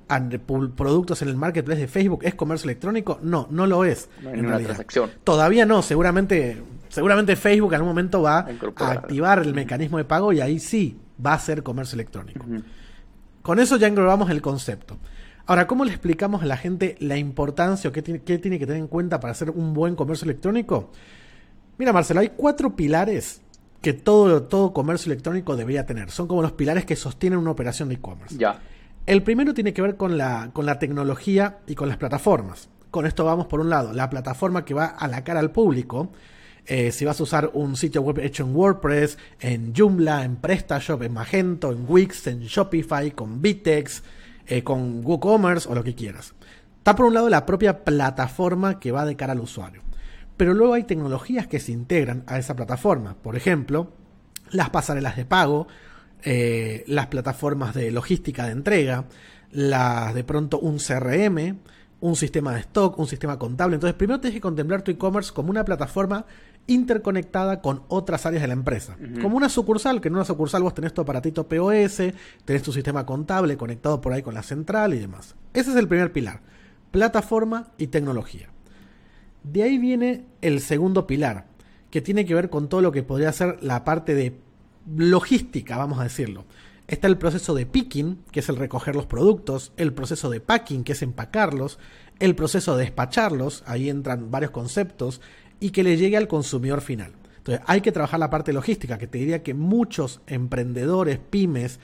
productos 0.78 1.22
en 1.22 1.28
el 1.28 1.36
marketplace 1.36 1.82
de 1.82 1.88
Facebook 1.90 2.22
es 2.24 2.34
comercio 2.34 2.68
electrónico? 2.68 3.20
No, 3.22 3.50
no 3.52 3.68
lo 3.68 3.84
es. 3.84 4.08
en 4.22 4.46
una 4.46 4.58
transacción. 4.58 5.12
Todavía 5.26 5.66
no, 5.66 5.82
seguramente, 5.82 6.64
seguramente 6.88 7.36
Facebook 7.36 7.74
en 7.74 7.76
algún 7.76 7.90
momento 7.90 8.22
va 8.22 8.48
a, 8.78 8.92
activar 8.92 9.40
el 9.40 9.54
mecanismo 9.54 9.98
de 9.98 10.06
pago 10.06 10.32
y 10.32 10.40
ahí 10.40 10.60
sí 10.60 10.98
va 11.24 11.34
a 11.34 11.40
ser 11.40 11.62
comercio 11.62 11.98
electrónico. 11.98 12.46
Con 13.42 13.60
eso 13.60 13.76
ya 13.76 13.88
englobamos 13.88 14.30
el 14.30 14.42
concepto. 14.42 14.98
Ahora, 15.46 15.68
¿cómo 15.68 15.84
le 15.84 15.92
explicamos 15.92 16.42
a 16.42 16.46
la 16.46 16.56
gente 16.56 16.96
la 17.02 17.18
importancia 17.18 17.90
o 17.90 17.94
qué 17.94 18.02
tiene 18.02 18.22
que 18.24 18.38
tener 18.66 18.78
en 18.78 18.88
cuenta 18.88 19.20
para 19.20 19.34
hacer 19.34 19.50
un 19.50 19.74
buen 19.74 19.98
comercio 19.98 20.24
electrónico? 20.24 20.92
Mira, 21.78 21.92
Marcelo, 21.92 22.22
hay 22.22 22.32
cuatro 22.38 22.78
pilares 22.78 23.42
que 23.86 23.94
todo, 23.94 24.42
todo 24.42 24.74
comercio 24.74 25.12
electrónico 25.12 25.56
debería 25.56 25.86
tener. 25.86 26.10
Son 26.10 26.28
como 26.28 26.42
los 26.42 26.54
pilares 26.54 26.86
que 26.86 26.96
sostienen 26.96 27.38
una 27.38 27.52
operación 27.52 27.88
de 27.88 27.94
e-commerce. 27.94 28.36
Ya. 28.36 28.60
El 29.06 29.22
primero 29.22 29.54
tiene 29.54 29.74
que 29.74 29.82
ver 29.84 29.96
con 29.96 30.18
la, 30.18 30.50
con 30.54 30.66
la 30.66 30.80
tecnología 30.80 31.60
y 31.68 31.76
con 31.76 31.88
las 31.88 31.98
plataformas. 31.98 32.68
Con 32.90 33.06
esto 33.06 33.24
vamos 33.26 33.46
por 33.46 33.60
un 33.60 33.70
lado, 33.70 33.94
la 33.94 34.10
plataforma 34.10 34.66
que 34.66 34.74
va 34.74 34.86
a 34.88 35.08
la 35.08 35.24
cara 35.24 35.40
al 35.40 35.52
público. 35.52 36.10
Eh, 36.66 36.92
si 36.92 37.06
vas 37.06 37.20
a 37.20 37.24
usar 37.24 37.52
un 37.54 37.76
sitio 37.76 38.02
web 38.02 38.18
hecho 38.18 38.42
en 38.42 38.56
WordPress, 38.56 39.20
en 39.40 39.72
Joomla, 39.76 40.24
en 40.24 40.38
PrestaShop, 40.38 41.04
en 41.04 41.14
Magento, 41.14 41.72
en 41.72 41.86
Wix, 41.88 42.26
en 42.26 42.40
Shopify, 42.40 43.12
con 43.12 43.40
Vitex, 43.40 44.02
eh, 44.48 44.64
con 44.64 45.06
WooCommerce 45.06 45.70
o 45.70 45.76
lo 45.76 45.84
que 45.84 45.94
quieras. 45.94 46.34
Está 46.80 46.96
por 46.96 47.06
un 47.06 47.14
lado 47.14 47.30
la 47.30 47.46
propia 47.46 47.84
plataforma 47.84 48.80
que 48.80 48.92
va 48.92 49.06
de 49.06 49.16
cara 49.16 49.34
al 49.34 49.42
usuario. 49.42 49.84
Pero 50.38 50.54
luego 50.54 50.74
hay 50.74 50.84
tecnologías 50.84 51.48
que 51.48 51.60
se 51.60 51.72
integran 51.72 52.24
a 52.28 52.38
esa 52.38 52.56
plataforma. 52.56 53.16
Por 53.22 53.36
ejemplo, 53.36 53.94
las 54.52 54.70
pasarelas 54.70 55.16
de 55.16 55.26
pago, 55.26 55.68
eh, 56.24 56.84
las 56.88 57.08
plataformas 57.08 57.74
de 57.74 57.92
logística 57.92 58.46
de 58.46 58.52
entrega, 58.52 59.06
las 59.52 60.14
de 60.14 60.24
pronto 60.24 60.60
un 60.60 60.78
CRM, 60.78 61.60
un 62.02 62.16
sistema 62.16 62.54
de 62.54 62.60
stock, 62.62 63.00
un 63.00 63.08
sistema 63.08 63.40
contable. 63.40 63.76
Entonces, 63.76 63.96
primero 63.96 64.20
tienes 64.20 64.36
que 64.36 64.42
contemplar 64.42 64.82
tu 64.82 64.92
e-commerce 64.92 65.32
como 65.34 65.50
una 65.50 65.64
plataforma 65.64 66.26
interconectada 66.68 67.62
con 67.62 67.84
otras 67.88 68.26
áreas 68.26 68.42
de 68.42 68.48
la 68.48 68.54
empresa. 68.54 68.98
Como 69.22 69.38
una 69.38 69.50
sucursal, 69.50 70.02
que 70.02 70.08
en 70.08 70.16
una 70.16 70.26
sucursal 70.26 70.64
vos 70.64 70.74
tenés 70.74 70.94
tu 70.94 71.02
aparatito 71.02 71.48
POS, 71.48 72.02
tenés 72.44 72.64
tu 72.64 72.72
sistema 72.72 73.06
contable 73.06 73.56
conectado 73.56 74.02
por 74.02 74.14
ahí 74.14 74.22
con 74.22 74.34
la 74.34 74.44
central 74.44 74.94
y 74.94 75.00
demás. 75.00 75.36
Ese 75.54 75.72
es 75.72 75.76
el 75.76 75.88
primer 75.88 76.12
pilar, 76.12 76.42
plataforma 76.92 77.72
y 77.78 77.88
tecnología. 77.88 78.50
De 79.46 79.62
ahí 79.62 79.78
viene 79.78 80.26
el 80.42 80.60
segundo 80.60 81.06
pilar, 81.06 81.46
que 81.92 82.02
tiene 82.02 82.26
que 82.26 82.34
ver 82.34 82.50
con 82.50 82.68
todo 82.68 82.82
lo 82.82 82.92
que 82.92 83.04
podría 83.04 83.32
ser 83.32 83.60
la 83.62 83.86
parte 83.86 84.16
de 84.16 84.40
logística, 84.98 85.78
vamos 85.78 86.00
a 86.00 86.04
decirlo. 86.04 86.46
Está 86.88 87.08
el 87.08 87.20
proceso 87.20 87.54
de 87.54 87.68
picking, 87.68 88.24
que 88.32 88.40
es 88.40 88.50
el 88.50 88.56
recoger 88.56 88.96
los 88.96 89.06
productos, 89.06 89.72
el 89.78 89.94
proceso 89.94 90.32
de 90.32 90.40
packing, 90.40 90.84
que 90.84 90.94
es 90.94 91.04
empacarlos, 91.04 91.78
el 92.18 92.34
proceso 92.34 92.76
de 92.76 92.86
despacharlos, 92.86 93.64
ahí 93.68 93.88
entran 93.88 94.32
varios 94.32 94.50
conceptos, 94.50 95.22
y 95.60 95.70
que 95.70 95.84
le 95.84 95.96
llegue 95.96 96.18
al 96.18 96.28
consumidor 96.28 96.82
final. 96.82 97.14
Entonces 97.38 97.64
hay 97.68 97.82
que 97.82 97.92
trabajar 97.92 98.20
la 98.20 98.32
parte 98.32 98.52
logística, 98.52 98.98
que 98.98 99.06
te 99.06 99.20
diría 99.20 99.44
que 99.44 99.54
muchos 99.54 100.22
emprendedores, 100.26 101.20
pymes, 101.20 101.80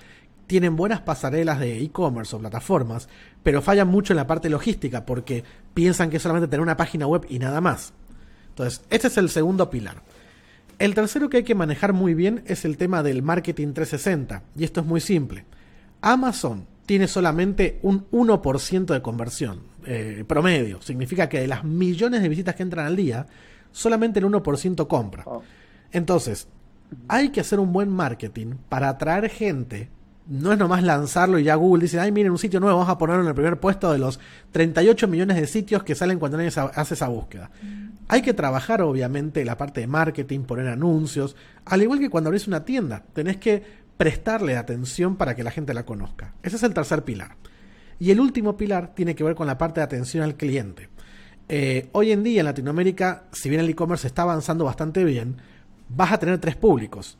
tienen 0.52 0.76
buenas 0.76 1.00
pasarelas 1.00 1.62
de 1.62 1.82
e-commerce 1.82 2.36
o 2.36 2.40
plataformas, 2.40 3.08
pero 3.42 3.62
fallan 3.62 3.88
mucho 3.88 4.12
en 4.12 4.18
la 4.18 4.28
parte 4.28 4.50
logística 4.50 5.06
porque 5.06 5.46
piensan 5.74 6.10
que 6.10 6.18
es 6.18 6.24
solamente 6.24 6.50
tener 6.50 6.60
una 6.60 6.76
página 6.76 7.08
web 7.08 7.26
y 7.30 7.40
nada 7.40 7.62
más. 7.62 7.94
Entonces, 8.50 8.82
este 8.90 9.08
es 9.08 9.16
el 9.16 9.30
segundo 9.30 9.70
pilar. 9.70 10.04
El 10.78 10.94
tercero 10.94 11.30
que 11.30 11.38
hay 11.38 11.44
que 11.44 11.56
manejar 11.56 11.94
muy 11.94 12.16
bien 12.16 12.44
es 12.48 12.66
el 12.66 12.76
tema 12.76 13.02
del 13.02 13.24
marketing 13.24 13.72
360, 13.72 14.44
y 14.58 14.66
esto 14.66 14.82
es 14.82 14.86
muy 14.86 15.00
simple. 15.00 15.46
Amazon 16.02 16.68
tiene 16.86 17.08
solamente 17.08 17.80
un 17.82 18.10
1% 18.12 18.88
de 18.88 19.02
conversión 19.02 19.62
eh, 19.86 20.26
promedio, 20.28 20.82
significa 20.82 21.30
que 21.30 21.40
de 21.40 21.48
las 21.48 21.64
millones 21.64 22.22
de 22.22 22.28
visitas 22.28 22.56
que 22.56 22.64
entran 22.64 22.88
al 22.88 22.98
día, 22.98 23.26
solamente 23.72 24.20
el 24.20 24.26
1% 24.26 24.86
compra. 24.86 25.24
Oh. 25.28 25.44
Entonces, 25.94 26.50
hay 27.08 27.30
que 27.30 27.40
hacer 27.40 27.62
un 27.62 27.72
buen 27.72 27.88
marketing 27.88 28.56
para 28.68 28.90
atraer 28.90 29.30
gente. 29.30 29.90
No 30.32 30.54
es 30.54 30.58
nomás 30.58 30.82
lanzarlo 30.82 31.40
y 31.40 31.44
ya 31.44 31.56
Google 31.56 31.82
dice, 31.82 32.00
ay, 32.00 32.14
miren, 32.14 32.32
un 32.32 32.38
sitio 32.38 32.62
nuevo, 32.62 32.78
vamos 32.78 32.90
a 32.90 32.98
ponerlo 32.98 33.24
en 33.24 33.28
el 33.28 33.36
primer 33.36 33.60
puesto 33.60 33.92
de 33.92 33.98
los 33.98 34.18
38 34.54 35.10
millones 35.10 35.36
de 35.36 35.46
sitios 35.46 35.84
que 35.84 35.94
salen 35.94 36.20
cuando 36.20 36.38
alguien 36.38 36.54
hace 36.74 36.94
esa 36.94 37.10
búsqueda. 37.10 37.52
Hay 38.08 38.22
que 38.22 38.34
trabajar, 38.34 38.82
obviamente, 38.82 39.44
la 39.44 39.58
parte 39.58 39.82
de 39.82 39.88
marketing, 39.88 40.44
poner 40.44 40.70
anuncios, 40.70 41.36
al 41.66 41.82
igual 41.82 42.00
que 42.00 42.10
cuando 42.10 42.30
abrís 42.30 42.48
una 42.48 42.64
tienda. 42.64 43.04
Tenés 43.12 43.38
que 43.38 43.62
prestarle 43.98 44.56
atención 44.56 45.18
para 45.18 45.36
que 45.36 45.44
la 45.44 45.52
gente 45.52 45.74
la 45.74 45.84
conozca. 45.84 46.34
Ese 46.44 46.56
es 46.56 46.64
el 46.64 46.74
tercer 46.74 47.04
pilar. 47.04 47.36
Y 48.00 48.12
el 48.12 48.22
último 48.22 48.56
pilar 48.56 48.96
tiene 48.96 49.16
que 49.16 49.26
ver 49.26 49.36
con 49.36 49.48
la 49.48 49.58
parte 49.58 49.82
de 49.82 49.84
atención 49.84 50.24
al 50.24 50.36
cliente. 50.36 50.88
Eh, 51.50 51.90
hoy 51.92 52.14
en 52.14 52.24
día 52.24 52.40
en 52.40 52.46
Latinoamérica, 52.46 53.24
si 53.34 53.50
bien 53.50 53.60
el 53.60 53.70
e-commerce 53.70 54.08
está 54.08 54.22
avanzando 54.22 54.64
bastante 54.64 55.04
bien, 55.04 55.42
vas 55.90 56.14
a 56.14 56.20
tener 56.20 56.38
tres 56.38 56.56
públicos. 56.56 57.18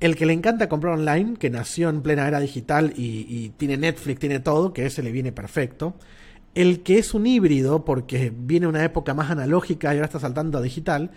El 0.00 0.16
que 0.16 0.26
le 0.26 0.32
encanta 0.32 0.68
comprar 0.68 0.94
online, 0.94 1.36
que 1.38 1.50
nació 1.50 1.88
en 1.88 2.02
plena 2.02 2.26
era 2.28 2.40
digital 2.40 2.92
y, 2.96 3.50
tiene 3.56 3.76
Netflix, 3.76 4.20
tiene 4.20 4.40
todo, 4.40 4.72
que 4.72 4.86
ese 4.86 5.02
le 5.02 5.12
viene 5.12 5.32
perfecto. 5.32 5.94
El 6.54 6.82
que 6.82 6.98
es 6.98 7.14
un 7.14 7.26
híbrido, 7.26 7.84
porque 7.84 8.32
viene 8.36 8.66
una 8.66 8.84
época 8.84 9.14
más 9.14 9.30
analógica 9.30 9.92
y 9.92 9.96
ahora 9.96 10.06
está 10.06 10.20
saltando 10.20 10.58
a 10.58 10.62
digital. 10.62 11.10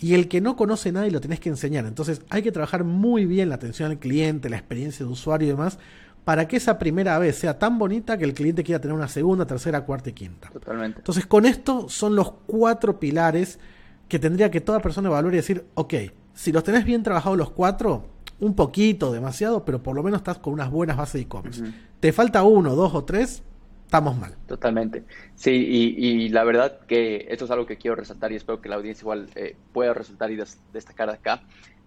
Y 0.00 0.14
el 0.14 0.28
que 0.28 0.40
no 0.40 0.56
conoce 0.56 0.90
nada 0.92 1.06
y 1.06 1.10
lo 1.10 1.20
tenés 1.20 1.40
que 1.40 1.48
enseñar. 1.48 1.86
Entonces 1.86 2.22
hay 2.28 2.42
que 2.42 2.52
trabajar 2.52 2.84
muy 2.84 3.26
bien 3.26 3.48
la 3.48 3.54
atención 3.54 3.90
al 3.90 3.98
cliente, 3.98 4.50
la 4.50 4.56
experiencia 4.56 5.06
de 5.06 5.12
usuario 5.12 5.46
y 5.46 5.50
demás, 5.50 5.78
para 6.24 6.48
que 6.48 6.56
esa 6.56 6.78
primera 6.78 7.18
vez 7.18 7.36
sea 7.36 7.58
tan 7.58 7.78
bonita 7.78 8.18
que 8.18 8.24
el 8.24 8.34
cliente 8.34 8.64
quiera 8.64 8.80
tener 8.80 8.96
una 8.96 9.08
segunda, 9.08 9.46
tercera, 9.46 9.84
cuarta 9.84 10.10
y 10.10 10.12
quinta. 10.14 10.50
Totalmente. 10.50 10.98
Entonces, 10.98 11.26
con 11.26 11.46
esto 11.46 11.88
son 11.88 12.16
los 12.16 12.32
cuatro 12.46 12.98
pilares 12.98 13.58
que 14.08 14.18
tendría 14.18 14.50
que 14.50 14.60
toda 14.60 14.80
persona 14.80 15.08
evaluar 15.08 15.34
y 15.34 15.38
decir, 15.38 15.64
ok, 15.74 15.94
si 16.34 16.50
los 16.50 16.64
tenés 16.64 16.84
bien 16.84 17.02
trabajados 17.02 17.38
los 17.38 17.50
cuatro, 17.50 18.13
un 18.44 18.54
poquito, 18.54 19.12
demasiado, 19.12 19.64
pero 19.64 19.82
por 19.82 19.94
lo 19.94 20.02
menos 20.02 20.18
estás 20.18 20.38
con 20.38 20.52
unas 20.52 20.70
buenas 20.70 20.96
bases 20.96 21.14
de 21.14 21.20
e-commerce. 21.20 21.64
Te 22.00 22.12
falta 22.12 22.42
uno, 22.42 22.74
dos 22.74 22.94
o 22.94 23.04
tres, 23.04 23.42
estamos 23.84 24.16
mal. 24.18 24.34
Totalmente. 24.46 25.04
Sí, 25.34 25.50
y, 25.50 26.28
la 26.28 26.44
verdad 26.44 26.80
que 26.86 27.26
esto 27.30 27.44
es 27.46 27.50
algo 27.50 27.66
que 27.66 27.76
quiero 27.76 27.96
resaltar 27.96 28.32
y 28.32 28.36
espero 28.36 28.60
que 28.60 28.68
la 28.68 28.76
audiencia 28.76 29.02
igual 29.02 29.28
eh, 29.34 29.56
pueda 29.72 29.94
resaltar 29.94 30.30
y 30.30 30.38
destacar 30.72 31.10
acá. 31.10 31.42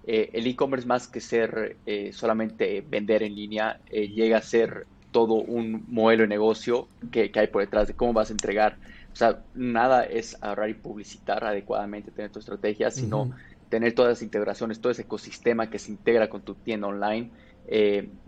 Eh, 0.10 0.30
el 0.32 0.48
e-commerce 0.48 0.88
más 0.88 1.10
que 1.10 1.20
ser 1.20 1.76
eh, 1.86 2.12
solamente 2.14 2.82
vender 2.90 3.24
en 3.24 3.36
línea, 3.36 3.82
eh, 3.88 4.08
llega 4.08 4.38
a 4.38 4.42
ser 4.42 4.88
todo 5.12 5.34
un 5.34 5.84
modelo 5.90 6.22
de 6.22 6.30
negocio 6.30 6.88
que, 7.12 7.30
hay 7.36 7.48
por 7.48 7.62
detrás 7.62 7.90
de 7.90 7.94
cómo 7.94 8.14
vas 8.14 8.30
a 8.30 8.34
entregar. 8.34 8.78
O 9.12 9.16
sea, 9.18 9.42
nada 9.54 10.06
es 10.06 10.42
ahorrar 10.42 10.70
y 10.70 10.76
publicitar 10.76 11.44
adecuadamente, 11.44 12.12
tener 12.12 12.32
tu 12.32 12.40
estrategia, 12.40 12.90
sino 12.90 13.32
tener 13.70 13.94
todas 13.94 14.10
las 14.10 14.22
integraciones, 14.22 14.80
todo 14.80 14.92
ese 14.92 15.04
ecosistema 15.04 15.70
que 15.70 15.80
se 15.80 15.92
integra 15.92 16.30
con 16.30 16.42
tu 16.42 16.56
tienda 16.56 16.88
online, 16.88 17.32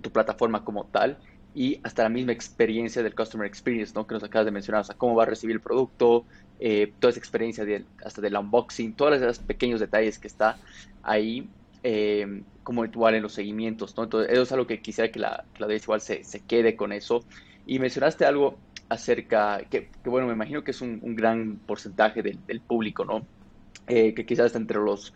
tu 0.02 0.12
plataforma 0.12 0.66
como 0.66 0.86
tal 0.86 1.18
y 1.56 1.80
hasta 1.84 2.04
la 2.04 2.10
misma 2.10 2.34
experiencia 2.34 3.02
del 3.02 3.16
customer 3.16 3.48
experience, 3.48 3.94
¿no? 3.96 4.06
Que 4.06 4.14
nos 4.14 4.24
acabas 4.24 4.46
de 4.46 4.52
mencionar, 4.52 4.82
o 4.82 4.84
sea, 4.84 4.96
cómo 4.96 5.16
va 5.16 5.24
a 5.24 5.26
recibir 5.26 5.56
el 5.56 5.62
producto, 5.62 6.26
toda 7.00 7.10
esa 7.10 7.20
experiencia 7.20 7.66
hasta 8.04 8.22
del 8.22 8.36
unboxing, 8.36 8.94
todos 8.94 9.22
esos 9.22 9.40
pequeños 9.40 9.80
detalles 9.80 10.20
que 10.20 10.28
está 10.28 10.58
ahí 11.04 11.50
eh, 11.84 12.44
como 12.64 12.86
igual 12.86 13.16
en 13.16 13.24
los 13.24 13.34
seguimientos, 13.34 13.96
¿no? 13.98 14.04
Entonces, 14.04 14.32
eso 14.32 14.42
es 14.44 14.52
algo 14.52 14.68
que 14.68 14.82
quisiera 14.82 15.12
que 15.12 15.20
la, 15.20 15.46
que 15.58 15.76
igual 15.76 16.02
se, 16.02 16.24
se, 16.24 16.42
quede 16.42 16.76
con 16.76 16.92
eso. 16.92 17.24
Y 17.66 17.80
mencionaste 17.80 18.26
algo 18.26 18.58
acerca, 18.90 19.62
que, 19.70 19.90
bueno, 20.04 20.28
me 20.28 20.34
imagino 20.34 20.64
que 20.64 20.72
es 20.72 20.82
un, 20.82 21.16
gran 21.16 21.58
porcentaje 21.66 22.22
del, 22.22 22.62
público, 22.62 23.06
¿no? 23.06 23.26
Eh, 23.88 24.14
que 24.14 24.26
quizás 24.26 24.48
está 24.48 24.60
entre 24.60 24.78
los 24.80 25.14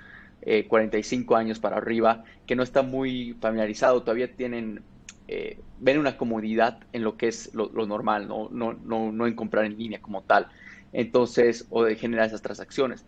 45 0.68 1.36
eh, 1.36 1.40
años 1.40 1.60
para 1.60 1.78
arriba, 1.78 2.24
que 2.46 2.56
no 2.56 2.64
está 2.64 2.82
muy 2.82 3.36
familiarizado, 3.40 4.04
todavía 4.04 4.36
tienen, 4.36 4.82
eh, 5.28 5.60
ven 5.80 6.00
una 6.00 6.18
comodidad 6.18 6.80
en 6.92 7.04
lo 7.04 7.18
que 7.18 7.28
es 7.28 7.54
lo, 7.54 7.70
normal, 7.86 8.28
¿no? 8.28 8.50
No, 8.52 8.74
¿no? 8.74 9.12
no 9.12 9.28
en 9.28 9.36
comprar 9.36 9.66
en 9.66 9.78
línea 9.78 10.02
como 10.02 10.22
tal. 10.24 10.48
Entonces, 10.92 11.66
o 11.70 11.84
de 11.84 11.96
generar 11.96 12.28
esas 12.28 12.42
transacciones. 12.42 13.06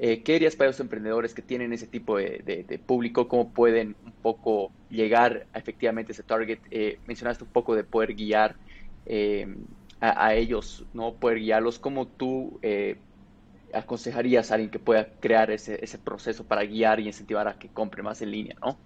Eh, 0.00 0.22
¿Qué 0.22 0.34
dirías 0.34 0.54
para 0.54 0.70
los 0.70 0.78
emprendedores 0.78 1.34
que 1.34 1.42
tienen 1.42 1.72
ese 1.72 1.88
tipo 1.88 2.16
de, 2.16 2.80
público? 2.86 3.28
¿Cómo 3.28 3.52
pueden 3.52 3.96
un 4.04 4.12
poco 4.12 4.70
llegar 4.88 5.46
a 5.52 5.58
efectivamente 5.58 6.12
ese 6.12 6.22
target? 6.22 6.60
Mencionaste 7.06 7.44
un 7.44 7.50
poco 7.50 7.74
de 7.74 7.82
poder 7.82 8.14
guiar 8.14 8.56
a, 10.00 10.34
ellos, 10.34 10.86
¿no? 10.92 11.14
Poder 11.14 11.40
guiarlos. 11.40 11.80
¿Cómo 11.80 12.06
tú 12.06 12.60
aconsejarías 13.72 14.50
a 14.50 14.54
alguien 14.54 14.70
que 14.70 14.78
pueda 14.78 15.08
crear 15.20 15.50
ese, 15.50 15.82
ese 15.82 15.98
proceso 15.98 16.44
para 16.44 16.64
guiar 16.64 17.00
y 17.00 17.06
incentivar 17.06 17.48
a 17.48 17.58
que 17.58 17.68
compre 17.68 18.02
más 18.02 18.22
en 18.22 18.30
línea, 18.30 18.56
¿no? 18.60 18.76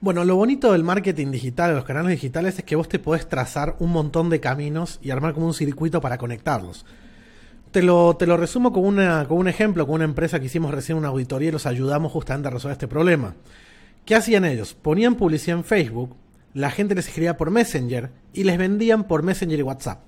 Bueno, 0.00 0.24
lo 0.24 0.36
bonito 0.36 0.72
del 0.72 0.84
marketing 0.84 1.30
digital, 1.30 1.70
de 1.70 1.76
los 1.76 1.84
canales 1.84 2.10
digitales, 2.10 2.58
es 2.58 2.64
que 2.64 2.76
vos 2.76 2.88
te 2.88 2.98
podés 2.98 3.28
trazar 3.28 3.76
un 3.78 3.90
montón 3.90 4.28
de 4.28 4.40
caminos 4.40 4.98
y 5.02 5.10
armar 5.10 5.32
como 5.32 5.46
un 5.46 5.54
circuito 5.54 6.00
para 6.00 6.18
conectarlos. 6.18 6.84
Te 7.70 7.82
lo, 7.82 8.16
te 8.16 8.26
lo 8.26 8.36
resumo 8.36 8.72
con, 8.72 8.84
una, 8.84 9.26
con 9.26 9.38
un 9.38 9.48
ejemplo, 9.48 9.86
con 9.86 9.96
una 9.96 10.04
empresa 10.04 10.38
que 10.38 10.46
hicimos 10.46 10.72
recién 10.72 10.98
una 10.98 11.08
auditoría 11.08 11.48
y 11.48 11.52
los 11.52 11.66
ayudamos 11.66 12.12
justamente 12.12 12.48
a 12.48 12.50
resolver 12.50 12.74
este 12.74 12.86
problema. 12.86 13.34
¿Qué 14.04 14.14
hacían 14.14 14.44
ellos? 14.44 14.74
Ponían 14.74 15.14
publicidad 15.14 15.56
en 15.56 15.64
Facebook, 15.64 16.14
la 16.52 16.70
gente 16.70 16.94
les 16.94 17.08
escribía 17.08 17.36
por 17.36 17.50
Messenger 17.50 18.10
y 18.32 18.44
les 18.44 18.58
vendían 18.58 19.04
por 19.04 19.22
Messenger 19.22 19.58
y 19.58 19.62
WhatsApp. 19.62 20.02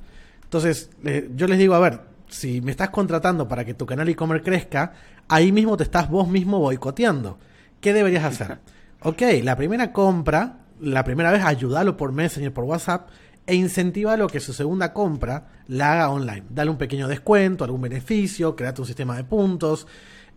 Entonces, 0.45 0.91
yo 1.35 1.47
les 1.49 1.59
digo, 1.59 1.75
a 1.75 1.81
ver, 1.81 2.01
si 2.37 2.61
me 2.61 2.71
estás 2.71 2.91
contratando 2.91 3.49
para 3.49 3.65
que 3.65 3.75
tu 3.75 3.87
canal 3.87 4.09
e-commerce 4.09 4.45
crezca, 4.45 4.93
ahí 5.27 5.53
mismo 5.53 5.77
te 5.77 5.85
estás 5.85 6.11
vos 6.11 6.29
mismo 6.29 6.59
boicoteando. 6.59 7.39
¿Qué 7.81 7.93
deberías 7.93 8.25
hacer? 8.25 8.59
Ok, 9.03 9.23
la 9.43 9.55
primera 9.57 9.93
compra, 9.93 10.65
la 10.81 11.05
primera 11.05 11.31
vez 11.31 11.45
ayúdalo 11.45 11.97
por 11.97 12.13
Messenger, 12.13 12.53
por 12.53 12.65
WhatsApp, 12.65 13.09
e 13.47 13.55
incentiva 13.55 14.17
lo 14.17 14.27
que 14.27 14.41
su 14.41 14.53
segunda 14.53 14.93
compra 14.93 15.49
la 15.69 15.93
haga 15.93 16.11
online. 16.11 16.45
Dale 16.49 16.71
un 16.71 16.79
pequeño 16.79 17.07
descuento, 17.07 17.63
algún 17.63 17.83
beneficio, 17.83 18.57
créate 18.57 18.81
un 18.81 18.87
sistema 18.87 19.15
de 19.15 19.23
puntos, 19.25 19.87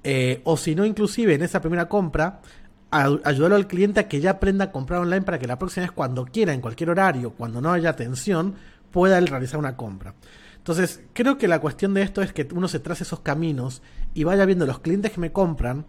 eh, 0.04 0.42
o 0.44 0.56
si 0.58 0.76
no, 0.76 0.86
inclusive 0.86 1.34
en 1.34 1.42
esa 1.42 1.62
primera 1.62 1.88
compra, 1.88 2.42
ayúdalo 2.92 3.56
al 3.56 3.66
cliente 3.66 4.02
a 4.02 4.08
que 4.08 4.20
ya 4.20 4.32
aprenda 4.32 4.66
a 4.66 4.72
comprar 4.72 5.00
online 5.00 5.24
para 5.24 5.40
que 5.40 5.48
la 5.48 5.58
próxima 5.58 5.86
vez, 5.86 5.92
cuando 5.94 6.26
quiera, 6.26 6.54
en 6.54 6.62
cualquier 6.62 6.92
horario, 6.92 7.32
cuando 7.32 7.62
no 7.62 7.72
haya 7.72 7.90
atención, 7.90 8.56
pueda 8.92 9.18
él 9.18 9.28
realizar 9.28 9.58
una 9.58 9.78
compra. 9.78 10.14
Entonces, 10.70 11.02
creo 11.14 11.40
que 11.40 11.48
la 11.48 11.60
cuestión 11.62 11.96
de 11.96 12.04
esto 12.04 12.22
es 12.22 12.32
que 12.32 12.48
uno 12.54 12.68
se 12.68 12.80
trace 12.80 13.02
esos 13.02 13.22
caminos 13.22 13.82
y 14.14 14.24
vaya 14.24 14.46
viendo 14.46 14.68
los 14.68 14.78
clientes 14.78 15.12
que 15.12 15.20
me 15.20 15.32
compran, 15.32 15.88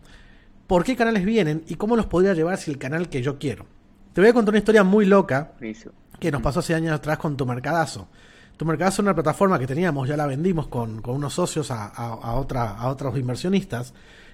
por 0.66 0.84
qué 0.84 0.96
canales 0.96 1.26
vienen 1.26 1.64
y 1.68 1.74
cómo 1.74 1.96
los 1.96 2.06
podría 2.06 2.32
llevar 2.32 2.54
hacia 2.54 2.70
el 2.70 2.78
canal 2.78 3.10
que 3.10 3.20
yo 3.20 3.38
quiero. 3.38 3.66
Te 4.14 4.22
voy 4.22 4.30
a 4.30 4.32
contar 4.32 4.52
una 4.52 4.58
historia 4.60 4.82
muy 4.82 5.04
loca 5.04 5.52
que 6.18 6.30
nos 6.30 6.40
pasó 6.40 6.60
hace 6.60 6.74
años 6.74 6.94
atrás 6.94 7.18
con 7.18 7.36
Tu 7.36 7.44
Mercadazo. 7.44 8.08
Tu 8.56 8.64
Mercadazo 8.64 9.02
es 9.02 9.04
una 9.04 9.14
plataforma 9.14 9.58
que 9.58 9.66
teníamos, 9.66 10.08
ya 10.08 10.16
la 10.16 10.24
vendimos 10.24 10.66
con, 10.68 11.02
unos 11.06 11.34
socios 11.34 11.70
a, 11.70 12.34
otra, 12.36 12.70
a 12.70 12.88
otros 12.88 13.18
inversionistas. 13.18 13.92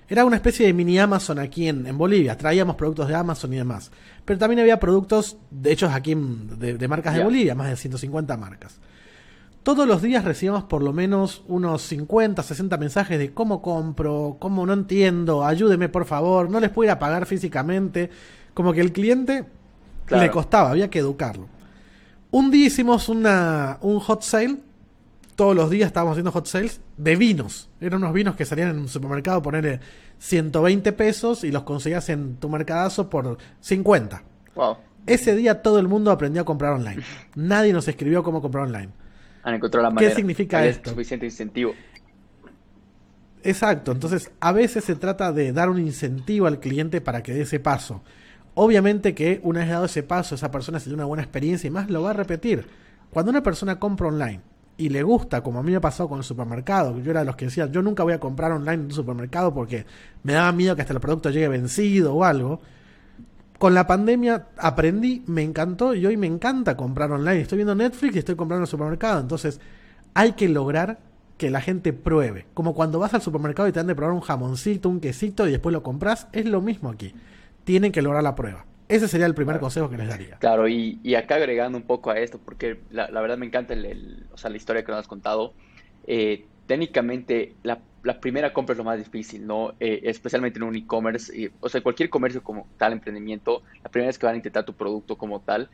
Era 0.09 0.25
una 0.25 0.37
especie 0.37 0.65
de 0.65 0.73
mini 0.73 0.97
Amazon 1.01 1.41
aquí 1.41 1.67
en, 1.67 1.99
Bolivia. 1.99 2.39
Traíamos 2.39 2.77
productos 2.77 3.09
de 3.09 3.17
Amazon 3.17 3.53
y 3.53 3.57
demás. 3.57 3.91
Pero 4.25 4.39
también 4.39 4.61
había 4.61 4.79
productos 4.79 5.39
de 5.51 5.73
hechos 5.73 5.93
aquí 5.93 6.15
de, 6.15 6.87
marcas 6.87 7.17
de 7.17 7.25
Bolivia, 7.25 7.57
más 7.57 7.69
de 7.69 7.75
150 7.75 8.37
marcas. 8.37 8.79
Todos 9.67 9.89
los 9.89 10.01
días 10.01 10.23
recibimos 10.23 10.63
por 10.63 10.81
lo 10.81 10.93
menos 10.93 11.43
unos 11.49 11.83
50, 11.83 12.41
60 12.41 12.77
mensajes 12.77 13.19
de 13.19 13.35
cómo 13.35 13.63
compro, 13.63 14.37
cómo 14.39 14.65
no 14.65 14.73
entiendo, 14.73 15.45
ayúdeme 15.45 15.89
por 15.89 16.05
favor, 16.05 16.49
no 16.49 16.61
les 16.61 16.71
puedo 16.71 16.87
ir 16.87 16.93
a 16.93 17.01
pagar 17.01 17.27
físicamente. 17.27 18.09
Como 18.55 18.73
que 18.73 18.81
el 18.81 18.93
cliente 18.93 19.45
le 20.09 20.31
costaba, 20.31 20.71
había 20.71 20.89
que 20.89 21.01
educarlo. 21.01 21.49
Un 22.31 22.53
día 22.53 22.69
hicimos 22.69 23.09
una, 23.09 23.79
un 23.81 23.99
hot 23.99 24.23
sale, 24.23 24.59
todos 25.35 25.57
los 25.57 25.69
días 25.69 25.89
estábamos 25.89 26.13
haciendo 26.13 26.31
hot 26.31 26.47
sales 26.47 26.81
de 26.97 27.17
vinos. 27.17 27.69
Eran 27.81 28.05
unos 28.05 28.13
vinos 28.13 28.37
que 28.37 28.45
salían 28.45 28.69
en 28.69 28.79
un 28.79 28.89
supermercado, 28.89 29.43
ponerle 29.43 29.81
120 30.21 30.93
pesos 30.93 31.43
y 31.43 31.51
los 31.51 31.65
conseguías 31.65 32.09
en 32.09 32.37
tu 32.37 32.49
mercadazo 32.49 33.11
por 33.11 33.37
50. 33.63 34.23
Ese 35.09 35.35
día 35.35 35.61
todo 35.61 35.81
el 35.81 35.89
mundo 35.89 36.13
aprendió 36.13 36.43
a 36.43 36.45
comprar 36.45 36.75
online. 36.75 37.03
Nadie 37.35 37.73
nos 37.73 37.89
escribió 37.89 38.23
cómo 38.23 38.41
comprar 38.41 38.67
online 38.67 39.06
han 39.47 39.55
encontrado 39.55 39.85
la 39.85 39.91
manera. 39.91 40.11
¿Qué 40.11 40.17
significa 40.17 40.67
esto? 40.67 40.91
suficiente 40.91 41.25
incentivo. 41.25 41.73
Exacto, 43.45 43.93
entonces 43.93 44.33
a 44.41 44.51
veces 44.51 44.83
se 44.83 44.97
trata 44.97 45.33
de 45.33 45.53
dar 45.53 45.71
un 45.71 45.79
incentivo 45.79 46.49
al 46.49 46.59
cliente 46.59 47.01
para 47.01 47.23
que 47.23 47.33
dé 47.33 47.43
ese 47.43 47.61
paso. 47.61 48.03
Obviamente 48.55 49.15
que 49.15 49.39
una 49.45 49.61
vez 49.61 49.69
dado 49.69 49.85
ese 49.85 50.03
paso, 50.03 50.35
esa 50.35 50.51
persona 50.51 50.81
se 50.81 50.87
tiene 50.87 50.97
una 50.97 51.05
buena 51.05 51.23
experiencia 51.23 51.69
y 51.69 51.71
más 51.71 51.89
lo 51.89 52.03
va 52.03 52.11
a 52.11 52.15
repetir. 52.15 52.67
Cuando 53.11 53.31
una 53.31 53.45
persona 53.45 53.79
compra 53.79 54.09
online 54.09 54.41
y 54.77 54.89
le 54.89 55.05
gusta, 55.05 55.43
como 55.45 55.61
a 55.61 55.63
mí 55.63 55.71
me 55.71 55.77
ha 55.77 55.81
pasado 55.81 56.09
con 56.09 56.19
el 56.19 56.25
supermercado, 56.25 56.99
yo 56.99 57.13
era 57.13 57.21
de 57.21 57.27
los 57.27 57.37
que 57.37 57.45
decía, 57.45 57.67
yo 57.67 57.83
nunca 57.83 58.03
voy 58.03 58.15
a 58.15 58.19
comprar 58.19 58.51
online 58.51 58.75
en 58.75 58.85
un 58.87 58.93
supermercado 58.93 59.55
porque 59.55 59.87
me 60.25 60.33
daba 60.33 60.51
miedo 60.51 60.75
que 60.75 60.83
hasta 60.83 60.95
el 60.95 61.01
producto 61.01 61.31
llegue 61.31 61.47
vencido 61.47 62.15
o 62.15 62.25
algo 62.25 62.61
con 63.59 63.75
la 63.75 63.87
pandemia 63.87 64.49
aprendí, 64.59 65.23
me 65.27 65.43
encantó 65.43 65.95
y 65.95 66.05
hoy 66.07 66.17
me 66.17 66.27
encanta 66.27 66.77
comprar 66.77 67.11
online. 67.11 67.41
Estoy 67.41 67.57
viendo 67.57 67.75
Netflix 67.75 68.17
y 68.17 68.19
estoy 68.19 68.37
comprando 68.37 68.61
en 68.61 68.65
el 68.65 68.71
supermercado. 68.71 69.21
Entonces, 69.21 69.61
hay 70.15 70.33
que 70.33 70.49
lograr 70.49 70.99
que 71.39 71.51
la 71.51 71.61
gente 71.61 71.93
pruebe. 71.93 72.47
Como 72.55 72.75
cuando 72.75 72.99
vas 72.99 73.15
al 73.15 73.23
supermercado 73.23 73.69
y 73.69 73.73
te 73.73 73.79
dan 73.79 73.87
de 73.87 73.95
probar 73.95 74.15
un 74.15 74.21
jamoncito, 74.21 74.89
un 74.89 75.01
quesito 75.01 75.47
y 75.47 75.53
después 75.53 75.73
lo 75.73 75.83
compras, 75.83 76.29
es 76.33 76.47
lo 76.47 76.61
mismo 76.61 76.91
aquí. 76.91 77.15
Tienen 77.65 77.93
que 77.93 78.03
lograr 78.03 78.23
la 78.23 78.35
prueba. 78.35 78.67
Ese 78.89 79.09
sería 79.09 79.27
el 79.27 79.35
primer 79.35 79.59
consejo 79.59 79.91
que 79.91 79.97
les 79.97 80.09
daría. 80.09 80.37
Claro, 80.39 80.69
y, 80.69 81.15
acá 81.17 81.35
agregando 81.35 81.77
un 81.77 81.85
poco 81.85 82.11
a 82.11 82.19
esto, 82.19 82.39
porque 82.39 82.81
la, 82.91 83.09
verdad 83.09 83.37
me 83.37 83.47
encanta 83.47 83.75
el, 83.75 84.27
o 84.33 84.39
sea, 84.39 84.49
la 84.51 84.57
historia 84.57 84.85
que 84.85 84.93
nos 84.93 85.01
has 85.01 85.09
contado. 85.09 85.55
Eh, 86.07 86.47
técnicamente 86.67 87.55
la, 87.63 87.81
primera 88.15 88.53
compra 88.53 88.73
es 88.73 88.79
lo 88.79 88.85
más 88.85 88.99
difícil, 88.99 89.47
¿no? 89.47 89.75
Eh, 89.81 90.01
especialmente 90.05 90.59
en 90.59 90.65
un 90.65 90.77
e-commerce, 90.77 91.53
o 91.61 91.69
sea, 91.69 91.81
cualquier 91.83 92.11
comercio 92.11 92.43
como 92.43 92.67
tal, 92.77 92.93
emprendimiento, 92.93 93.63
la 93.83 93.91
primera 93.91 94.09
vez 94.09 94.19
que 94.19 94.27
van 94.27 94.35
a 94.35 94.39
intentar 94.39 94.65
tu 94.65 94.75
producto 94.75 95.17
como 95.17 95.41
tal, 95.41 95.69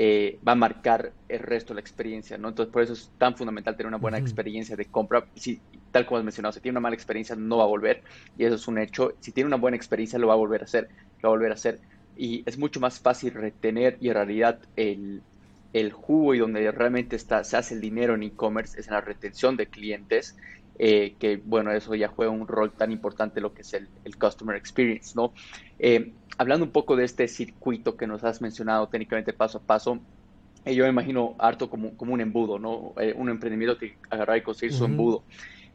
eh, 0.00 0.38
va 0.46 0.52
a 0.52 0.54
marcar 0.54 1.12
el 1.28 1.40
resto 1.40 1.72
de 1.72 1.76
la 1.76 1.80
experiencia, 1.80 2.38
¿no? 2.38 2.48
Entonces, 2.48 2.72
por 2.72 2.82
eso 2.82 2.92
es 2.92 3.10
tan 3.18 3.36
fundamental 3.36 3.76
tener 3.76 3.88
una 3.88 3.96
buena 3.96 4.18
experiencia 4.18 4.76
de 4.76 4.84
compra. 4.84 5.26
Si, 5.34 5.60
tal 5.90 6.06
como 6.06 6.18
has 6.18 6.24
mencionado, 6.24 6.52
si 6.52 6.60
tiene 6.60 6.74
una 6.74 6.80
mala 6.80 6.94
experiencia, 6.94 7.34
no 7.34 7.56
va 7.56 7.64
a 7.64 7.66
volver, 7.66 8.02
y 8.36 8.44
eso 8.44 8.54
es 8.54 8.68
un 8.68 8.78
hecho. 8.78 9.14
Si 9.20 9.32
tiene 9.32 9.48
una 9.48 9.56
buena 9.56 9.76
experiencia, 9.76 10.18
lo 10.18 10.28
va 10.28 10.34
a 10.34 10.36
volver 10.36 10.60
a 10.60 10.64
hacer, 10.64 10.88
lo 11.20 11.30
va 11.30 11.34
a 11.34 11.36
volver 11.36 11.50
a 11.50 11.54
hacer. 11.54 11.80
Y 12.16 12.42
es 12.46 12.58
mucho 12.58 12.78
más 12.78 13.00
fácil 13.00 13.32
retener 13.32 13.96
y 14.00 14.08
en 14.08 14.14
realidad 14.14 14.60
el, 14.76 15.22
el 15.72 15.92
jugo 15.92 16.34
y 16.34 16.38
donde 16.38 16.70
realmente 16.70 17.16
está, 17.16 17.44
se 17.44 17.56
hace 17.56 17.74
el 17.74 17.80
dinero 17.80 18.14
en 18.14 18.22
e-commerce 18.22 18.78
es 18.78 18.88
en 18.88 18.94
la 18.94 19.00
retención 19.00 19.56
de 19.56 19.66
clientes, 19.66 20.36
eh, 20.78 21.14
que 21.18 21.40
bueno, 21.44 21.72
eso 21.72 21.94
ya 21.94 22.08
juega 22.08 22.30
un 22.30 22.46
rol 22.46 22.72
tan 22.72 22.92
importante 22.92 23.40
lo 23.40 23.52
que 23.52 23.62
es 23.62 23.74
el, 23.74 23.88
customer 24.18 24.56
experience, 24.56 25.12
¿no? 25.14 25.32
Eh, 25.78 26.12
hablando 26.36 26.64
un 26.64 26.72
poco 26.72 26.96
de 26.96 27.04
este 27.04 27.28
circuito 27.28 27.96
que 27.96 28.06
nos 28.06 28.24
has 28.24 28.40
mencionado 28.40 28.88
técnicamente 28.88 29.32
paso 29.32 29.58
a 29.58 29.60
paso, 29.60 29.98
eh, 30.64 30.74
yo 30.74 30.84
me 30.84 30.90
imagino 30.90 31.34
harto 31.38 31.68
como, 31.68 31.96
como 31.96 32.14
un 32.14 32.20
embudo, 32.20 32.58
¿no? 32.58 32.94
un 33.16 33.28
emprendimiento 33.28 33.78
que 33.78 33.96
agarrar 34.10 34.38
y 34.38 34.42
conseguir 34.42 34.74
su 34.74 34.84
embudo. 34.84 35.22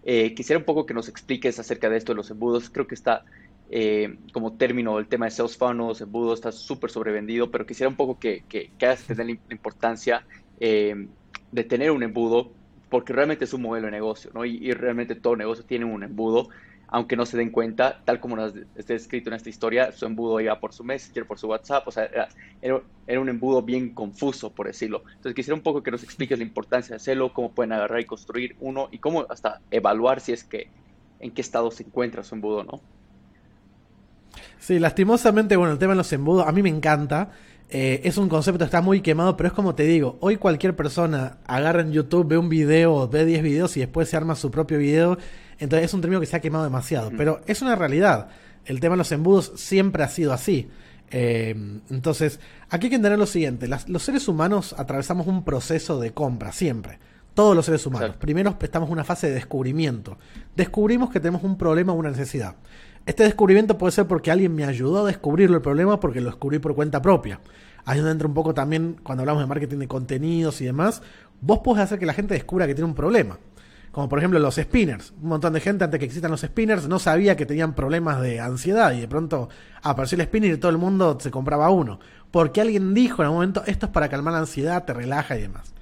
quisiera 0.03 0.59
un 0.59 0.65
poco 0.65 0.85
que 0.85 0.93
nos 0.93 1.07
expliques 1.09 1.59
acerca 1.59 1.89
de 1.89 1.97
esto 1.97 2.11
de 2.11 2.17
los 2.17 2.29
embudos. 2.31 2.69
Creo 2.69 2.87
que 2.87 2.95
está 2.95 3.23
eh, 3.75 4.17
como 4.31 4.53
término 4.53 4.99
el 4.99 5.07
tema 5.07 5.25
de 5.25 5.31
sales 5.31 5.57
funnels, 5.57 5.99
embudo 5.99 6.35
está 6.35 6.51
súper 6.51 6.91
sobrevendido, 6.91 7.49
pero 7.49 7.65
quisiera 7.65 7.89
un 7.89 7.95
poco 7.95 8.19
que, 8.19 8.43
que, 8.47 8.69
que 8.77 8.85
hagas 8.85 9.03
tener 9.03 9.25
la 9.25 9.31
importancia 9.49 10.25
eh, 10.59 11.07
de 11.51 11.63
tener 11.63 11.89
un 11.89 12.03
embudo, 12.03 12.51
porque 12.93 13.11
realmente 13.11 13.45
es 13.45 13.53
un 13.55 13.63
modelo 13.63 13.87
de 13.87 13.91
negocio, 13.91 14.29
¿no? 14.35 14.45
Y, 14.45 14.71
realmente 14.71 15.15
todo 15.15 15.35
negocio 15.35 15.65
tiene 15.65 15.83
un 15.83 16.03
embudo, 16.03 16.49
aunque 16.87 17.15
no 17.15 17.25
se 17.25 17.37
den 17.37 17.49
cuenta, 17.49 18.03
tal 18.05 18.19
como 18.19 18.35
nos 18.35 18.53
está 18.75 18.93
escrito 18.93 19.31
en 19.31 19.33
esta 19.33 19.49
historia, 19.49 19.91
su 19.91 20.05
embudo 20.05 20.39
iba 20.39 20.59
por 20.59 20.73
su 20.73 20.83
Messenger, 20.83 21.25
por 21.25 21.39
su 21.39 21.47
WhatsApp, 21.47 21.87
o 21.87 21.91
sea, 21.91 22.05
era, 22.05 22.29
era, 23.07 23.19
un 23.19 23.29
embudo 23.29 23.63
bien 23.63 23.95
confuso, 23.95 24.51
por 24.51 24.67
decirlo. 24.67 25.01
Entonces 25.07 25.33
quisiera 25.33 25.55
un 25.55 25.63
poco 25.63 25.81
que 25.81 25.89
nos 25.89 26.03
expliques 26.03 26.37
la 26.37 26.43
importancia 26.43 26.93
de 26.93 26.97
hacerlo, 26.97 27.33
cómo 27.33 27.51
pueden 27.51 27.71
agarrar 27.71 27.99
y 27.99 28.05
construir 28.05 28.55
uno, 28.59 28.89
y 28.91 28.99
cómo 28.99 29.25
hasta 29.27 29.59
evaluar 29.71 30.21
si 30.21 30.33
es 30.33 30.43
que 30.43 30.67
en 31.19 31.31
qué 31.31 31.41
estado 31.41 31.71
se 31.71 31.81
encuentra 31.81 32.21
su 32.21 32.35
embudo, 32.35 32.63
¿no? 32.63 32.79
Sí, 34.59 34.77
lastimosamente, 34.77 35.55
bueno, 35.55 35.73
el 35.73 35.79
tema 35.79 35.93
de 35.93 35.97
los 35.97 36.13
embudos, 36.13 36.45
a 36.47 36.51
mí 36.51 36.61
me 36.61 36.69
encanta. 36.69 37.31
Eh, 37.69 38.01
es 38.03 38.17
un 38.17 38.29
concepto 38.29 38.59
que 38.59 38.65
está 38.65 38.81
muy 38.81 39.01
quemado, 39.01 39.35
pero 39.35 39.47
es 39.47 39.53
como 39.53 39.73
te 39.73 39.83
digo, 39.83 40.17
hoy 40.19 40.37
cualquier 40.37 40.75
persona 40.75 41.37
agarra 41.45 41.81
en 41.81 41.91
YouTube, 41.91 42.27
ve 42.27 42.37
un 42.37 42.49
video, 42.49 43.07
ve 43.07 43.25
10 43.25 43.41
videos 43.41 43.77
y 43.77 43.79
después 43.79 44.09
se 44.09 44.17
arma 44.17 44.35
su 44.35 44.51
propio 44.51 44.77
video. 44.77 45.17
Entonces 45.59 45.85
es 45.85 45.93
un 45.93 46.01
término 46.01 46.19
que 46.19 46.27
se 46.27 46.35
ha 46.35 46.41
quemado 46.41 46.63
demasiado. 46.63 47.11
Pero 47.17 47.41
es 47.47 47.61
una 47.61 47.75
realidad. 47.75 48.27
El 48.65 48.79
tema 48.79 48.93
de 48.93 48.99
los 48.99 49.11
embudos 49.11 49.53
siempre 49.55 50.03
ha 50.03 50.09
sido 50.09 50.33
así. 50.33 50.69
Eh, 51.11 51.55
entonces, 51.89 52.39
aquí 52.69 52.87
hay 52.87 52.89
que 52.89 52.95
entender 52.95 53.19
lo 53.19 53.25
siguiente. 53.25 53.67
los 53.67 54.03
seres 54.03 54.27
humanos 54.27 54.75
atravesamos 54.77 55.27
un 55.27 55.43
proceso 55.43 55.99
de 55.99 56.11
compra, 56.11 56.51
siempre. 56.51 56.99
Todos 57.33 57.55
los 57.55 57.65
seres 57.65 57.85
humanos. 57.85 58.15
Primero 58.17 58.55
estamos 58.61 58.87
en 58.87 58.93
una 58.93 59.03
fase 59.03 59.27
de 59.27 59.33
descubrimiento. 59.33 60.17
Descubrimos 60.55 61.09
que 61.09 61.19
tenemos 61.19 61.43
un 61.43 61.57
problema 61.57 61.93
o 61.93 61.95
una 61.95 62.11
necesidad. 62.11 62.55
Este 63.05 63.23
descubrimiento 63.23 63.77
puede 63.77 63.91
ser 63.91 64.07
porque 64.07 64.31
alguien 64.31 64.55
me 64.55 64.63
ayudó 64.63 65.03
a 65.03 65.07
descubrirlo 65.07 65.57
el 65.57 65.61
problema 65.61 65.99
porque 65.99 66.21
lo 66.21 66.27
descubrí 66.27 66.59
por 66.59 66.73
cuenta 66.73 67.01
propia. 67.01 67.41
Ahí 67.83 67.97
donde 67.97 68.13
entra 68.13 68.27
un 68.29 68.33
poco 68.33 68.53
también 68.53 68.95
cuando 69.03 69.23
hablamos 69.23 69.43
de 69.43 69.47
marketing 69.47 69.79
de 69.79 69.87
contenidos 69.89 70.61
y 70.61 70.65
demás. 70.65 71.01
Vos 71.41 71.59
podés 71.59 71.83
hacer 71.83 71.99
que 71.99 72.05
la 72.05 72.13
gente 72.13 72.33
descubra 72.33 72.65
que 72.65 72.75
tiene 72.75 72.87
un 72.87 72.95
problema. 72.95 73.37
Como 73.91 74.07
por 74.07 74.19
ejemplo 74.19 74.39
los 74.39 74.55
spinners. 74.55 75.13
Un 75.21 75.27
montón 75.27 75.51
de 75.51 75.59
gente 75.59 75.83
antes 75.83 75.99
que 75.99 76.05
existan 76.05 76.31
los 76.31 76.41
spinners 76.41 76.87
no 76.87 76.97
sabía 76.97 77.35
que 77.35 77.45
tenían 77.45 77.75
problemas 77.75 78.21
de 78.21 78.39
ansiedad 78.39 78.93
y 78.93 79.01
de 79.01 79.07
pronto 79.09 79.49
apareció 79.81 80.15
el 80.15 80.23
spinner 80.23 80.53
y 80.53 80.57
todo 80.57 80.71
el 80.71 80.77
mundo 80.77 81.17
se 81.19 81.29
compraba 81.29 81.69
uno. 81.69 81.99
Porque 82.31 82.61
alguien 82.61 82.93
dijo 82.93 83.21
en 83.21 83.25
algún 83.25 83.39
momento 83.39 83.63
esto 83.67 83.87
es 83.87 83.91
para 83.91 84.07
calmar 84.07 84.33
la 84.33 84.39
ansiedad, 84.39 84.85
te 84.85 84.93
relaja 84.93 85.37
y 85.37 85.41
demás. 85.41 85.73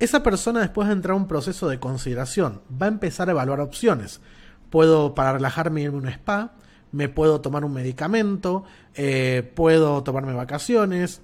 Esa 0.00 0.24
persona 0.24 0.60
después 0.60 0.88
de 0.88 0.94
entrar 0.94 1.12
a 1.14 1.16
un 1.16 1.28
proceso 1.28 1.68
de 1.68 1.78
consideración 1.78 2.62
va 2.70 2.86
a 2.86 2.90
empezar 2.90 3.28
a 3.28 3.32
evaluar 3.32 3.60
opciones. 3.60 4.20
Puedo 4.70 5.14
para 5.14 5.34
relajarme 5.34 5.82
irme 5.82 5.98
a 5.98 6.00
un 6.00 6.08
spa, 6.08 6.52
me 6.92 7.08
puedo 7.08 7.40
tomar 7.40 7.64
un 7.64 7.72
medicamento, 7.72 8.64
eh, 8.94 9.50
puedo 9.54 10.02
tomarme 10.02 10.32
vacaciones, 10.32 11.22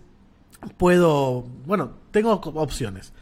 puedo, 0.77 1.45
bueno, 1.67 1.93
tengo 2.11 2.33
opciones. 2.33 3.13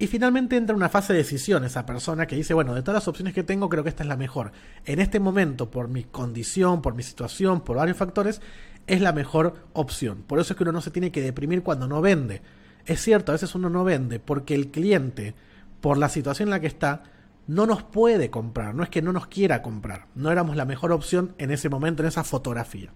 Y 0.00 0.06
finalmente 0.06 0.56
entra 0.56 0.76
una 0.76 0.88
fase 0.88 1.12
de 1.12 1.18
decisión 1.18 1.64
esa 1.64 1.84
persona 1.84 2.26
que 2.26 2.36
dice, 2.36 2.54
bueno, 2.54 2.72
de 2.72 2.82
todas 2.82 3.02
las 3.02 3.08
opciones 3.08 3.34
que 3.34 3.42
tengo, 3.42 3.68
creo 3.68 3.82
que 3.82 3.88
esta 3.88 4.04
es 4.04 4.08
la 4.08 4.16
mejor. 4.16 4.52
En 4.84 5.00
este 5.00 5.18
momento, 5.18 5.70
por 5.70 5.88
mi 5.88 6.04
condición, 6.04 6.82
por 6.82 6.94
mi 6.94 7.02
situación, 7.02 7.62
por 7.62 7.78
varios 7.78 7.96
factores, 7.96 8.40
es 8.86 9.00
la 9.00 9.12
mejor 9.12 9.54
opción. 9.72 10.22
Por 10.26 10.38
eso 10.38 10.52
es 10.52 10.56
que 10.56 10.62
uno 10.62 10.72
no 10.72 10.80
se 10.80 10.92
tiene 10.92 11.10
que 11.10 11.20
deprimir 11.20 11.64
cuando 11.64 11.88
no 11.88 12.00
vende. 12.00 12.42
Es 12.86 13.02
cierto, 13.02 13.32
a 13.32 13.34
veces 13.34 13.56
uno 13.56 13.70
no 13.70 13.82
vende 13.82 14.20
porque 14.20 14.54
el 14.54 14.70
cliente, 14.70 15.34
por 15.80 15.98
la 15.98 16.08
situación 16.08 16.48
en 16.48 16.50
la 16.50 16.60
que 16.60 16.68
está, 16.68 17.02
no 17.48 17.66
nos 17.66 17.82
puede 17.82 18.30
comprar. 18.30 18.74
No 18.74 18.84
es 18.84 18.90
que 18.90 19.02
no 19.02 19.12
nos 19.12 19.26
quiera 19.26 19.62
comprar. 19.62 20.06
No 20.14 20.30
éramos 20.30 20.54
la 20.54 20.66
mejor 20.66 20.92
opción 20.92 21.34
en 21.38 21.50
ese 21.50 21.68
momento, 21.68 22.02
en 22.02 22.08
esa 22.08 22.22
fotografía. 22.22 22.92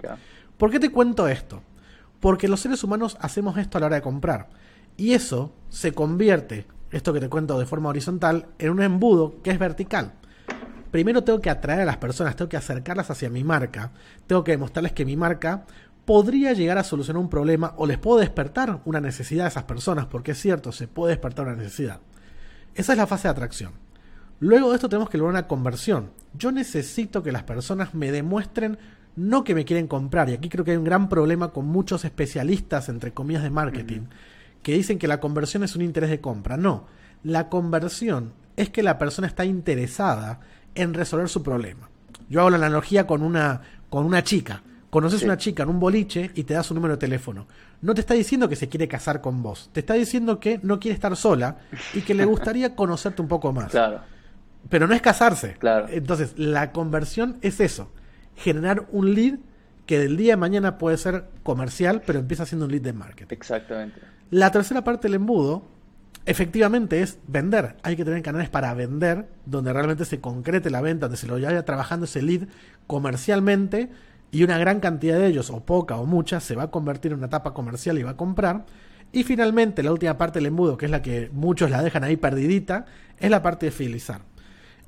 ¿Por 0.56 0.70
qué 0.70 0.78
te 0.78 0.92
cuento 0.92 1.26
esto? 1.26 1.62
Porque 2.20 2.46
los 2.46 2.60
seres 2.60 2.84
humanos 2.84 3.16
hacemos 3.20 3.56
esto 3.56 3.78
a 3.78 3.80
la 3.80 3.86
hora 3.86 3.96
de 3.96 4.02
comprar. 4.02 4.50
Y 4.96 5.14
eso 5.14 5.52
se 5.70 5.92
convierte 5.92 6.66
esto 6.90 7.14
que 7.14 7.20
te 7.20 7.30
cuento 7.30 7.58
de 7.58 7.64
forma 7.64 7.88
horizontal, 7.88 8.48
en 8.58 8.70
un 8.70 8.82
embudo 8.82 9.40
que 9.42 9.50
es 9.50 9.58
vertical. 9.58 10.12
Primero 10.90 11.24
tengo 11.24 11.40
que 11.40 11.48
atraer 11.48 11.80
a 11.80 11.84
las 11.86 11.96
personas, 11.96 12.36
tengo 12.36 12.50
que 12.50 12.58
acercarlas 12.58 13.10
hacia 13.10 13.30
mi 13.30 13.42
marca, 13.42 13.92
tengo 14.26 14.44
que 14.44 14.52
demostrarles 14.52 14.92
que 14.92 15.06
mi 15.06 15.16
marca 15.16 15.64
podría 16.04 16.52
llegar 16.52 16.76
a 16.76 16.84
solucionar 16.84 17.22
un 17.22 17.30
problema 17.30 17.72
o 17.78 17.86
les 17.86 17.96
puedo 17.96 18.18
despertar 18.18 18.82
una 18.84 19.00
necesidad 19.00 19.46
a 19.46 19.48
esas 19.48 19.64
personas, 19.64 20.04
porque 20.04 20.32
es 20.32 20.38
cierto, 20.38 20.70
se 20.72 20.88
puede 20.88 21.14
despertar 21.14 21.46
una 21.46 21.56
necesidad. 21.56 22.00
Esa 22.74 22.92
es 22.92 22.98
la 22.98 23.06
fase 23.06 23.28
de 23.28 23.32
atracción. 23.32 23.72
Luego 24.42 24.70
de 24.70 24.74
esto 24.74 24.88
tenemos 24.88 25.08
que 25.08 25.18
lograr 25.18 25.34
una 25.34 25.46
conversión. 25.46 26.10
Yo 26.36 26.50
necesito 26.50 27.22
que 27.22 27.30
las 27.30 27.44
personas 27.44 27.94
me 27.94 28.10
demuestren 28.10 28.76
no 29.14 29.44
que 29.44 29.54
me 29.54 29.64
quieren 29.64 29.86
comprar, 29.86 30.30
y 30.30 30.32
aquí 30.32 30.48
creo 30.48 30.64
que 30.64 30.72
hay 30.72 30.76
un 30.76 30.82
gran 30.82 31.08
problema 31.08 31.52
con 31.52 31.66
muchos 31.66 32.04
especialistas, 32.04 32.88
entre 32.88 33.12
comillas, 33.12 33.44
de 33.44 33.50
marketing, 33.50 34.00
que 34.64 34.74
dicen 34.74 34.98
que 34.98 35.06
la 35.06 35.20
conversión 35.20 35.62
es 35.62 35.76
un 35.76 35.82
interés 35.82 36.10
de 36.10 36.20
compra. 36.20 36.56
No, 36.56 36.86
la 37.22 37.48
conversión 37.48 38.32
es 38.56 38.68
que 38.68 38.82
la 38.82 38.98
persona 38.98 39.28
está 39.28 39.44
interesada 39.44 40.40
en 40.74 40.92
resolver 40.92 41.28
su 41.28 41.44
problema. 41.44 41.88
Yo 42.28 42.40
hago 42.40 42.50
la 42.50 42.56
analogía 42.56 43.06
con 43.06 43.22
una, 43.22 43.60
con 43.90 44.04
una 44.04 44.24
chica. 44.24 44.64
Conoces 44.90 45.22
a 45.22 45.26
una 45.26 45.36
chica 45.36 45.62
en 45.62 45.68
un 45.68 45.78
boliche 45.78 46.32
y 46.34 46.42
te 46.42 46.54
da 46.54 46.64
su 46.64 46.74
número 46.74 46.94
de 46.94 46.98
teléfono. 46.98 47.46
No 47.80 47.94
te 47.94 48.00
está 48.00 48.14
diciendo 48.14 48.48
que 48.48 48.56
se 48.56 48.68
quiere 48.68 48.88
casar 48.88 49.20
con 49.20 49.40
vos. 49.40 49.70
Te 49.72 49.78
está 49.78 49.94
diciendo 49.94 50.40
que 50.40 50.58
no 50.64 50.80
quiere 50.80 50.96
estar 50.96 51.14
sola 51.14 51.58
y 51.94 52.00
que 52.00 52.14
le 52.14 52.24
gustaría 52.26 52.74
conocerte 52.74 53.22
un 53.22 53.28
poco 53.28 53.52
más. 53.52 53.70
Claro. 53.70 54.00
Pero 54.68 54.86
no 54.86 54.94
es 54.94 55.02
casarse. 55.02 55.54
Claro. 55.58 55.86
Entonces, 55.90 56.34
la 56.36 56.72
conversión 56.72 57.38
es 57.42 57.60
eso. 57.60 57.90
Generar 58.36 58.86
un 58.90 59.14
lead 59.14 59.38
que 59.86 59.98
del 59.98 60.16
día 60.16 60.34
de 60.34 60.36
mañana 60.36 60.78
puede 60.78 60.96
ser 60.96 61.24
comercial, 61.42 62.02
pero 62.06 62.18
empieza 62.18 62.46
siendo 62.46 62.66
un 62.66 62.72
lead 62.72 62.82
de 62.82 62.92
marketing. 62.92 63.34
Exactamente. 63.34 64.00
La 64.30 64.50
tercera 64.50 64.82
parte 64.82 65.08
del 65.08 65.16
embudo, 65.16 65.64
efectivamente, 66.24 67.02
es 67.02 67.18
vender. 67.26 67.76
Hay 67.82 67.96
que 67.96 68.04
tener 68.04 68.22
canales 68.22 68.48
para 68.48 68.72
vender, 68.74 69.28
donde 69.44 69.72
realmente 69.72 70.04
se 70.04 70.20
concrete 70.20 70.70
la 70.70 70.80
venta, 70.80 71.06
donde 71.06 71.18
se 71.18 71.26
lo 71.26 71.34
vaya 71.34 71.64
trabajando 71.64 72.06
ese 72.06 72.22
lead 72.22 72.48
comercialmente 72.86 73.90
y 74.30 74.44
una 74.44 74.56
gran 74.56 74.80
cantidad 74.80 75.18
de 75.18 75.26
ellos, 75.26 75.50
o 75.50 75.60
poca 75.60 75.96
o 75.96 76.06
mucha, 76.06 76.40
se 76.40 76.54
va 76.54 76.64
a 76.64 76.70
convertir 76.70 77.12
en 77.12 77.18
una 77.18 77.26
etapa 77.26 77.52
comercial 77.52 77.98
y 77.98 78.02
va 78.02 78.12
a 78.12 78.16
comprar. 78.16 78.64
Y 79.12 79.24
finalmente, 79.24 79.82
la 79.82 79.92
última 79.92 80.16
parte 80.16 80.38
del 80.38 80.46
embudo, 80.46 80.78
que 80.78 80.86
es 80.86 80.90
la 80.90 81.02
que 81.02 81.28
muchos 81.32 81.70
la 81.70 81.82
dejan 81.82 82.02
ahí 82.02 82.16
perdidita, 82.16 82.86
es 83.20 83.30
la 83.30 83.42
parte 83.42 83.66
de 83.66 83.72
fidelizar. 83.72 84.22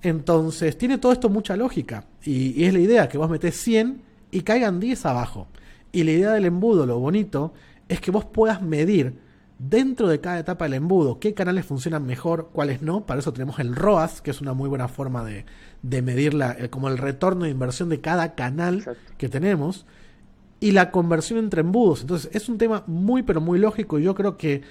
Entonces, 0.05 0.77
tiene 0.77 0.99
todo 0.99 1.13
esto 1.13 1.31
mucha 1.31 1.57
lógica. 1.57 2.05
Y, 2.23 2.61
y, 2.61 2.67
es 2.67 2.75
la 2.75 2.81
idea 2.81 3.09
que 3.09 3.17
vos 3.17 3.31
metés 3.31 3.57
100 3.57 4.03
y 4.31 4.43
caigan 4.43 4.79
10 4.79 5.07
abajo. 5.07 5.49
Y 5.93 6.05
la 6.05 6.13
idea 6.13 6.31
del 6.33 6.45
embudo, 6.45 6.85
lo 6.85 6.99
bonito, 6.99 7.55
es 7.89 8.03
que 8.03 8.11
vos 8.11 8.27
puedas 8.27 8.61
medir 8.61 9.19
dentro 9.59 10.09
de 10.09 10.21
cada 10.21 10.39
etapa 10.39 10.67
del 10.67 10.75
embudo, 10.75 11.21
qué 11.21 11.33
canales 11.33 11.65
funcionan 11.65 12.05
mejor, 12.05 12.51
cuáles 12.53 12.83
no. 12.83 13.07
Para 13.07 13.21
eso 13.21 13.33
tenemos 13.33 13.59
el 13.61 13.75
ROAS, 13.75 14.21
que 14.21 14.31
es 14.31 14.43
una 14.43 14.53
muy 14.53 14.69
buena 14.69 14.89
forma 14.89 15.25
de, 15.25 15.47
de 15.81 16.03
medir 16.03 16.35
la, 16.35 16.69
como 16.69 16.89
el 16.89 16.99
retorno 16.99 17.47
de 17.47 17.51
inversión 17.51 17.89
de 17.89 18.03
cada 18.03 18.35
canal 18.35 18.85
que 19.17 19.31
tenemos. 19.31 19.87
Y 20.61 20.73
la 20.73 20.91
conversión 20.91 21.39
entre 21.39 21.63
embudos. 21.63 22.03
Entonces, 22.03 22.31
es 22.35 22.51
un 22.51 22.59
tema 22.59 22.85
muy, 22.87 23.23
pero 23.23 23.41
muy 23.41 23.59
lógico. 23.59 23.99
Y 23.99 24.03
yo 24.03 24.15
creo 24.15 24.37
que 24.37 24.63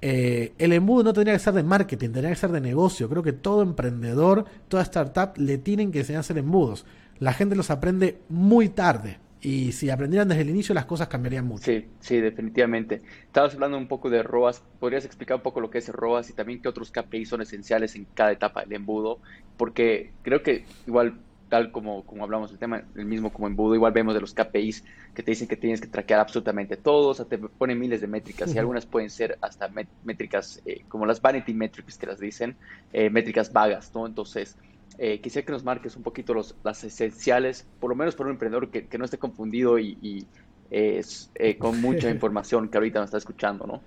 eh, 0.00 0.52
el 0.58 0.72
embudo 0.72 1.04
no 1.04 1.12
tendría 1.12 1.34
que 1.34 1.40
ser 1.40 1.54
de 1.54 1.62
marketing, 1.62 2.10
tendría 2.10 2.30
que 2.30 2.36
ser 2.36 2.52
de 2.52 2.60
negocio. 2.60 3.08
Creo 3.08 3.22
que 3.22 3.32
todo 3.32 3.62
emprendedor, 3.62 4.44
toda 4.68 4.82
startup 4.82 5.36
le 5.36 5.58
tienen 5.58 5.92
que 5.92 6.00
enseñar 6.00 6.18
a 6.18 6.20
hacer 6.20 6.38
embudos. 6.38 6.86
La 7.18 7.32
gente 7.32 7.56
los 7.56 7.70
aprende 7.70 8.20
muy 8.28 8.68
tarde. 8.68 9.18
Y 9.40 9.70
si 9.72 9.88
aprendieran 9.88 10.28
desde 10.28 10.42
el 10.42 10.50
inicio, 10.50 10.74
las 10.74 10.84
cosas 10.84 11.06
cambiarían 11.06 11.46
mucho. 11.46 11.64
Sí, 11.64 11.86
sí, 12.00 12.20
definitivamente. 12.20 13.02
Estabas 13.26 13.54
hablando 13.54 13.78
un 13.78 13.86
poco 13.86 14.10
de 14.10 14.22
ROAS. 14.22 14.62
¿Podrías 14.80 15.04
explicar 15.04 15.36
un 15.36 15.42
poco 15.42 15.60
lo 15.60 15.70
que 15.70 15.78
es 15.78 15.88
ROAS 15.88 16.30
y 16.30 16.32
también 16.32 16.60
qué 16.60 16.68
otros 16.68 16.90
KPI 16.90 17.24
son 17.24 17.42
esenciales 17.42 17.94
en 17.94 18.06
cada 18.14 18.32
etapa 18.32 18.62
del 18.62 18.72
embudo? 18.72 19.20
Porque 19.56 20.12
creo 20.22 20.42
que 20.42 20.64
igual, 20.88 21.20
tal 21.48 21.72
como, 21.72 22.04
como 22.04 22.24
hablamos 22.24 22.50
del 22.50 22.58
tema, 22.58 22.82
el 22.96 23.04
mismo 23.04 23.32
como 23.32 23.46
embudo, 23.46 23.74
igual 23.74 23.92
vemos 23.92 24.14
de 24.14 24.20
los 24.20 24.34
KPIs 24.34 24.84
que 25.14 25.22
te 25.22 25.30
dicen 25.30 25.48
que 25.48 25.56
tienes 25.56 25.80
que 25.80 25.88
traquear 25.88 26.20
absolutamente 26.20 26.76
todos, 26.76 27.20
o 27.20 27.26
te 27.26 27.38
ponen 27.38 27.78
miles 27.78 28.00
de 28.00 28.06
métricas 28.06 28.54
y 28.54 28.58
algunas 28.58 28.86
pueden 28.86 29.10
ser 29.10 29.38
hasta 29.40 29.70
métricas 30.04 30.62
eh, 30.66 30.84
como 30.88 31.06
las 31.06 31.20
vanity 31.20 31.54
metrics 31.54 31.98
que 31.98 32.06
las 32.06 32.20
dicen, 32.20 32.56
eh, 32.92 33.10
métricas 33.10 33.52
vagas, 33.52 33.90
¿no? 33.94 34.06
Entonces 34.06 34.56
eh, 34.98 35.20
quisiera 35.20 35.46
que 35.46 35.52
nos 35.52 35.64
marques 35.64 35.96
un 35.96 36.02
poquito 36.02 36.34
los, 36.34 36.54
las 36.62 36.84
esenciales, 36.84 37.66
por 37.80 37.90
lo 37.90 37.96
menos 37.96 38.14
para 38.14 38.28
un 38.28 38.34
emprendedor 38.34 38.70
que, 38.70 38.98
no 38.98 39.04
esté 39.04 39.18
confundido 39.18 39.78
y, 39.78 40.26
es, 40.70 41.30
con 41.58 41.80
mucha 41.80 42.10
información 42.10 42.68
que 42.68 42.76
ahorita 42.76 43.00
nos 43.00 43.08
está 43.08 43.18
escuchando, 43.18 43.66
¿no? 43.66 43.80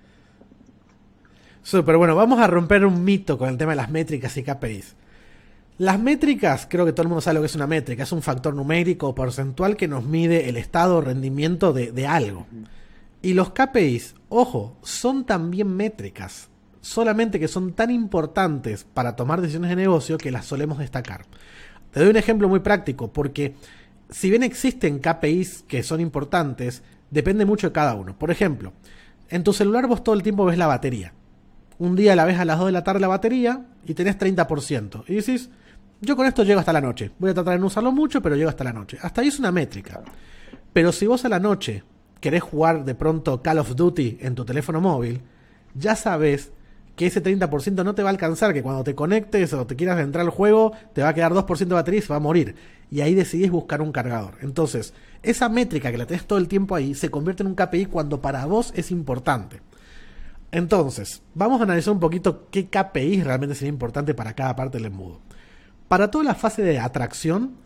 Súper, 1.62 1.96
bueno, 1.96 2.16
vamos 2.16 2.40
a 2.40 2.48
romper 2.48 2.84
un 2.84 3.04
mito 3.04 3.38
con 3.38 3.48
el 3.48 3.56
tema 3.56 3.72
de 3.72 3.76
las 3.76 3.88
métricas 3.88 4.36
y 4.36 4.42
KPIs. 4.42 4.96
Las 5.78 5.98
métricas, 5.98 6.66
creo 6.68 6.84
que 6.84 6.92
todo 6.92 7.02
el 7.02 7.08
mundo 7.08 7.20
sabe 7.20 7.34
lo 7.34 7.40
que 7.40 7.46
es 7.46 7.54
una 7.54 7.66
métrica, 7.66 8.02
es 8.02 8.12
un 8.12 8.22
factor 8.22 8.54
numérico 8.54 9.08
o 9.08 9.14
porcentual 9.14 9.76
que 9.76 9.88
nos 9.88 10.04
mide 10.04 10.48
el 10.48 10.56
estado 10.56 10.96
o 10.96 11.00
rendimiento 11.00 11.72
de, 11.72 11.92
de 11.92 12.06
algo. 12.06 12.46
Y 13.22 13.34
los 13.34 13.50
KPIs, 13.50 14.14
ojo, 14.28 14.76
son 14.82 15.24
también 15.24 15.68
métricas 15.74 16.50
solamente 16.82 17.40
que 17.40 17.48
son 17.48 17.72
tan 17.72 17.90
importantes 17.90 18.84
para 18.84 19.16
tomar 19.16 19.40
decisiones 19.40 19.70
de 19.70 19.76
negocio 19.76 20.18
que 20.18 20.30
las 20.30 20.44
solemos 20.44 20.78
destacar. 20.78 21.24
Te 21.90 22.00
doy 22.00 22.10
un 22.10 22.16
ejemplo 22.16 22.48
muy 22.48 22.60
práctico, 22.60 23.12
porque 23.12 23.54
si 24.10 24.28
bien 24.28 24.42
existen 24.42 24.98
KPIs 24.98 25.64
que 25.66 25.82
son 25.82 26.00
importantes, 26.00 26.82
depende 27.10 27.46
mucho 27.46 27.68
de 27.68 27.72
cada 27.72 27.94
uno. 27.94 28.18
Por 28.18 28.30
ejemplo, 28.30 28.72
en 29.30 29.44
tu 29.44 29.52
celular 29.52 29.86
vos 29.86 30.04
todo 30.04 30.14
el 30.14 30.22
tiempo 30.22 30.44
ves 30.44 30.58
la 30.58 30.66
batería. 30.66 31.14
Un 31.78 31.96
día 31.96 32.14
la 32.16 32.24
ves 32.24 32.38
a 32.38 32.44
las 32.44 32.58
2 32.58 32.66
de 32.66 32.72
la 32.72 32.84
tarde 32.84 33.00
la 33.00 33.08
batería 33.08 33.64
y 33.86 33.94
tenés 33.94 34.18
30%. 34.18 35.04
Y 35.06 35.14
decís, 35.14 35.50
yo 36.02 36.16
con 36.16 36.26
esto 36.26 36.42
llego 36.42 36.58
hasta 36.58 36.72
la 36.72 36.80
noche. 36.80 37.12
Voy 37.18 37.30
a 37.30 37.34
tratar 37.34 37.54
de 37.54 37.60
no 37.60 37.66
usarlo 37.66 37.92
mucho, 37.92 38.20
pero 38.20 38.34
llego 38.34 38.50
hasta 38.50 38.64
la 38.64 38.72
noche. 38.72 38.98
Hasta 39.00 39.20
ahí 39.20 39.28
es 39.28 39.38
una 39.38 39.52
métrica. 39.52 40.02
Pero 40.72 40.90
si 40.90 41.06
vos 41.06 41.24
a 41.24 41.28
la 41.28 41.38
noche 41.38 41.84
querés 42.20 42.42
jugar 42.42 42.84
de 42.84 42.96
pronto 42.96 43.40
Call 43.40 43.58
of 43.58 43.74
Duty 43.76 44.18
en 44.20 44.34
tu 44.34 44.44
teléfono 44.44 44.80
móvil, 44.80 45.22
ya 45.74 45.94
sabes 45.94 46.52
que 46.96 47.06
ese 47.06 47.22
30% 47.22 47.84
no 47.84 47.94
te 47.94 48.02
va 48.02 48.08
a 48.08 48.12
alcanzar, 48.12 48.52
que 48.52 48.62
cuando 48.62 48.82
te 48.82 48.96
conectes 48.96 49.52
o 49.52 49.64
te 49.64 49.76
quieras 49.76 50.00
entrar 50.00 50.24
al 50.24 50.30
juego, 50.30 50.72
te 50.92 51.02
va 51.02 51.08
a 51.10 51.14
quedar 51.14 51.32
2% 51.32 51.56
de 51.56 51.74
batería 51.74 51.98
y 52.00 52.02
se 52.02 52.08
va 52.08 52.16
a 52.16 52.20
morir. 52.20 52.56
Y 52.90 53.00
ahí 53.00 53.14
decidís 53.14 53.50
buscar 53.50 53.80
un 53.80 53.92
cargador. 53.92 54.34
Entonces, 54.42 54.92
esa 55.22 55.48
métrica 55.48 55.92
que 55.92 55.98
la 55.98 56.06
tenés 56.06 56.26
todo 56.26 56.38
el 56.38 56.48
tiempo 56.48 56.74
ahí 56.74 56.94
se 56.94 57.10
convierte 57.10 57.44
en 57.44 57.46
un 57.46 57.54
KPI 57.54 57.86
cuando 57.86 58.20
para 58.20 58.44
vos 58.46 58.72
es 58.76 58.90
importante. 58.90 59.62
Entonces, 60.50 61.22
vamos 61.34 61.60
a 61.60 61.64
analizar 61.64 61.94
un 61.94 62.00
poquito 62.00 62.48
qué 62.50 62.66
KPI 62.66 63.22
realmente 63.22 63.54
sería 63.54 63.70
importante 63.70 64.14
para 64.14 64.34
cada 64.34 64.54
parte 64.54 64.76
del 64.76 64.86
embudo. 64.86 65.20
Para 65.92 66.10
toda 66.10 66.24
la 66.24 66.34
fase 66.34 66.62
de 66.62 66.78
atracción, 66.78 67.56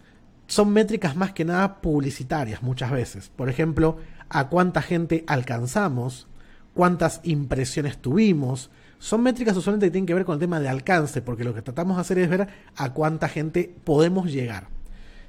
son 0.49 0.73
métricas 0.73 1.15
más 1.15 1.31
que 1.31 1.45
nada 1.45 1.81
publicitarias 1.81 2.61
muchas 2.61 2.91
veces. 2.91 3.29
Por 3.29 3.49
ejemplo, 3.49 3.99
a 4.29 4.49
cuánta 4.49 4.83
gente 4.83 5.23
alcanzamos, 5.29 6.27
cuántas 6.75 7.21
impresiones 7.23 7.99
tuvimos, 7.99 8.73
son 8.99 9.23
métricas 9.23 9.57
usualmente 9.57 9.87
que 9.87 9.91
tienen 9.93 10.07
que 10.07 10.15
ver 10.15 10.25
con 10.25 10.33
el 10.33 10.41
tema 10.41 10.59
de 10.59 10.69
alcance, 10.69 11.23
porque 11.23 11.45
lo 11.45 11.55
que 11.55 11.63
tratamos 11.63 11.99
de 11.99 12.01
hacer 12.01 12.19
es 12.19 12.29
ver 12.29 12.49
a 12.75 12.93
cuánta 12.93 13.29
gente 13.29 13.73
podemos 13.85 14.33
llegar. 14.33 14.67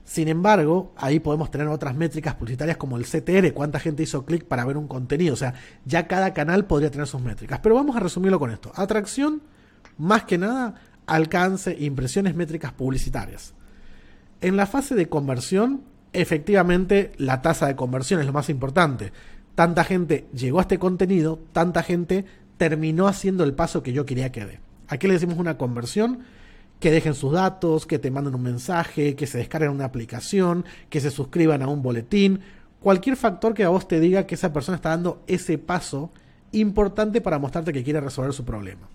Sin 0.04 0.28
embargo, 0.28 0.96
ahí 0.98 1.20
podemos 1.20 1.52
tener 1.52 1.68
otras 1.68 1.94
métricas 1.94 2.34
publicitarias 2.34 2.78
como 2.78 2.98
el 2.98 3.06
CTR, 3.06 3.54
cuánta 3.54 3.80
gente 3.80 4.02
hizo 4.02 4.26
clic 4.26 4.44
para 4.46 4.66
ver 4.66 4.76
un 4.76 4.88
contenido. 4.88 5.36
O 5.36 5.38
sea, 5.38 5.54
ya 5.86 6.08
cada 6.08 6.34
canal 6.34 6.66
podría 6.66 6.90
tener 6.90 7.06
sus 7.06 7.22
métricas. 7.22 7.60
Pero 7.62 7.76
vamos 7.76 7.96
a 7.96 8.00
resumirlo 8.00 8.40
con 8.40 8.50
esto. 8.50 8.72
Atracción, 8.74 9.44
más 10.00 10.24
que 10.24 10.40
nada, 10.40 10.74
alcance, 11.08 11.76
impresiones 11.80 12.36
métricas 12.36 12.74
publicitarias. 12.74 13.54
En 14.42 14.56
la 14.56 14.68
fase 14.68 14.94
de 14.94 15.10
conversión, 15.10 15.82
efectivamente 16.14 17.12
la 17.18 17.42
tasa 17.42 17.66
de 17.68 17.76
conversión 17.76 18.20
es 18.20 18.28
lo 18.28 18.34
más 18.34 18.50
importante. 18.50 19.12
Tanta 19.56 19.84
gente 19.84 20.28
llegó 20.34 20.60
a 20.60 20.64
este 20.64 20.78
contenido, 20.78 21.40
tanta 21.54 21.82
gente 21.82 22.26
terminó 22.58 23.08
haciendo 23.08 23.44
el 23.44 23.54
paso 23.54 23.82
que 23.82 23.94
yo 23.94 24.06
quería 24.06 24.32
que 24.32 24.46
dé. 24.46 24.60
Aquí 24.88 25.08
le 25.08 25.14
decimos 25.14 25.38
una 25.38 25.58
conversión, 25.58 26.20
que 26.80 26.92
dejen 26.92 27.16
sus 27.16 27.34
datos, 27.34 27.88
que 27.88 27.98
te 27.98 28.12
manden 28.12 28.36
un 28.36 28.44
mensaje, 28.44 29.16
que 29.16 29.26
se 29.26 29.40
descarguen 29.40 29.72
una 29.72 29.86
aplicación, 29.86 30.66
que 30.90 31.02
se 31.02 31.10
suscriban 31.10 31.64
a 31.64 31.68
un 31.68 31.82
boletín, 31.82 32.42
cualquier 32.80 33.16
factor 33.16 33.54
que 33.54 33.64
a 33.64 33.70
vos 33.70 33.88
te 33.88 34.00
diga 34.00 34.28
que 34.28 34.36
esa 34.36 34.54
persona 34.54 34.76
está 34.76 34.90
dando 34.90 35.24
ese 35.26 35.58
paso 35.58 36.12
importante 36.52 37.22
para 37.22 37.40
mostrarte 37.40 37.74
que 37.74 37.84
quiere 37.84 38.00
resolver 38.00 38.34
su 38.34 38.46
problema. 38.46 38.88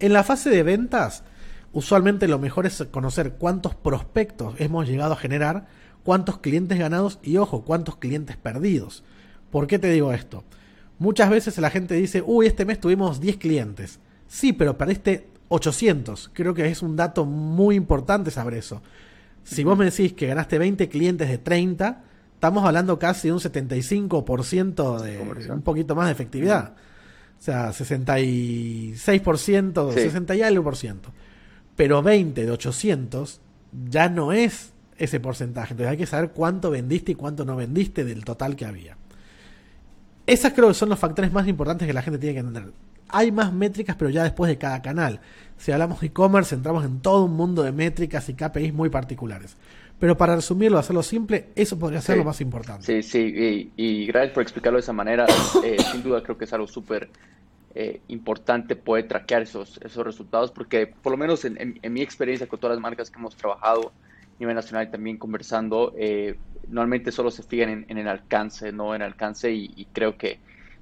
En 0.00 0.12
la 0.12 0.22
fase 0.22 0.50
de 0.50 0.62
ventas, 0.62 1.24
usualmente 1.72 2.28
lo 2.28 2.38
mejor 2.38 2.66
es 2.66 2.86
conocer 2.90 3.32
cuántos 3.32 3.74
prospectos 3.74 4.54
hemos 4.58 4.86
llegado 4.86 5.14
a 5.14 5.16
generar, 5.16 5.66
cuántos 6.04 6.38
clientes 6.38 6.78
ganados 6.78 7.18
y 7.22 7.36
ojo, 7.36 7.64
cuántos 7.64 7.96
clientes 7.96 8.36
perdidos. 8.36 9.02
¿Por 9.50 9.66
qué 9.66 9.78
te 9.78 9.90
digo 9.90 10.12
esto? 10.12 10.44
Muchas 10.98 11.30
veces 11.30 11.58
la 11.58 11.70
gente 11.70 11.94
dice, 11.94 12.22
uy, 12.24 12.46
este 12.46 12.64
mes 12.64 12.80
tuvimos 12.80 13.20
10 13.20 13.38
clientes. 13.38 13.98
Sí, 14.28 14.52
pero 14.52 14.78
perdiste 14.78 15.28
800. 15.48 16.30
Creo 16.32 16.54
que 16.54 16.66
es 16.66 16.82
un 16.82 16.96
dato 16.96 17.24
muy 17.24 17.74
importante 17.74 18.30
saber 18.30 18.54
eso. 18.54 18.82
Si 19.42 19.64
vos 19.64 19.78
me 19.78 19.86
decís 19.86 20.12
que 20.12 20.26
ganaste 20.26 20.58
20 20.58 20.88
clientes 20.88 21.28
de 21.28 21.38
30, 21.38 22.02
estamos 22.34 22.64
hablando 22.64 22.98
casi 22.98 23.28
de 23.28 23.34
un 23.34 23.40
75% 23.40 25.00
de 25.00 25.52
un 25.52 25.62
poquito 25.62 25.94
más 25.94 26.06
de 26.06 26.12
efectividad. 26.12 26.74
O 27.38 27.42
sea, 27.42 27.70
66%, 27.70 29.92
60 29.92 30.34
y 30.34 30.42
algo 30.42 30.64
por 30.64 30.76
ciento. 30.76 31.12
Pero 31.76 32.02
20 32.02 32.44
de 32.44 32.50
800 32.50 33.40
ya 33.88 34.08
no 34.08 34.32
es 34.32 34.72
ese 34.96 35.20
porcentaje. 35.20 35.74
Entonces 35.74 35.92
hay 35.92 35.96
que 35.96 36.06
saber 36.06 36.30
cuánto 36.30 36.70
vendiste 36.70 37.12
y 37.12 37.14
cuánto 37.14 37.44
no 37.44 37.54
vendiste 37.56 38.04
del 38.04 38.24
total 38.24 38.56
que 38.56 38.64
había. 38.64 38.96
Esas 40.26 40.52
creo 40.52 40.66
que 40.68 40.74
son 40.74 40.90
los 40.90 40.98
factores 40.98 41.32
más 41.32 41.48
importantes 41.48 41.86
que 41.86 41.94
la 41.94 42.02
gente 42.02 42.18
tiene 42.18 42.34
que 42.34 42.40
entender. 42.40 42.72
Hay 43.08 43.32
más 43.32 43.50
métricas, 43.52 43.96
pero 43.96 44.10
ya 44.10 44.24
después 44.24 44.50
de 44.50 44.58
cada 44.58 44.82
canal. 44.82 45.20
Si 45.56 45.72
hablamos 45.72 46.00
de 46.00 46.08
e-commerce, 46.08 46.54
entramos 46.54 46.84
en 46.84 47.00
todo 47.00 47.24
un 47.24 47.34
mundo 47.34 47.62
de 47.62 47.72
métricas 47.72 48.28
y 48.28 48.34
KPIs 48.34 48.74
muy 48.74 48.90
particulares. 48.90 49.56
Pero 49.98 50.16
para 50.16 50.36
resumirlo, 50.36 50.78
hacerlo 50.78 51.02
simple, 51.02 51.48
eso 51.56 51.78
podría 51.78 52.00
ser 52.00 52.18
lo 52.18 52.24
más 52.24 52.40
importante. 52.40 52.84
Sí, 52.84 53.02
sí, 53.02 53.72
y, 53.76 54.06
gracias 54.06 54.32
por 54.32 54.42
explicarlo 54.42 54.76
de 54.76 54.82
esa 54.82 54.92
manera. 54.92 55.26
Eh, 55.64 55.76
sin 55.90 56.02
duda 56.02 56.22
creo 56.22 56.38
que 56.38 56.44
es 56.44 56.52
algo 56.52 56.68
súper 56.68 57.10
eh, 57.74 58.00
importante 58.08 58.76
poder 58.76 59.08
traquear 59.08 59.42
esos, 59.42 59.78
esos 59.82 60.04
resultados, 60.04 60.52
porque 60.52 60.86
por 60.86 61.12
lo 61.12 61.18
menos 61.18 61.44
en, 61.44 61.80
mi 61.90 62.00
experiencia 62.00 62.46
con 62.46 62.60
todas 62.60 62.76
las 62.76 62.82
marcas 62.82 63.10
que 63.10 63.18
hemos 63.18 63.36
trabajado 63.36 63.88
a 63.88 64.38
nivel 64.38 64.54
nacional 64.54 64.86
y 64.86 64.90
también 64.90 65.16
conversando, 65.16 65.92
eh, 65.98 66.38
normalmente 66.68 67.10
solo 67.10 67.30
se 67.30 67.42
fijan 67.42 67.84
en, 67.88 67.98
el 67.98 68.08
alcance, 68.08 68.72
no 68.72 68.94
en 68.94 69.02
alcance 69.02 69.52
y, 69.52 69.86
creo 69.92 70.16
que 70.16 70.38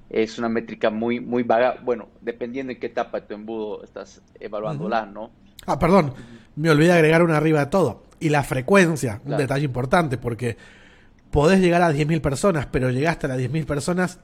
es 0.09 0.37
una 0.37 0.47
métrica 0.47 0.89
muy, 0.89 1.19
muy 1.19 1.43
vaga, 1.43 1.79
bueno, 1.83 2.07
dependiendo 2.21 2.71
en 2.71 2.79
qué 2.79 2.87
etapa 2.87 3.19
de 3.19 3.27
tu 3.27 3.33
embudo 3.33 3.83
estás 3.83 4.21
evaluándola, 4.39 5.05
¿no? 5.05 5.31
Ah, 5.67 5.77
perdón, 5.77 6.13
me 6.55 6.69
olvidé 6.69 6.93
agregar 6.93 7.21
una 7.21 7.37
arriba 7.37 7.59
de 7.59 7.65
todo. 7.67 8.03
Y 8.19 8.29
la 8.29 8.43
frecuencia, 8.43 9.21
un 9.25 9.37
detalle 9.37 9.65
importante, 9.65 10.17
porque 10.17 10.57
podés 11.29 11.59
llegar 11.59 11.83
a 11.83 11.91
10.000 11.91 12.21
personas, 12.21 12.65
pero 12.65 12.89
llegaste 12.89 13.27
a 13.27 13.29
las 13.29 13.37
10.000 13.37 13.65
personas 13.65 14.19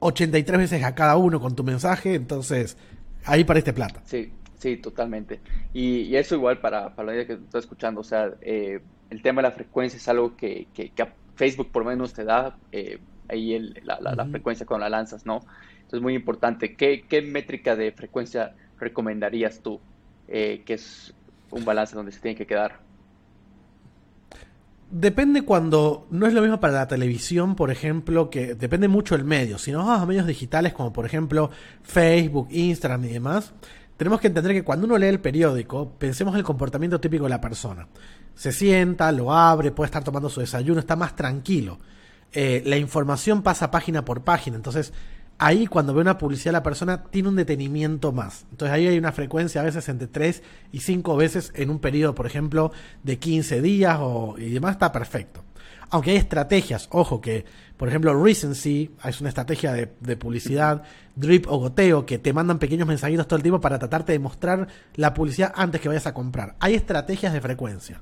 83 0.00 0.58
veces 0.58 0.84
a 0.84 0.94
cada 0.94 1.16
uno 1.16 1.40
con 1.40 1.54
tu 1.54 1.62
mensaje, 1.62 2.14
entonces 2.14 2.76
ahí 3.24 3.44
parece 3.44 3.72
plata. 3.72 4.02
Sí, 4.04 4.32
sí, 4.58 4.76
totalmente. 4.78 5.40
Y, 5.72 6.14
eso 6.16 6.34
igual 6.34 6.58
para, 6.58 6.94
para 6.94 7.06
la 7.06 7.14
idea 7.14 7.26
que 7.26 7.32
estás 7.34 7.64
escuchando, 7.64 8.00
o 8.00 8.04
sea, 8.04 8.32
eh, 8.42 8.80
el 9.10 9.22
tema 9.22 9.42
de 9.42 9.48
la 9.48 9.54
frecuencia 9.54 9.96
es 9.96 10.08
algo 10.08 10.36
que, 10.36 10.66
que, 10.74 10.92
Facebook 11.36 11.70
por 11.70 11.84
lo 11.84 11.90
menos 11.90 12.12
te 12.12 12.24
da 12.24 12.58
eh, 12.72 12.98
ahí 13.28 13.72
la, 13.84 14.26
frecuencia 14.26 14.66
con 14.66 14.80
la 14.80 14.90
lanzas, 14.90 15.24
¿no? 15.24 15.40
Entonces, 15.76 16.02
muy 16.02 16.14
importante. 16.14 16.74
¿Qué, 16.76 17.04
qué 17.08 17.22
métrica 17.22 17.76
de 17.76 17.92
frecuencia 17.92 18.54
recomendarías 18.78 19.60
tú 19.60 19.80
eh, 20.30 20.62
que 20.64 20.74
es 20.74 21.12
un 21.50 21.64
balance 21.64 21.94
donde 21.94 22.12
se 22.12 22.20
tiene 22.20 22.36
que 22.36 22.46
quedar? 22.46 22.80
Depende 24.90 25.42
cuando, 25.42 26.06
no 26.10 26.26
es 26.26 26.32
lo 26.32 26.40
mismo 26.40 26.58
para 26.58 26.72
la 26.72 26.88
televisión, 26.88 27.54
por 27.54 27.70
ejemplo, 27.70 28.30
que 28.30 28.54
depende 28.54 28.88
mucho 28.88 29.14
el 29.14 29.24
medio. 29.24 29.58
Si 29.58 29.70
nos 29.70 29.86
vamos 29.86 30.02
a 30.02 30.06
medios 30.06 30.26
digitales 30.26 30.72
como 30.72 30.92
por 30.92 31.04
ejemplo 31.04 31.50
Facebook, 31.82 32.48
Instagram 32.50 33.04
y 33.04 33.08
demás, 33.08 33.52
tenemos 33.96 34.20
que 34.20 34.28
entender 34.28 34.52
que 34.52 34.64
cuando 34.64 34.86
uno 34.86 34.96
lee 34.96 35.06
el 35.06 35.20
periódico, 35.20 35.92
pensemos 35.98 36.34
en 36.34 36.38
el 36.38 36.44
comportamiento 36.44 36.98
típico 36.98 37.24
de 37.24 37.30
la 37.30 37.40
persona 37.40 37.86
se 38.40 38.52
sienta, 38.52 39.12
lo 39.12 39.34
abre, 39.34 39.70
puede 39.70 39.86
estar 39.86 40.02
tomando 40.02 40.30
su 40.30 40.40
desayuno, 40.40 40.80
está 40.80 40.96
más 40.96 41.14
tranquilo. 41.14 41.78
Eh, 42.32 42.62
la 42.64 42.78
información 42.78 43.42
pasa 43.42 43.70
página 43.70 44.02
por 44.04 44.22
página, 44.22 44.56
entonces 44.56 44.94
ahí 45.40 45.66
cuando 45.66 45.94
ve 45.94 46.02
una 46.02 46.18
publicidad 46.18 46.52
la 46.52 46.62
persona 46.62 47.04
tiene 47.04 47.30
un 47.30 47.36
detenimiento 47.36 48.12
más. 48.12 48.44
Entonces 48.50 48.74
ahí 48.74 48.86
hay 48.86 48.98
una 48.98 49.10
frecuencia 49.10 49.62
a 49.62 49.64
veces 49.64 49.88
entre 49.88 50.06
3 50.06 50.42
y 50.70 50.80
5 50.80 51.16
veces 51.16 51.50
en 51.56 51.70
un 51.70 51.80
periodo, 51.80 52.14
por 52.14 52.26
ejemplo, 52.26 52.72
de 53.02 53.18
15 53.18 53.62
días 53.62 53.96
o, 54.00 54.36
y 54.38 54.50
demás, 54.50 54.72
está 54.72 54.92
perfecto. 54.92 55.42
Aunque 55.88 56.10
hay 56.10 56.18
estrategias, 56.18 56.88
ojo 56.92 57.20
que, 57.20 57.46
por 57.78 57.88
ejemplo, 57.88 58.22
Recency 58.22 58.94
es 59.02 59.20
una 59.20 59.30
estrategia 59.30 59.72
de, 59.72 60.16
publicidad, 60.16 60.82
drip 61.16 61.46
o 61.48 61.56
goteo, 61.56 62.04
que 62.04 62.18
te 62.18 62.32
mandan 62.32 62.58
pequeños 62.58 62.86
mensajitos 62.86 63.26
todo 63.26 63.38
el 63.38 63.42
tiempo 63.42 63.60
para 63.60 63.78
tratarte 63.78 64.12
de 64.12 64.18
mostrar 64.18 64.68
la 64.94 65.14
publicidad 65.14 65.52
antes 65.56 65.80
que 65.80 65.88
vayas 65.88 66.06
a 66.06 66.14
comprar. 66.14 66.54
Hay 66.60 66.74
estrategias 66.74 67.32
de 67.32 67.40
frecuencia. 67.40 68.00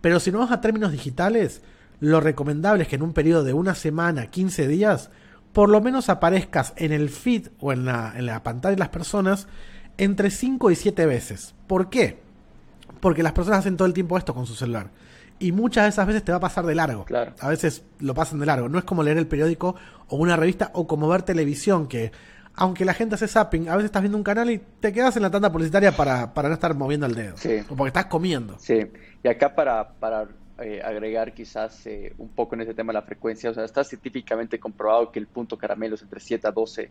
Pero 0.00 0.20
si 0.20 0.32
no 0.32 0.40
vas 0.40 0.50
a 0.50 0.60
términos 0.60 0.92
digitales, 0.92 1.62
lo 2.00 2.20
recomendable 2.20 2.82
es 2.82 2.88
que 2.88 2.96
en 2.96 3.02
un 3.02 3.14
periodo 3.14 3.44
de 3.44 3.54
una 3.54 3.74
semana, 3.74 4.26
15 4.26 4.68
días, 4.68 5.10
por 5.54 5.70
lo 5.70 5.80
menos 5.80 6.10
aparezcas 6.10 6.74
en 6.76 6.92
el 6.92 7.08
feed 7.08 7.48
o 7.60 7.72
en 7.72 7.86
la, 7.86 8.12
en 8.16 8.26
la 8.26 8.42
pantalla 8.42 8.74
de 8.74 8.80
las 8.80 8.88
personas 8.90 9.46
entre 9.96 10.30
5 10.30 10.72
y 10.72 10.76
7 10.76 11.06
veces. 11.06 11.54
¿Por 11.68 11.88
qué? 11.88 12.18
Porque 13.00 13.22
las 13.22 13.32
personas 13.32 13.60
hacen 13.60 13.76
todo 13.76 13.86
el 13.86 13.94
tiempo 13.94 14.18
esto 14.18 14.34
con 14.34 14.46
su 14.46 14.54
celular. 14.56 14.90
Y 15.38 15.52
muchas 15.52 15.84
de 15.84 15.90
esas 15.90 16.06
veces 16.08 16.24
te 16.24 16.32
va 16.32 16.38
a 16.38 16.40
pasar 16.40 16.66
de 16.66 16.74
largo. 16.74 17.04
Claro. 17.04 17.34
A 17.40 17.48
veces 17.48 17.84
lo 18.00 18.14
pasan 18.14 18.40
de 18.40 18.46
largo. 18.46 18.68
No 18.68 18.78
es 18.78 18.84
como 18.84 19.04
leer 19.04 19.16
el 19.16 19.28
periódico 19.28 19.76
o 20.08 20.16
una 20.16 20.36
revista 20.36 20.70
o 20.74 20.88
como 20.88 21.08
ver 21.08 21.22
televisión, 21.22 21.86
que 21.86 22.10
aunque 22.56 22.84
la 22.84 22.94
gente 22.94 23.14
hace 23.14 23.28
zapping, 23.28 23.68
a 23.68 23.76
veces 23.76 23.86
estás 23.86 24.02
viendo 24.02 24.18
un 24.18 24.24
canal 24.24 24.50
y 24.50 24.60
te 24.80 24.92
quedas 24.92 25.14
en 25.16 25.22
la 25.22 25.30
tanda 25.30 25.52
publicitaria 25.52 25.92
para, 25.92 26.34
para 26.34 26.48
no 26.48 26.54
estar 26.54 26.74
moviendo 26.74 27.06
el 27.06 27.14
dedo. 27.14 27.36
Sí. 27.36 27.60
O 27.68 27.76
porque 27.76 27.88
estás 27.88 28.06
comiendo. 28.06 28.56
Sí, 28.58 28.90
y 29.22 29.28
acá 29.28 29.54
para, 29.54 29.88
para 30.00 30.26
eh, 30.58 30.80
agregar 30.84 31.34
quizás 31.34 31.86
eh, 31.86 32.14
un 32.18 32.28
poco 32.28 32.54
en 32.54 32.60
ese 32.60 32.74
tema 32.74 32.92
de 32.92 33.00
la 33.00 33.02
frecuencia, 33.02 33.50
o 33.50 33.54
sea, 33.54 33.64
está 33.64 33.82
científicamente 33.82 34.60
comprobado 34.60 35.10
que 35.10 35.18
el 35.18 35.26
punto 35.26 35.58
caramelo 35.58 35.96
es 35.96 36.02
entre 36.02 36.20
7 36.20 36.46
a 36.46 36.52
12, 36.52 36.90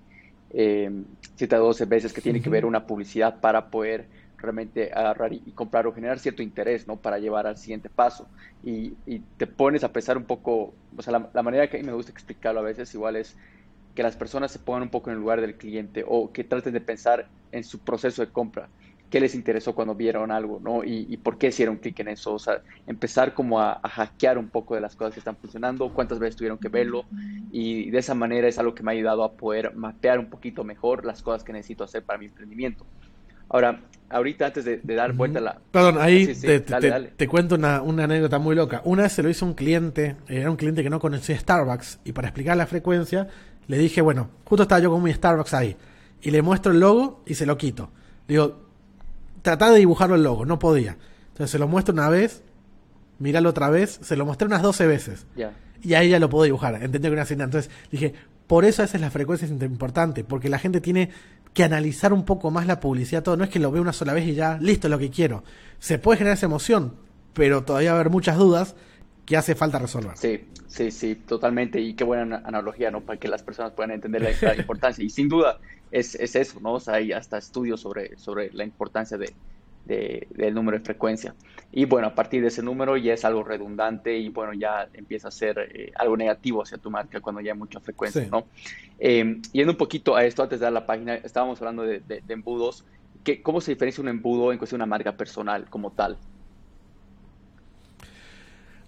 eh, 0.51 0.91
7 1.35 1.55
a 1.55 1.59
12 1.59 1.85
veces 1.85 2.11
que 2.11 2.19
tiene 2.19 2.41
que 2.41 2.49
ver 2.49 2.65
una 2.65 2.85
publicidad 2.85 3.39
para 3.39 3.69
poder 3.69 4.07
realmente 4.37 4.91
agarrar 4.93 5.31
y, 5.31 5.39
comprar 5.53 5.87
o 5.87 5.93
generar 5.93 6.19
cierto 6.19 6.43
interés, 6.43 6.87
¿no? 6.87 6.97
Para 6.97 7.19
llevar 7.19 7.47
al 7.47 7.57
siguiente 7.57 7.89
paso. 7.89 8.27
Y, 8.63 8.95
y 9.05 9.19
te 9.37 9.47
pones 9.47 9.85
a 9.85 9.93
pensar 9.93 10.17
un 10.17 10.25
poco, 10.25 10.73
o 10.97 11.01
sea, 11.01 11.13
la, 11.13 11.29
la 11.33 11.41
manera 11.41 11.69
que 11.69 11.77
a 11.77 11.79
mí 11.79 11.85
me 11.85 11.93
gusta 11.93 12.11
explicarlo 12.11 12.59
a 12.59 12.63
veces 12.63 12.93
igual 12.93 13.15
es 13.15 13.37
que 13.95 14.03
las 14.03 14.17
personas 14.17 14.51
se 14.51 14.59
pongan 14.59 14.83
un 14.83 14.89
poco 14.89 15.09
en 15.09 15.15
el 15.15 15.21
lugar 15.21 15.39
del 15.39 15.55
cliente 15.55 16.03
o 16.05 16.33
que 16.33 16.43
traten 16.43 16.73
de 16.73 16.81
pensar 16.81 17.27
en 17.53 17.63
su 17.63 17.79
proceso 17.79 18.25
de 18.25 18.31
compra. 18.31 18.67
¿Qué 19.13 19.19
les 19.19 19.35
interesó 19.35 19.75
cuando 19.75 19.93
vieron 19.93 20.31
algo? 20.31 20.59
¿no? 20.59 20.83
¿Y, 20.83 21.17
por 21.17 21.37
qué 21.37 21.49
hicieron 21.49 21.77
clic 21.77 21.99
en 21.99 22.07
eso? 22.07 22.33
O 22.33 22.39
sea, 22.39 22.63
empezar 22.87 23.35
como 23.35 23.61
a, 23.61 23.79
hackear 23.83 24.39
un 24.39 24.49
poco 24.49 24.73
de 24.73 24.81
las 24.81 24.95
cosas 24.95 25.13
que 25.13 25.19
están 25.19 25.35
funcionando, 25.35 25.93
cuántas 25.93 26.17
veces 26.17 26.35
tuvieron 26.35 26.57
que 26.57 26.67
verlo. 26.67 27.05
Y 27.51 27.91
de 27.91 27.99
esa 27.99 28.15
manera 28.15 28.47
es 28.47 28.57
algo 28.57 28.73
que 28.73 28.81
me 28.81 28.89
ha 28.89 28.95
ayudado 28.95 29.23
a 29.23 29.33
poder 29.33 29.75
mapear 29.75 30.17
un 30.17 30.31
poquito 30.31 30.63
mejor 30.63 31.05
las 31.05 31.21
cosas 31.21 31.43
que 31.43 31.53
necesito 31.53 31.83
hacer 31.83 32.01
para 32.01 32.17
mi 32.17 32.25
emprendimiento. 32.25 32.87
Ahora, 33.49 33.81
ahorita 34.09 34.47
antes 34.47 34.65
de, 34.65 34.79
dar 34.83 35.13
vuelta 35.13 35.37
a 35.37 35.41
la... 35.43 35.61
Perdón, 35.69 35.97
ahí 35.99 36.33
te, 37.15 37.27
cuento 37.27 37.53
una, 37.53 37.83
una, 37.83 38.05
anécdota 38.05 38.39
muy 38.39 38.55
loca. 38.55 38.81
Una 38.83 39.03
vez 39.03 39.11
se 39.11 39.21
lo 39.21 39.29
hizo 39.29 39.45
un 39.45 39.53
cliente, 39.53 40.15
era 40.27 40.49
un 40.49 40.57
cliente 40.57 40.81
que 40.81 40.89
no 40.89 40.99
conocía 40.99 41.37
Starbucks, 41.37 41.99
y 42.03 42.13
para 42.13 42.29
explicar 42.29 42.57
la 42.57 42.65
frecuencia, 42.65 43.27
le 43.67 43.77
dije, 43.77 44.01
bueno, 44.01 44.31
justo 44.43 44.63
estaba 44.63 44.81
yo 44.81 44.89
con 44.89 45.03
mi 45.03 45.13
Starbucks 45.13 45.53
ahí. 45.53 45.77
Y 46.19 46.31
le 46.31 46.41
muestro 46.41 46.71
el 46.71 46.79
logo 46.79 47.21
y 47.27 47.35
se 47.35 47.45
lo 47.45 47.59
quito. 47.59 47.91
Le 48.27 48.33
digo, 48.33 48.63
tratá 49.43 49.69
de 49.69 49.77
dibujarlo 49.77 50.15
el 50.15 50.23
logo, 50.23 50.45
no 50.45 50.57
podía. 50.57 50.97
Entonces 51.27 51.51
se 51.51 51.59
lo 51.59 51.67
muestro 51.67 51.93
una 51.93 52.09
vez, 52.09 52.41
míralo 53.19 53.49
otra 53.49 53.69
vez, 53.69 53.99
se 54.01 54.15
lo 54.15 54.25
mostré 54.25 54.47
unas 54.47 54.63
12 54.63 54.87
veces. 54.87 55.27
Y 55.83 55.93
ahí 55.93 56.09
ya 56.09 56.19
lo 56.19 56.29
puedo 56.29 56.45
dibujar, 56.45 56.75
entendió 56.81 57.11
que 57.11 57.13
era 57.13 57.23
así. 57.23 57.33
Entonces 57.33 57.69
dije, 57.91 58.13
por 58.47 58.65
eso 58.65 58.83
esa 58.83 58.97
es 58.97 59.01
la 59.01 59.11
frecuencia 59.11 59.45
es 59.45 59.51
importante, 59.51 60.23
porque 60.23 60.49
la 60.49 60.57
gente 60.59 60.81
tiene 60.81 61.09
que 61.53 61.63
analizar 61.63 62.13
un 62.13 62.25
poco 62.25 62.51
más 62.51 62.65
la 62.65 62.79
publicidad, 62.79 63.21
todo. 63.21 63.37
No 63.37 63.43
es 63.43 63.49
que 63.49 63.59
lo 63.59 63.71
vea 63.71 63.81
una 63.81 63.93
sola 63.93 64.13
vez 64.13 64.27
y 64.27 64.33
ya, 64.33 64.57
listo, 64.59 64.89
lo 64.89 64.97
que 64.97 65.09
quiero. 65.09 65.43
Se 65.79 65.99
puede 65.99 66.17
generar 66.17 66.37
esa 66.37 66.47
emoción, 66.47 66.93
pero 67.33 67.63
todavía 67.63 67.91
va 67.91 67.97
a 67.97 67.99
haber 68.01 68.11
muchas 68.11 68.37
dudas 68.37 68.75
que 69.25 69.37
hace 69.37 69.55
falta 69.55 69.79
resolver. 69.79 70.17
Sí, 70.17 70.47
sí, 70.67 70.91
sí, 70.91 71.15
totalmente. 71.15 71.79
Y 71.79 71.93
qué 71.93 72.03
buena 72.03 72.41
analogía, 72.45 72.91
¿no? 72.91 73.01
Para 73.01 73.19
que 73.19 73.27
las 73.27 73.43
personas 73.43 73.73
puedan 73.73 73.91
entender 73.91 74.35
la, 74.41 74.55
importancia. 74.57 75.03
Y 75.03 75.09
sin 75.09 75.29
duda 75.29 75.59
es, 75.93 76.15
es, 76.15 76.35
eso, 76.35 76.59
¿no? 76.59 76.73
O 76.73 76.79
sea, 76.79 76.95
hay 76.95 77.11
hasta 77.11 77.37
estudios 77.37 77.79
sobre, 77.79 78.17
sobre 78.17 78.51
la 78.51 78.63
importancia 78.63 79.15
de, 79.17 79.33
del 79.85 80.53
número 80.53 80.79
de 80.79 80.83
frecuencia. 80.83 81.35
Y 81.71 81.85
bueno, 81.85 82.07
a 82.07 82.15
partir 82.15 82.41
de 82.41 82.47
ese 82.47 82.63
número 82.63 82.97
ya 82.97 83.13
es 83.13 83.23
algo 83.25 83.43
redundante 83.43 84.17
y 84.17 84.29
bueno, 84.29 84.53
ya 84.53 84.87
empieza 84.93 85.27
a 85.27 85.31
ser 85.31 85.69
eh, 85.71 85.91
algo 85.95 86.17
negativo 86.17 86.63
hacia 86.63 86.79
tu 86.79 86.89
marca 86.89 87.21
cuando 87.21 87.41
ya 87.41 87.53
hay 87.53 87.57
mucha 87.57 87.79
frecuencia, 87.79 88.27
¿no? 88.31 88.45
Eh, 88.97 89.39
yendo 89.51 89.73
un 89.73 89.77
poquito 89.77 90.15
a 90.15 90.25
esto, 90.25 90.41
antes 90.41 90.59
de 90.59 90.63
dar 90.63 90.73
la 90.73 90.85
página, 90.85 91.15
estábamos 91.15 91.61
hablando 91.61 91.83
de, 91.83 91.99
de, 91.99 92.23
embudos. 92.27 92.85
¿Qué, 93.23 93.43
¿Cómo 93.43 93.61
se 93.61 93.71
diferencia 93.71 94.01
un 94.01 94.07
embudo 94.07 94.51
en 94.51 94.57
cuestión 94.57 94.79
de 94.79 94.83
una 94.83 94.89
marca 94.89 95.15
personal 95.15 95.69
como 95.69 95.91
tal? 95.91 96.17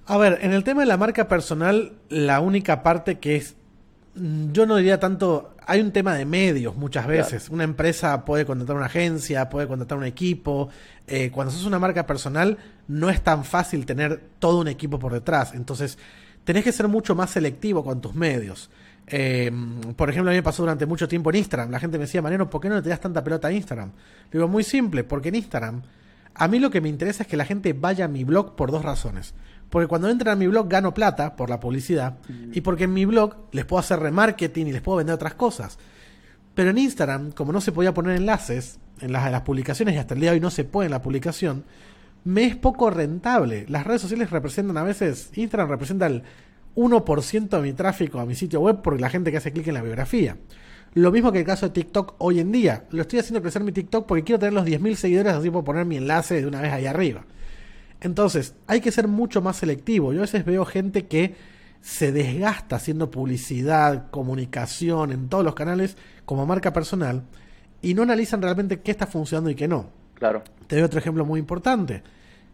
A 0.08 0.18
ver, 0.18 0.40
en 0.42 0.54
el 0.54 0.64
tema 0.64 0.82
de 0.82 0.88
la 0.88 0.98
marca 0.98 1.28
personal, 1.28 1.94
la 2.10 2.40
única 2.40 2.84
parte 2.84 3.20
que 3.20 3.36
es, 3.36 3.56
mm, 4.16 4.52
yo 4.54 4.66
no 4.66 4.76
diría 4.76 5.00
tanto, 5.00 5.55
hay 5.68 5.82
un 5.82 5.92
tema 5.92 6.16
de 6.16 6.26
medios 6.26 6.76
muchas 6.76 7.08
veces. 7.08 7.50
Una 7.50 7.64
empresa 7.64 8.24
puede 8.26 8.46
contratar 8.46 8.76
una 8.76 8.86
agencia, 8.86 9.50
puede 9.50 9.68
contratar 9.68 9.98
un 9.98 10.04
equipo. 10.04 10.70
Eh, 11.08 11.32
cuando 11.32 11.52
sos 11.52 11.66
una 11.66 11.80
marca 11.80 12.06
personal, 12.06 12.58
no 12.88 13.10
es 13.10 13.22
tan 13.22 13.44
fácil 13.44 13.86
tener 13.86 14.22
todo 14.40 14.60
un 14.60 14.68
equipo 14.68 15.00
por 15.00 15.14
detrás. 15.14 15.54
Entonces, 15.54 15.98
tenés 16.44 16.64
que 16.64 16.72
ser 16.72 16.88
mucho 16.88 17.16
más 17.16 17.32
selectivo 17.32 17.84
con 17.84 18.02
tus 18.02 18.14
medios. 18.14 18.70
Eh, 19.08 19.52
por 19.96 20.10
ejemplo, 20.10 20.32
a 20.32 20.34
mí 20.34 20.38
me 20.38 20.44
pasó 20.44 20.64
durante 20.64 20.86
mucho 20.86 21.08
tiempo 21.08 21.30
en 21.32 21.38
Instagram. 21.38 21.72
La 21.72 21.80
gente 21.80 21.98
me 21.98 22.06
decía, 22.06 22.22
Mariano, 22.22 22.50
¿por 22.50 22.62
qué 22.62 22.70
no 22.70 22.76
le 22.76 22.82
das 22.82 23.00
tanta 23.00 23.24
pelota 23.24 23.48
a 23.48 23.52
Instagram? 23.52 23.92
digo, 24.32 24.48
muy 24.48 24.64
simple, 24.64 25.04
porque 25.04 25.30
en 25.30 25.36
Instagram, 25.36 25.82
a 26.34 26.48
mí 26.48 26.60
lo 26.60 26.70
que 26.70 26.82
me 26.82 26.90
interesa 26.90 27.24
es 27.24 27.30
que 27.30 27.38
la 27.38 27.46
gente 27.46 27.74
vaya 27.74 28.06
a 28.06 28.08
mi 28.08 28.24
blog 28.24 28.56
por 28.56 28.72
dos 28.72 28.84
razones. 28.84 29.34
Porque 29.70 29.88
cuando 29.88 30.10
entran 30.10 30.34
a 30.34 30.36
mi 30.36 30.48
blog 30.48 30.70
gano 30.70 30.94
plata 30.94 31.36
por 31.36 31.50
la 31.50 31.60
publicidad 31.60 32.18
y 32.54 32.62
porque 32.62 32.86
en 32.86 32.94
mi 32.94 33.06
blog 33.06 33.36
les 33.52 33.66
puedo 33.66 33.80
hacer 33.80 34.00
remarketing 34.00 34.68
y 34.68 34.72
les 34.72 34.82
puedo 34.82 34.98
vender 34.98 35.16
otras 35.16 35.34
cosas. 35.34 35.78
Pero 36.54 36.70
en 36.70 36.78
Instagram, 36.78 37.32
como 37.32 37.52
no 37.52 37.60
se 37.60 37.72
podía 37.72 37.94
poner 37.94 38.16
enlaces 38.16 38.80
en 39.02 39.12
las, 39.12 39.30
las 39.30 39.42
publicaciones 39.42 39.96
y 39.96 39.98
hasta 39.98 40.14
el 40.14 40.22
día 40.22 40.32
de 40.32 40.36
hoy 40.36 40.42
no 40.42 40.52
se 40.52 40.64
puede 40.64 40.86
en 40.86 40.92
la 40.92 41.02
publicación, 41.02 41.66
me 42.24 42.46
es 42.46 42.56
poco 42.56 42.90
rentable. 42.90 43.66
Las 43.68 43.86
redes 43.86 44.02
sociales 44.02 44.30
representan 44.30 44.78
a 44.78 44.84
veces, 44.84 45.32
Instagram 45.36 45.70
representa 45.70 46.06
el 46.08 46.24
1% 46.76 47.50
de 47.50 47.62
mi 47.62 47.74
tráfico 47.74 48.20
a 48.20 48.26
mi 48.26 48.36
sitio 48.36 48.62
web 48.62 48.82
porque 48.82 49.02
la 49.02 49.10
gente 49.10 49.32
que 49.32 49.38
hace 49.38 49.52
clic 49.52 49.68
en 49.68 49.76
la 49.76 49.82
biografía. 49.82 50.38
Lo 50.94 51.12
mismo 51.12 51.32
que 51.32 51.40
el 51.40 51.46
caso 51.46 51.68
de 51.68 51.74
TikTok 51.74 52.16
hoy 52.20 52.40
en 52.40 52.52
día. 52.52 52.86
Lo 52.92 53.02
estoy 53.02 53.20
haciendo 53.20 53.42
crecer 53.42 53.64
mi 53.64 53.72
TikTok 53.72 54.06
porque 54.06 54.24
quiero 54.24 54.40
tener 54.40 54.54
los 54.54 54.66
10.000 54.66 54.96
seguidores, 54.96 55.34
así 55.34 55.50
puedo 55.50 55.66
poner 55.66 55.86
mi 55.86 55.98
enlace 55.98 56.42
de 56.42 56.48
una 56.48 56.62
vez 56.62 56.72
ahí 56.72 56.86
arriba. 56.86 57.26
Entonces, 58.06 58.54
hay 58.68 58.82
que 58.82 58.92
ser 58.92 59.08
mucho 59.08 59.42
más 59.42 59.58
selectivo. 59.58 60.14
Yo 60.14 60.20
a 60.20 60.22
veces 60.22 60.46
veo 60.46 60.64
gente 60.64 61.08
que 61.08 61.34
se 61.82 62.12
desgasta 62.12 62.76
haciendo 62.76 63.10
publicidad, 63.10 64.12
comunicación 64.12 65.12
en 65.12 65.28
todos 65.28 65.44
los 65.44 65.56
canales 65.56 65.98
como 66.24 66.46
marca 66.46 66.72
personal 66.72 67.24
y 67.82 67.96
no 67.96 68.04
analizan 68.04 68.44
realmente 68.44 68.82
qué 68.82 68.92
está 68.92 69.08
funcionando 69.08 69.50
y 69.50 69.56
qué 69.56 69.68
no. 69.68 69.90
Claro. 70.14 70.44
Te 70.68 70.76
doy 70.76 70.86
otro 70.86 71.00
ejemplo 71.00 71.26
muy 71.26 71.40
importante. 71.40 72.04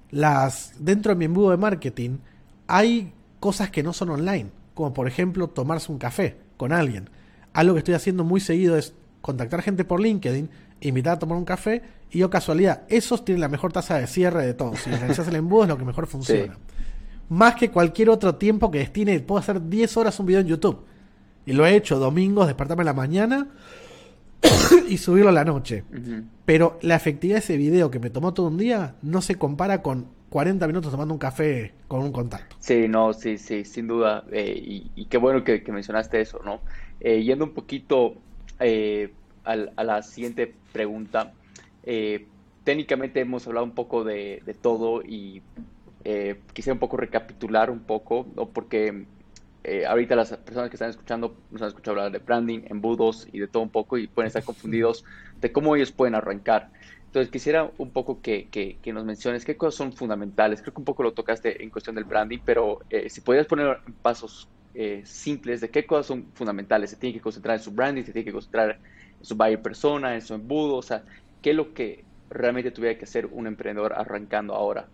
Las 0.09 0.73
dentro 0.79 1.09
de 1.09 1.17
mi 1.17 1.25
embudo 1.25 1.51
de 1.51 1.57
marketing 1.57 2.19
hay 2.67 3.11
cosas 3.41 3.69
que 3.71 3.83
no 3.83 3.91
son 3.91 4.11
online, 4.11 4.51
como 4.73 4.93
por 4.93 5.05
ejemplo 5.05 5.49
tomarse 5.49 5.91
un 5.91 5.97
café 5.97 6.37
con 6.55 6.71
alguien. 6.71 7.09
Algo 7.51 7.73
que 7.73 7.79
estoy 7.79 7.95
haciendo 7.95 8.23
muy 8.23 8.39
seguido 8.39 8.77
es 8.77 8.93
contactar 9.19 9.61
gente 9.63 9.83
por 9.83 9.99
LinkedIn, 9.99 10.49
invitar 10.79 11.15
a 11.15 11.19
tomar 11.19 11.37
un 11.37 11.43
café 11.43 11.81
y 12.11 12.19
yo 12.19 12.29
casualidad, 12.29 12.83
esos 12.89 13.23
tienen 13.23 13.41
la 13.41 13.47
mejor 13.47 13.71
tasa 13.71 13.97
de 13.97 14.07
cierre 14.07 14.45
de 14.45 14.53
todos. 14.53 14.79
Si 14.79 14.89
realizas 14.89 15.27
el 15.27 15.35
embudo 15.35 15.63
es 15.63 15.69
lo 15.69 15.77
que 15.77 15.85
mejor 15.85 16.07
funciona. 16.07 16.57
Más 17.29 17.55
que 17.55 17.71
cualquier 17.71 18.09
otro 18.09 18.35
tiempo 18.35 18.69
que 18.69 18.79
destine, 18.79 19.17
puedo 19.21 19.39
hacer 19.39 19.69
10 19.69 19.95
horas 19.97 20.19
un 20.19 20.25
video 20.25 20.41
en 20.41 20.47
YouTube. 20.47 20.83
Y 21.45 21.53
lo 21.53 21.65
he 21.65 21.75
hecho 21.75 21.97
domingos, 21.97 22.47
despertarme 22.47 22.81
en 22.81 22.87
la 22.87 22.93
mañana 22.93 23.47
y 24.89 24.97
subirlo 24.97 25.29
a 25.29 25.33
la 25.33 25.45
noche. 25.45 25.85
Pero 26.43 26.77
la 26.81 26.97
efectividad 26.97 27.37
de 27.37 27.39
ese 27.39 27.57
video 27.57 27.89
que 27.89 27.99
me 27.99 28.09
tomó 28.09 28.33
todo 28.33 28.47
un 28.47 28.57
día 28.57 28.95
no 29.01 29.21
se 29.21 29.35
compara 29.35 29.81
con 29.81 30.07
40 30.29 30.67
minutos 30.67 30.91
tomando 30.91 31.13
un 31.13 31.19
café 31.19 31.73
con 31.87 32.01
un 32.01 32.11
contacto. 32.11 32.55
Sí, 32.59 32.87
no, 32.89 33.13
sí, 33.13 33.37
sí, 33.37 33.63
sin 33.63 33.87
duda. 33.87 34.25
Eh, 34.31 34.89
y, 34.95 35.05
qué 35.05 35.17
bueno 35.17 35.45
que, 35.45 35.63
mencionaste 35.71 36.19
eso, 36.19 36.41
¿no? 36.43 36.59
Eh, 36.99 37.23
yendo 37.23 37.45
un 37.45 37.53
poquito 37.53 38.15
eh, 38.59 39.13
a 39.45 39.83
la 39.83 40.01
siguiente 40.03 40.53
pregunta. 40.73 41.31
Eh, 41.83 42.27
técnicamente 42.63 43.19
hemos 43.19 43.47
hablado 43.47 43.65
un 43.65 43.73
poco 43.73 44.03
de, 44.03 44.43
todo 44.61 45.01
y 45.01 45.41
eh, 46.03 46.39
quisiera 46.53 46.73
un 46.73 46.79
poco 46.79 46.97
recapitular 46.97 47.69
un 47.69 47.81
poco, 47.81 48.25
porque 48.53 49.05
eh, 49.63 49.85
ahorita 49.85 50.15
las 50.15 50.35
personas 50.37 50.69
que 50.69 50.75
están 50.75 50.89
escuchando 50.89 51.35
nos 51.49 51.61
han 51.61 51.69
escuchado 51.69 51.97
hablar 51.97 52.11
de 52.11 52.19
branding, 52.19 52.61
embudos 52.67 53.27
y 53.31 53.39
de 53.39 53.47
todo 53.47 53.63
un 53.63 53.69
poco 53.69 53.97
y 53.97 54.07
pueden 54.07 54.27
estar 54.27 54.43
confundidos 54.45 55.03
de 55.39 55.51
cómo 55.51 55.75
ellos 55.75 55.91
pueden 55.91 56.15
arrancar. 56.15 56.69
Entonces 57.05 57.29
quisiera 57.29 57.69
un 57.77 57.91
poco 57.91 58.21
que, 58.21 58.47
que, 58.49 58.93
nos 58.93 59.03
menciones 59.03 59.43
qué 59.43 59.57
cosas 59.57 59.75
son 59.75 59.91
fundamentales. 59.91 60.61
Creo 60.61 60.73
que 60.73 60.79
un 60.79 60.85
poco 60.85 61.03
lo 61.03 61.11
tocaste 61.11 61.61
en 61.61 61.69
cuestión 61.69 61.93
del 61.93 62.05
branding, 62.05 62.39
pero 62.45 62.79
si 63.09 63.19
podrías 63.19 63.47
poner 63.47 63.79
pasos 64.01 64.47
simples 65.03 65.59
de 65.59 65.69
qué 65.69 65.85
cosas 65.85 66.05
son 66.05 66.27
fundamentales. 66.33 66.91
Se 66.91 66.95
tiene 66.95 67.13
que 67.13 67.19
concentrar 67.19 67.57
en 67.57 67.63
su 67.63 67.71
branding, 67.71 68.03
se 68.03 68.13
tiene 68.13 68.23
que 68.23 68.31
concentrar 68.31 68.79
en 69.19 69.25
su 69.25 69.35
buyer 69.35 69.61
persona, 69.61 70.15
en 70.15 70.21
su 70.21 70.33
embudo, 70.33 70.77
o 70.77 70.81
sea, 70.81 71.03
¿qué 71.41 71.51
es 71.51 71.55
lo 71.55 71.73
que 71.73 72.03
realmente 72.29 72.71
tuviera 72.71 72.97
que 72.97 73.05
hacer 73.05 73.27
un 73.27 73.47
emprendedor 73.47 73.93
arrancando 73.93 74.53
ahora? 74.55 74.87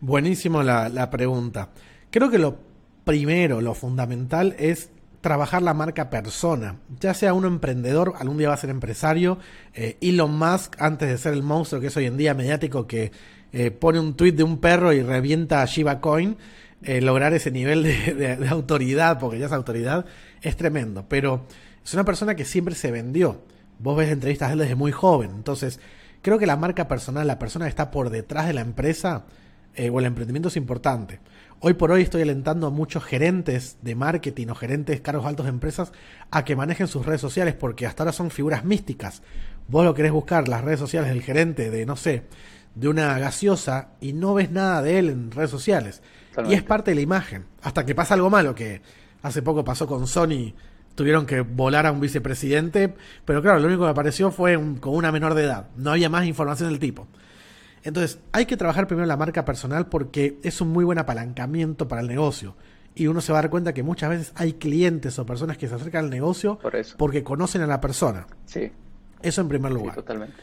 Buenísimo 0.00 0.62
la, 0.62 1.10
pregunta. 1.10 1.70
Creo 2.10 2.30
que 2.30 2.38
lo 2.38 2.58
primero, 3.04 3.60
lo 3.60 3.74
fundamental 3.74 4.54
es 4.58 4.90
trabajar 5.20 5.62
la 5.62 5.72
marca 5.72 6.10
persona. 6.10 6.76
Ya 7.00 7.14
sea 7.14 7.32
uno 7.32 7.48
emprendedor, 7.48 8.14
algún 8.18 8.36
día 8.36 8.48
va 8.48 8.54
a 8.54 8.58
ser 8.58 8.70
empresario. 8.70 9.38
Eh, 9.72 9.96
Elon 10.02 10.36
Musk, 10.36 10.76
antes 10.78 11.08
de 11.08 11.16
ser 11.16 11.32
el 11.32 11.42
monstruo 11.42 11.80
que 11.80 11.86
es 11.86 11.96
hoy 11.96 12.04
en 12.04 12.18
día 12.18 12.34
mediático, 12.34 12.86
que 12.86 13.12
eh, 13.52 13.70
pone 13.70 13.98
un 13.98 14.14
tweet 14.14 14.32
de 14.32 14.42
un 14.42 14.58
perro 14.58 14.92
y 14.92 15.00
revienta 15.00 15.62
a 15.62 15.64
Shiba 15.64 16.00
Coin, 16.00 16.36
eh, 16.82 17.00
lograr 17.00 17.32
ese 17.32 17.50
nivel 17.50 17.82
de, 17.84 18.46
autoridad, 18.50 19.18
porque 19.18 19.38
ya 19.38 19.46
es 19.46 19.52
autoridad, 19.52 20.04
es 20.42 20.56
tremendo. 20.56 21.06
Pero 21.08 21.46
es 21.82 21.94
una 21.94 22.04
persona 22.04 22.34
que 22.34 22.44
siempre 22.44 22.74
se 22.74 22.90
vendió. 22.90 23.40
Vos 23.78 23.96
ves 23.96 24.10
entrevistas 24.10 24.48
de 24.48 24.54
él 24.54 24.58
desde 24.60 24.74
muy 24.74 24.92
joven. 24.92 25.30
Entonces, 25.34 25.80
creo 26.22 26.38
que 26.38 26.46
la 26.46 26.56
marca 26.56 26.88
personal, 26.88 27.26
la 27.26 27.38
persona 27.38 27.66
que 27.66 27.70
está 27.70 27.90
por 27.90 28.10
detrás 28.10 28.46
de 28.46 28.54
la 28.54 28.60
empresa 28.60 29.24
eh, 29.74 29.90
o 29.90 29.98
el 29.98 30.06
emprendimiento 30.06 30.48
es 30.48 30.56
importante. 30.56 31.20
Hoy 31.60 31.74
por 31.74 31.90
hoy 31.90 32.02
estoy 32.02 32.22
alentando 32.22 32.66
a 32.66 32.70
muchos 32.70 33.04
gerentes 33.04 33.78
de 33.82 33.94
marketing 33.94 34.48
o 34.48 34.54
gerentes 34.54 35.00
cargos 35.00 35.26
altos 35.26 35.46
de 35.46 35.50
empresas 35.50 35.92
a 36.30 36.44
que 36.44 36.56
manejen 36.56 36.88
sus 36.88 37.06
redes 37.06 37.20
sociales 37.20 37.54
porque 37.54 37.86
hasta 37.86 38.02
ahora 38.02 38.12
son 38.12 38.30
figuras 38.30 38.64
místicas. 38.64 39.22
Vos 39.66 39.84
lo 39.84 39.94
querés 39.94 40.12
buscar 40.12 40.46
las 40.48 40.62
redes 40.62 40.78
sociales 40.78 41.10
del 41.10 41.22
gerente 41.22 41.70
de, 41.70 41.86
no 41.86 41.96
sé, 41.96 42.24
de 42.74 42.88
una 42.88 43.18
gaseosa 43.18 43.90
y 44.00 44.12
no 44.12 44.34
ves 44.34 44.50
nada 44.50 44.82
de 44.82 44.98
él 44.98 45.08
en 45.08 45.30
redes 45.30 45.50
sociales. 45.50 46.02
Y 46.48 46.54
es 46.54 46.62
parte 46.62 46.90
de 46.90 46.96
la 46.96 47.00
imagen. 47.00 47.46
Hasta 47.62 47.86
que 47.86 47.94
pasa 47.94 48.14
algo 48.14 48.30
malo, 48.30 48.54
que 48.54 48.82
hace 49.22 49.42
poco 49.42 49.64
pasó 49.64 49.86
con 49.86 50.06
Sony 50.06 50.52
tuvieron 50.94 51.26
que 51.26 51.40
volar 51.40 51.86
a 51.86 51.92
un 51.92 52.00
vicepresidente, 52.00 52.94
pero 53.24 53.42
claro, 53.42 53.58
lo 53.60 53.66
único 53.66 53.84
que 53.84 53.90
apareció 53.90 54.30
fue 54.30 54.54
con 54.80 54.94
una 54.94 55.12
menor 55.12 55.34
de 55.34 55.44
edad, 55.44 55.68
no 55.76 55.90
había 55.90 56.08
más 56.08 56.26
información 56.26 56.70
del 56.70 56.78
tipo. 56.78 57.06
Entonces, 57.82 58.18
hay 58.32 58.46
que 58.46 58.56
trabajar 58.56 58.86
primero 58.86 59.06
la 59.06 59.16
marca 59.16 59.44
personal 59.44 59.88
porque 59.88 60.38
es 60.42 60.60
un 60.60 60.68
muy 60.68 60.84
buen 60.84 60.98
apalancamiento 60.98 61.86
para 61.86 62.00
el 62.00 62.08
negocio. 62.08 62.56
Y 62.94 63.08
uno 63.08 63.20
se 63.20 63.32
va 63.32 63.40
a 63.40 63.42
dar 63.42 63.50
cuenta 63.50 63.74
que 63.74 63.82
muchas 63.82 64.08
veces 64.08 64.32
hay 64.36 64.54
clientes 64.54 65.18
o 65.18 65.26
personas 65.26 65.58
que 65.58 65.68
se 65.68 65.74
acercan 65.74 66.04
al 66.04 66.10
negocio 66.10 66.58
porque 66.96 67.22
conocen 67.22 67.60
a 67.62 67.66
la 67.66 67.80
persona. 67.80 68.26
Sí. 68.46 68.70
Eso 69.20 69.40
en 69.40 69.48
primer 69.48 69.72
lugar. 69.72 69.96
totalmente. 69.96 70.34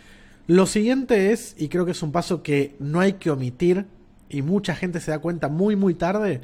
Lo 0.47 0.66
siguiente 0.66 1.32
es, 1.32 1.56
y 1.58 1.70
creo 1.70 1.86
que 1.86 1.91
es 1.91 2.04
un 2.04 2.12
paso 2.12 2.43
que 2.43 2.76
no 2.80 2.99
hay 2.99 3.14
que 3.14 3.32
omitir, 3.32 3.86
y 4.28 4.41
mucha 4.41 4.76
gente 4.76 4.99
se 4.99 5.12
da 5.12 5.20
cuenta 5.20 5.47
muy, 5.47 5.76
muy 5.76 5.93
tarde, 5.93 6.41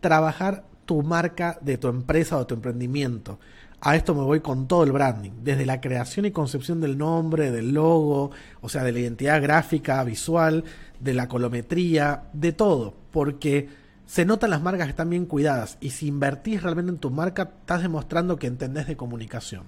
trabajar 0.00 0.64
tu 0.88 1.02
marca 1.02 1.58
de 1.60 1.76
tu 1.76 1.88
empresa 1.88 2.38
o 2.38 2.46
tu 2.46 2.54
emprendimiento. 2.54 3.38
A 3.82 3.94
esto 3.94 4.14
me 4.14 4.22
voy 4.22 4.40
con 4.40 4.66
todo 4.66 4.84
el 4.84 4.92
branding, 4.92 5.32
desde 5.42 5.66
la 5.66 5.82
creación 5.82 6.24
y 6.24 6.30
concepción 6.30 6.80
del 6.80 6.96
nombre, 6.96 7.50
del 7.50 7.74
logo, 7.74 8.30
o 8.62 8.68
sea, 8.70 8.84
de 8.84 8.92
la 8.92 9.00
identidad 9.00 9.42
gráfica, 9.42 10.02
visual, 10.02 10.64
de 10.98 11.12
la 11.12 11.28
colometría, 11.28 12.30
de 12.32 12.52
todo, 12.52 12.94
porque 13.10 13.68
se 14.06 14.24
notan 14.24 14.48
las 14.48 14.62
marcas 14.62 14.86
que 14.86 14.92
están 14.92 15.10
bien 15.10 15.26
cuidadas 15.26 15.76
y 15.78 15.90
si 15.90 16.06
invertís 16.06 16.62
realmente 16.62 16.90
en 16.90 16.98
tu 16.98 17.10
marca, 17.10 17.50
estás 17.60 17.82
demostrando 17.82 18.38
que 18.38 18.46
entendés 18.46 18.86
de 18.86 18.96
comunicación. 18.96 19.64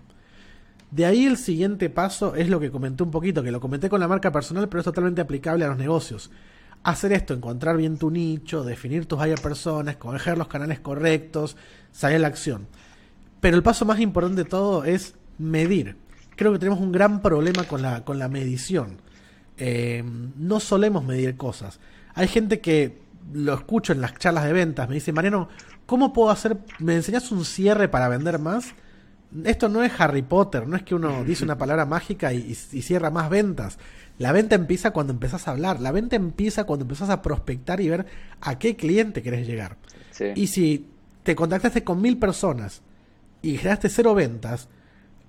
De 0.91 1.05
ahí 1.05 1.27
el 1.27 1.37
siguiente 1.37 1.91
paso 1.91 2.35
es 2.35 2.49
lo 2.49 2.61
que 2.61 2.71
comenté 2.71 3.03
un 3.03 3.11
poquito, 3.11 3.43
que 3.43 3.53
lo 3.53 3.61
comenté 3.61 3.91
con 3.91 4.01
la 4.01 4.09
marca 4.09 4.33
personal, 4.33 4.71
pero 4.71 4.81
es 4.81 4.87
totalmente 4.87 5.21
aplicable 5.21 5.67
a 5.67 5.69
los 5.69 5.77
negocios 5.77 6.31
hacer 6.83 7.13
esto, 7.13 7.35
encontrar 7.35 7.77
bien 7.77 7.99
tu 7.99 8.11
nicho, 8.11 8.65
definir 8.65 9.07
tus 9.07 9.19
buyer 9.19 9.41
personas, 9.41 9.95
escoger 9.95 10.39
los 10.39 10.49
canales 10.49 10.81
correctos, 10.81 11.57
salir 11.93 12.17
a 12.17 12.21
la 12.21 12.29
acción. 12.29 12.67
Pero 13.41 13.57
el 13.57 13.63
paso 13.63 13.85
más 13.85 14.01
importante 14.01 14.45
de 14.45 14.49
todo 14.49 14.85
es 14.85 15.15
medir. 15.39 15.97
Creo 16.37 16.53
que 16.53 16.59
tenemos 16.59 16.81
un 16.81 16.93
gran 16.93 17.21
problema 17.23 17.65
con 17.65 17.83
la, 17.83 18.05
con 18.05 18.19
la 18.19 18.29
medición. 18.29 18.99
Eh, 19.57 20.03
no 20.37 20.61
solemos 20.61 21.05
medir 21.05 21.37
cosas. 21.37 21.81
Hay 22.15 22.29
gente 22.29 22.61
que 22.61 22.99
lo 23.33 23.55
escucho 23.55 23.93
en 23.93 24.01
las 24.01 24.15
charlas 24.17 24.45
de 24.45 24.53
ventas, 24.53 24.89
me 24.89 24.95
dice, 24.95 25.13
Mariano, 25.13 25.49
¿cómo 25.87 26.13
puedo 26.13 26.31
hacer? 26.31 26.59
¿Me 26.79 26.97
enseñas 26.97 27.31
un 27.31 27.45
cierre 27.45 27.89
para 27.89 28.09
vender 28.09 28.39
más? 28.39 28.75
esto 29.45 29.69
no 29.69 29.83
es 29.83 29.93
Harry 29.99 30.23
Potter, 30.23 30.67
no 30.67 30.77
es 30.77 30.83
que 30.83 30.95
uno 30.95 31.25
dice 31.25 31.45
una 31.45 31.57
palabra 31.57 31.87
mágica 31.87 32.33
y, 32.33 32.55
cierra 32.55 33.11
más 33.11 33.31
ventas. 33.31 33.79
La 34.21 34.33
venta 34.33 34.55
empieza 34.55 34.91
cuando 34.91 35.15
empezás 35.15 35.49
a 35.49 35.53
hablar, 35.53 35.81
la 35.81 35.93
venta 35.93 36.15
empieza 36.15 36.65
cuando 36.65 36.85
empezás 36.85 37.09
a 37.09 37.23
prospectar 37.23 37.81
y 37.81 37.89
ver 37.89 38.05
a 38.43 38.59
qué 38.59 38.77
cliente 38.77 39.23
querés 39.23 39.47
llegar. 39.47 39.79
Y 40.35 40.49
si 40.49 40.91
te 41.23 41.35
contactaste 41.35 41.85
con 41.85 42.03
mil 42.03 42.19
personas 42.19 42.83
y 43.41 43.57
generaste 43.57 43.89
cero 43.89 44.15
ventas, 44.15 44.69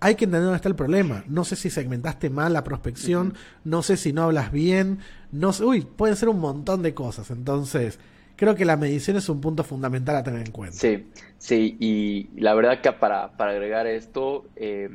hay 0.01 0.15
que 0.15 0.25
entender 0.25 0.43
dónde 0.43 0.57
está 0.57 0.67
el 0.67 0.75
problema. 0.75 1.23
No 1.29 1.45
sé 1.45 1.55
si 1.55 1.69
segmentaste 1.69 2.29
mal 2.29 2.51
la 2.51 2.65
prospección, 2.65 3.33
no 3.63 3.81
sé 3.81 3.95
si 3.95 4.11
no 4.11 4.23
hablas 4.23 4.51
bien, 4.51 4.99
no 5.31 5.53
sé, 5.53 5.63
uy, 5.63 5.83
pueden 5.83 6.17
ser 6.17 6.27
un 6.27 6.41
montón 6.41 6.81
de 6.81 6.93
cosas. 6.93 7.31
Entonces, 7.31 7.97
creo 8.35 8.55
que 8.55 8.65
la 8.65 8.75
medición 8.75 9.15
es 9.15 9.29
un 9.29 9.39
punto 9.39 9.63
fundamental 9.63 10.17
a 10.17 10.23
tener 10.23 10.45
en 10.45 10.51
cuenta. 10.51 10.75
Sí, 10.75 11.07
sí, 11.37 11.77
y 11.79 12.29
la 12.41 12.53
verdad 12.55 12.81
que 12.81 12.91
para, 12.91 13.37
para 13.37 13.51
agregar 13.51 13.87
esto, 13.87 14.49
eh, 14.57 14.89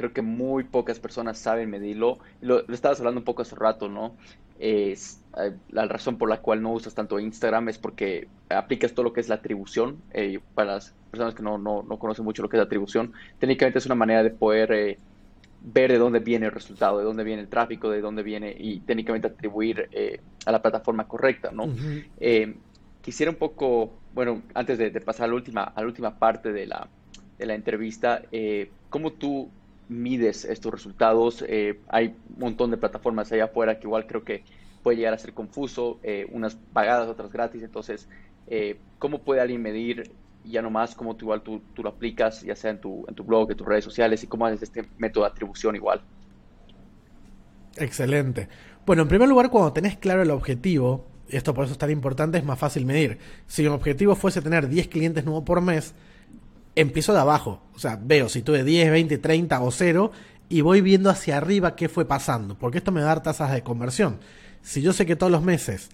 creo 0.00 0.14
que 0.14 0.22
muy 0.22 0.64
pocas 0.64 0.98
personas 0.98 1.38
saben 1.38 1.68
medirlo. 1.68 2.18
Lo, 2.40 2.62
lo, 2.66 2.74
estabas 2.74 2.98
hablando 3.00 3.20
un 3.20 3.24
poco 3.24 3.42
hace 3.42 3.54
rato, 3.54 3.90
¿no? 3.90 4.16
Es, 4.58 5.22
eh, 5.36 5.52
la 5.68 5.84
razón 5.86 6.16
por 6.16 6.30
la 6.30 6.40
cual 6.40 6.62
no 6.62 6.72
usas 6.72 6.94
tanto 6.94 7.20
Instagram 7.20 7.68
es 7.68 7.76
porque 7.76 8.28
aplicas 8.48 8.94
todo 8.94 9.04
lo 9.04 9.12
que 9.12 9.20
es 9.20 9.28
la 9.28 9.34
atribución. 9.36 9.98
Eh, 10.14 10.40
para 10.54 10.72
las 10.76 10.94
personas 11.10 11.34
que 11.34 11.42
no, 11.42 11.58
no, 11.58 11.82
no, 11.82 11.98
conocen 11.98 12.24
mucho 12.24 12.42
lo 12.42 12.48
que 12.48 12.56
es 12.56 12.60
la 12.60 12.64
atribución, 12.64 13.12
técnicamente 13.38 13.78
es 13.78 13.84
una 13.84 13.94
manera 13.94 14.22
de 14.22 14.30
poder 14.30 14.98
ver 15.62 15.92
de 15.92 15.98
dónde 15.98 16.20
viene 16.20 16.46
el 16.46 16.52
resultado, 16.52 16.98
de 16.98 17.04
dónde 17.04 17.22
viene 17.22 17.42
el 17.42 17.48
tráfico, 17.48 17.90
de 17.90 18.00
dónde 18.00 18.22
viene 18.22 18.56
y 18.58 18.80
técnicamente 18.80 19.26
atribuir 19.26 19.90
a 20.46 20.52
la 20.52 20.62
plataforma 20.62 21.06
correcta, 21.06 21.50
¿no? 21.52 21.68
quisiera 23.02 23.30
un 23.30 23.36
poco, 23.36 23.92
bueno, 24.14 24.42
antes 24.54 24.78
de, 24.78 24.90
pasar 25.00 25.24
a 25.24 25.28
la 25.28 25.34
última, 25.34 25.64
a 25.64 25.80
la 25.80 25.86
última 25.86 26.18
parte 26.18 26.52
de 26.52 26.66
la, 26.66 26.88
de 27.38 27.46
la 27.46 27.54
entrevista, 27.54 28.22
eh, 28.30 28.70
¿cómo 28.90 29.12
tú 29.12 29.50
mides 29.90 30.44
estos 30.46 30.72
resultados? 30.72 31.44
Eh, 31.46 31.80
hay 31.88 32.14
un 32.34 32.38
montón 32.38 32.70
de 32.70 32.78
plataformas 32.78 33.30
allá 33.32 33.44
afuera 33.44 33.78
que 33.78 33.86
igual 33.86 34.06
creo 34.06 34.24
que 34.24 34.44
puede 34.82 34.96
llegar 34.96 35.12
a 35.12 35.18
ser 35.18 35.34
confuso, 35.34 35.98
eh, 36.02 36.26
unas 36.32 36.54
pagadas, 36.72 37.08
otras 37.08 37.30
gratis, 37.30 37.62
entonces, 37.62 38.08
¿cómo 38.98 39.18
puede 39.20 39.40
alguien 39.40 39.62
medir 39.62 40.10
ya 40.44 40.62
nomás 40.62 40.94
cómo 40.94 41.16
tú 41.16 41.26
igual 41.26 41.42
tú, 41.42 41.62
lo 41.76 41.88
aplicas, 41.88 42.42
ya 42.42 42.56
sea 42.56 42.70
en 42.70 42.80
tu, 42.80 43.04
en 43.08 43.14
tu 43.14 43.24
blog, 43.24 43.50
en 43.50 43.56
tus 43.56 43.66
redes 43.66 43.84
sociales, 43.84 44.22
y 44.22 44.26
cómo 44.26 44.46
haces 44.46 44.62
este 44.62 44.86
método 44.98 45.24
de 45.24 45.30
atribución 45.30 45.76
igual? 45.76 46.00
Excelente. 47.76 48.48
Bueno, 48.86 49.02
en 49.02 49.08
primer 49.08 49.28
lugar, 49.28 49.50
cuando 49.50 49.72
tenés 49.72 49.96
claro 49.96 50.22
el 50.22 50.30
objetivo, 50.30 51.04
esto 51.28 51.54
por 51.54 51.64
eso 51.64 51.72
es 51.72 51.78
tan 51.78 51.90
importante, 51.90 52.38
es 52.38 52.44
más 52.44 52.58
fácil 52.58 52.86
medir. 52.86 53.18
Si 53.46 53.62
mi 53.62 53.68
objetivo 53.68 54.14
fuese 54.16 54.42
tener 54.42 54.68
10 54.68 54.88
clientes 54.88 55.24
nuevos 55.24 55.44
por 55.44 55.60
mes, 55.60 55.94
empiezo 56.80 57.12
de 57.12 57.20
abajo. 57.20 57.62
O 57.74 57.78
sea, 57.78 57.98
veo 58.02 58.28
si 58.28 58.42
tuve 58.42 58.64
10, 58.64 58.90
20, 58.90 59.18
30 59.18 59.60
o 59.60 59.70
0 59.70 60.12
y 60.48 60.60
voy 60.62 60.80
viendo 60.80 61.10
hacia 61.10 61.36
arriba 61.36 61.76
qué 61.76 61.88
fue 61.88 62.04
pasando, 62.04 62.58
porque 62.58 62.78
esto 62.78 62.92
me 62.92 63.00
va 63.00 63.06
a 63.06 63.14
dar 63.14 63.22
tasas 63.22 63.52
de 63.52 63.62
conversión. 63.62 64.18
Si 64.62 64.82
yo 64.82 64.92
sé 64.92 65.06
que 65.06 65.16
todos 65.16 65.32
los 65.32 65.42
meses, 65.42 65.90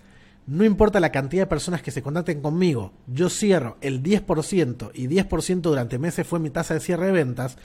no 0.46 0.64
importa 0.64 0.98
la 0.98 1.12
cantidad 1.12 1.42
de 1.42 1.46
personas 1.46 1.82
que 1.82 1.90
se 1.90 2.02
contacten 2.02 2.40
conmigo, 2.40 2.92
yo 3.06 3.28
cierro 3.28 3.76
el 3.80 4.02
10% 4.02 4.90
y 4.94 5.08
10% 5.08 5.60
durante 5.60 5.98
meses 5.98 6.26
fue 6.26 6.38
mi 6.38 6.50
tasa 6.50 6.74
de 6.74 6.80
cierre 6.80 7.06
de 7.06 7.12
ventas, 7.12 7.58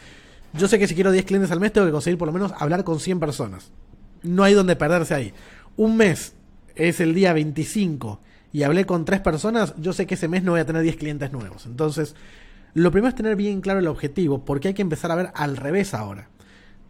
yo 0.53 0.67
sé 0.67 0.77
que 0.77 0.87
si 0.87 0.95
quiero 0.95 1.11
10 1.11 1.25
clientes 1.25 1.51
al 1.51 1.61
mes 1.61 1.71
tengo 1.71 1.87
que 1.87 1.93
conseguir 1.93 2.17
por 2.17 2.27
lo 2.27 2.33
menos 2.33 2.51
hablar 2.57 2.83
con 2.83 2.99
100 2.99 3.19
personas. 3.19 3.71
No 4.21 4.43
hay 4.43 4.53
donde 4.53 4.75
perderse 4.75 5.13
ahí. 5.13 5.33
Un 5.77 5.95
mes 5.95 6.33
es 6.75 6.99
el 6.99 7.13
día 7.13 7.33
25 7.33 8.19
y 8.51 8.63
hablé 8.63 8.85
con 8.85 9.05
tres 9.05 9.21
personas, 9.21 9.73
yo 9.77 9.93
sé 9.93 10.05
que 10.05 10.15
ese 10.15 10.27
mes 10.27 10.43
no 10.43 10.51
voy 10.51 10.59
a 10.59 10.65
tener 10.65 10.81
10 10.81 10.97
clientes 10.97 11.31
nuevos. 11.31 11.65
Entonces, 11.65 12.15
lo 12.73 12.91
primero 12.91 13.09
es 13.09 13.15
tener 13.15 13.35
bien 13.35 13.61
claro 13.61 13.79
el 13.79 13.87
objetivo, 13.87 14.45
porque 14.45 14.69
hay 14.69 14.73
que 14.73 14.81
empezar 14.81 15.11
a 15.11 15.15
ver 15.15 15.31
al 15.33 15.57
revés 15.57 15.93
ahora. 15.93 16.29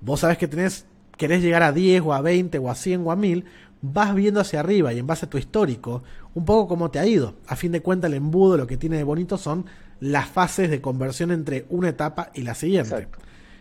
Vos 0.01 0.21
sabés 0.21 0.37
que 0.37 0.47
tenés, 0.47 0.85
querés 1.17 1.41
llegar 1.41 1.63
a 1.63 1.71
10 1.71 2.01
o 2.03 2.13
a 2.13 2.21
20 2.21 2.57
o 2.59 2.69
a 2.69 2.75
100 2.75 3.05
o 3.05 3.11
a 3.11 3.15
1000, 3.15 3.45
vas 3.81 4.13
viendo 4.13 4.39
hacia 4.39 4.59
arriba 4.59 4.93
y 4.93 4.99
en 4.99 5.07
base 5.07 5.25
a 5.25 5.29
tu 5.29 5.37
histórico, 5.37 6.03
un 6.33 6.45
poco 6.45 6.67
cómo 6.67 6.91
te 6.91 6.99
ha 6.99 7.05
ido. 7.05 7.35
A 7.47 7.55
fin 7.55 7.71
de 7.71 7.81
cuentas, 7.81 8.09
el 8.09 8.17
embudo 8.17 8.57
lo 8.57 8.67
que 8.67 8.77
tiene 8.77 8.97
de 8.97 9.03
bonito 9.03 9.37
son 9.37 9.65
las 9.99 10.27
fases 10.27 10.69
de 10.69 10.81
conversión 10.81 11.31
entre 11.31 11.65
una 11.69 11.89
etapa 11.89 12.31
y 12.33 12.41
la 12.41 12.55
siguiente. 12.55 13.07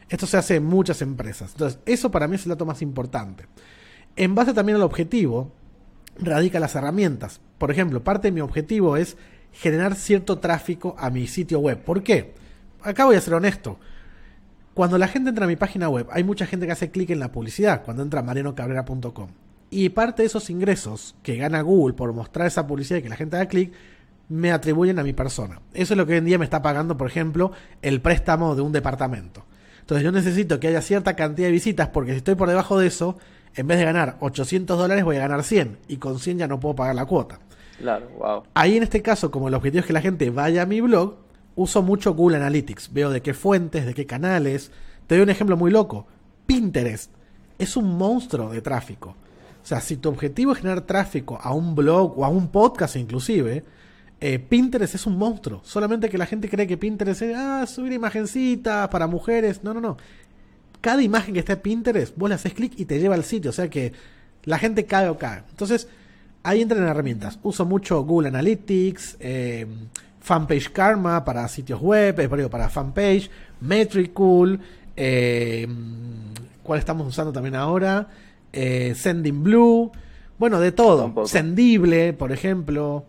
Esto 0.09 0.27
se 0.27 0.37
hace 0.37 0.57
en 0.57 0.65
muchas 0.65 1.03
empresas. 1.03 1.53
Entonces, 1.53 1.81
eso 1.87 2.11
para 2.11 2.29
mí 2.29 2.35
es 2.35 2.45
el 2.45 2.51
dato 2.51 2.67
más 2.67 2.83
importante. 2.83 3.47
En 4.17 4.35
base 4.35 4.53
también 4.53 4.77
al 4.77 4.83
objetivo, 4.83 5.53
radica 6.19 6.61
las 6.61 6.75
herramientas. 6.75 7.41
Por 7.59 7.71
ejemplo, 7.71 8.03
parte 8.03 8.29
de 8.29 8.33
mi 8.33 8.41
objetivo 8.41 8.97
es 8.97 9.17
generar 9.53 9.95
cierto 9.95 10.39
tráfico 10.39 10.95
a 10.99 11.11
mi 11.11 11.27
sitio 11.27 11.61
web. 11.61 11.83
¿Por 11.83 12.03
qué? 12.03 12.35
Acá 12.83 13.05
voy 13.05 13.17
a 13.17 13.21
ser 13.21 13.35
honesto. 13.35 13.79
Cuando 14.75 14.99
la 14.99 15.09
gente 15.09 15.31
entra 15.31 15.45
a 15.45 15.49
mi 15.49 15.57
página 15.57 15.89
web, 15.89 16.07
hay 16.11 16.25
mucha 16.25 16.47
gente 16.47 16.67
que 16.67 16.73
hace 16.73 16.91
clic 16.91 17.11
en 17.11 17.21
la 17.21 17.33
publicidad 17.33 17.83
cuando 17.85 18.03
entra 18.03 18.21
a 18.21 18.23
marianocabrera.com. 18.23 19.29
Y 19.71 19.91
parte 19.91 20.23
de 20.23 20.27
esos 20.27 20.51
ingresos 20.51 21.15
que 21.23 21.37
gana 21.37 21.61
Google 21.63 21.95
por 21.95 22.13
mostrar 22.13 22.47
esa 22.47 22.67
publicidad 22.67 22.99
y 22.99 23.03
que 23.03 23.09
la 23.09 23.17
gente 23.17 23.37
haga 23.37 23.47
clic, 23.47 23.73
me 24.29 24.53
atribuyen 24.53 24.99
a 24.99 25.03
mi 25.03 25.13
persona. 25.13 25.61
Eso 25.75 25.95
es 25.95 25.99
lo 25.99 26.07
que 26.07 26.13
hoy 26.13 26.19
en 26.19 26.25
día 26.25 26.39
me 26.39 26.45
está 26.45 26.63
pagando, 26.63 26.97
por 26.97 27.09
ejemplo, 27.09 27.53
el 27.83 28.01
préstamo 28.01 28.55
de 28.55 28.63
un 28.63 28.73
departamento. 28.73 29.45
Entonces 29.81 30.05
yo 30.05 30.13
necesito 30.13 30.61
que 30.61 30.69
haya 30.69 30.83
cierta 30.83 31.17
cantidad 31.17 31.49
de 31.49 31.53
visitas 31.53 31.89
porque 31.89 32.13
si 32.13 32.19
estoy 32.19 32.37
por 32.37 32.49
debajo 32.49 32.79
de 32.79 32.87
eso, 32.87 33.19
en 33.57 33.67
vez 33.67 33.79
de 33.79 33.85
ganar 33.85 34.17
800 34.21 34.79
dólares 34.79 35.05
voy 35.05 35.17
a 35.17 35.21
ganar 35.21 35.43
100 35.43 35.79
y 35.89 35.97
con 35.97 36.21
100 36.21 36.39
ya 36.39 36.47
no 36.47 36.61
puedo 36.61 36.77
pagar 36.77 36.95
la 36.95 37.07
cuota. 37.07 37.41
Claro, 37.81 38.09
wow. 38.19 38.43
Ahí 38.55 38.77
en 38.77 38.83
este 38.83 39.03
caso, 39.03 39.31
como 39.31 39.49
el 39.49 39.55
objetivo 39.55 39.81
es 39.81 39.87
que 39.87 39.93
la 39.93 40.01
gente 40.01 40.31
vaya 40.31 40.63
a 40.63 40.67
mi 40.67 40.81
blog, 40.81 41.17
uso 41.57 41.83
mucho 41.83 42.15
Google 42.15 42.37
Analytics. 42.37 42.93
Veo 42.93 43.11
de 43.11 43.23
qué 43.23 43.35
fuentes, 43.35 43.87
de 43.87 43.95
qué 43.95 44.07
canales. 44.07 44.71
Te 45.07 45.17
doy 45.17 45.23
un 45.23 45.31
ejemplo 45.31 45.57
muy 45.57 45.71
loco. 45.71 46.07
Pinterest 46.47 47.11
es 47.59 47.77
un 47.77 47.97
monstruo 47.97 48.51
de 48.51 48.63
tráfico. 48.63 49.17
O 49.63 49.67
sea, 49.67 49.81
si 49.81 49.97
tu 49.97 50.09
objetivo 50.09 50.53
es 50.53 50.59
generar 50.59 50.83
tráfico 50.83 51.39
a 51.43 51.53
un 51.53 51.75
blog 51.75 52.19
o 52.19 52.25
a 52.25 52.29
un 52.29 52.49
podcast 52.49 52.97
inclusive, 52.97 53.65
eh, 54.21 54.39
Pinterest 54.39 54.95
es 54.95 55.07
un 55.07 55.17
monstruo. 55.17 55.61
Solamente 55.65 56.09
que 56.09 56.19
la 56.19 56.27
gente 56.27 56.49
cree 56.49 56.67
que 56.67 56.77
Pinterest 56.77 57.23
es 57.23 57.37
ah, 57.37 57.67
subir 57.67 57.93
imagencitas 57.93 58.89
para 58.89 59.07
mujeres. 59.07 59.63
No, 59.65 59.75
no, 59.75 59.81
no 59.81 59.97
cada 60.81 61.03
imagen 61.03 61.35
que 61.35 61.41
está 61.41 61.55
en 61.55 61.61
Pinterest, 61.61 62.17
vos 62.17 62.29
le 62.29 62.35
haces 62.35 62.55
clic 62.55 62.73
y 62.77 62.85
te 62.85 62.99
lleva 62.99 63.15
al 63.15 63.25
sitio. 63.25 63.51
O 63.51 63.55
sea 63.55 63.69
que 63.69 63.93
la 64.45 64.59
gente 64.59 64.87
cae 64.87 65.09
o 65.09 65.19
cae. 65.19 65.43
Entonces, 65.51 65.89
ahí 66.43 66.63
entran 66.63 66.87
herramientas. 66.87 67.39
Uso 67.43 67.65
mucho 67.65 68.03
Google 68.05 68.29
Analytics, 68.29 69.17
eh, 69.21 69.67
Fanpage 70.21 70.71
Karma 70.71 71.25
para 71.25 71.49
sitios 71.49 71.81
web, 71.81 72.19
eh, 72.21 72.49
para 72.49 72.69
fanpage, 72.69 73.31
Metricool, 73.61 74.61
eh, 74.97 75.67
¿cuál 76.63 76.79
estamos 76.79 77.07
usando 77.07 77.33
también 77.33 77.55
ahora? 77.55 78.09
Eh, 78.53 78.95
Sending 78.95 79.43
Blue, 79.43 79.91
bueno, 80.39 80.61
de 80.61 80.73
todo. 80.73 81.27
Sendible, 81.27 82.13
por 82.13 82.33
ejemplo. 82.33 83.05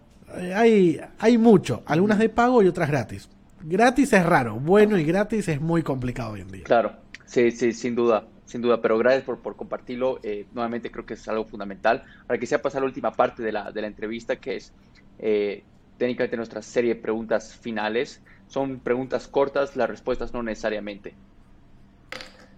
hay, 0.55 0.99
hay 1.19 1.38
mucho, 1.38 1.84
algunas 1.86 2.19
de 2.19 2.29
pago 2.29 2.63
y 2.63 2.67
otras 2.67 2.89
gratis. 2.89 3.29
Gratis 3.63 4.13
es 4.13 4.25
raro, 4.25 4.55
bueno 4.55 4.97
y 4.97 5.03
gratis 5.03 5.47
es 5.47 5.61
muy 5.61 5.84
complicado 5.84 6.32
hoy 6.32 6.41
en 6.41 6.51
día. 6.51 6.63
Claro. 6.63 6.93
Sí, 7.25 7.51
sí, 7.51 7.71
sin 7.71 7.95
duda, 7.95 8.25
sin 8.52 8.62
duda, 8.62 8.82
pero 8.82 8.97
gracias 8.97 9.24
por, 9.24 9.39
por 9.39 9.56
compartirlo. 9.56 10.20
Eh, 10.24 10.45
nuevamente 10.54 10.91
creo 10.91 11.06
que 11.06 11.14
es 11.14 11.28
algo 11.28 11.45
fundamental. 11.45 12.04
Ahora 12.24 12.38
quisiera 12.38 12.62
pasar 12.62 12.80
a 12.80 12.82
la 12.82 12.88
última 12.88 13.12
parte 13.14 13.41
de 13.41 13.52
la, 13.52 13.72
de 13.72 13.82
la 13.82 13.88
entrevista, 13.88 14.36
que 14.36 14.58
es 14.58 14.74
eh, 15.20 15.64
técnicamente 15.97 16.36
nuestra 16.36 16.62
serie 16.62 16.95
de 16.95 17.02
preguntas 17.02 17.56
finales. 17.56 18.22
Son 18.47 18.80
preguntas 18.80 19.30
cortas, 19.30 19.78
las 19.78 19.89
respuestas 19.89 20.34
no 20.34 20.43
necesariamente. 20.43 21.14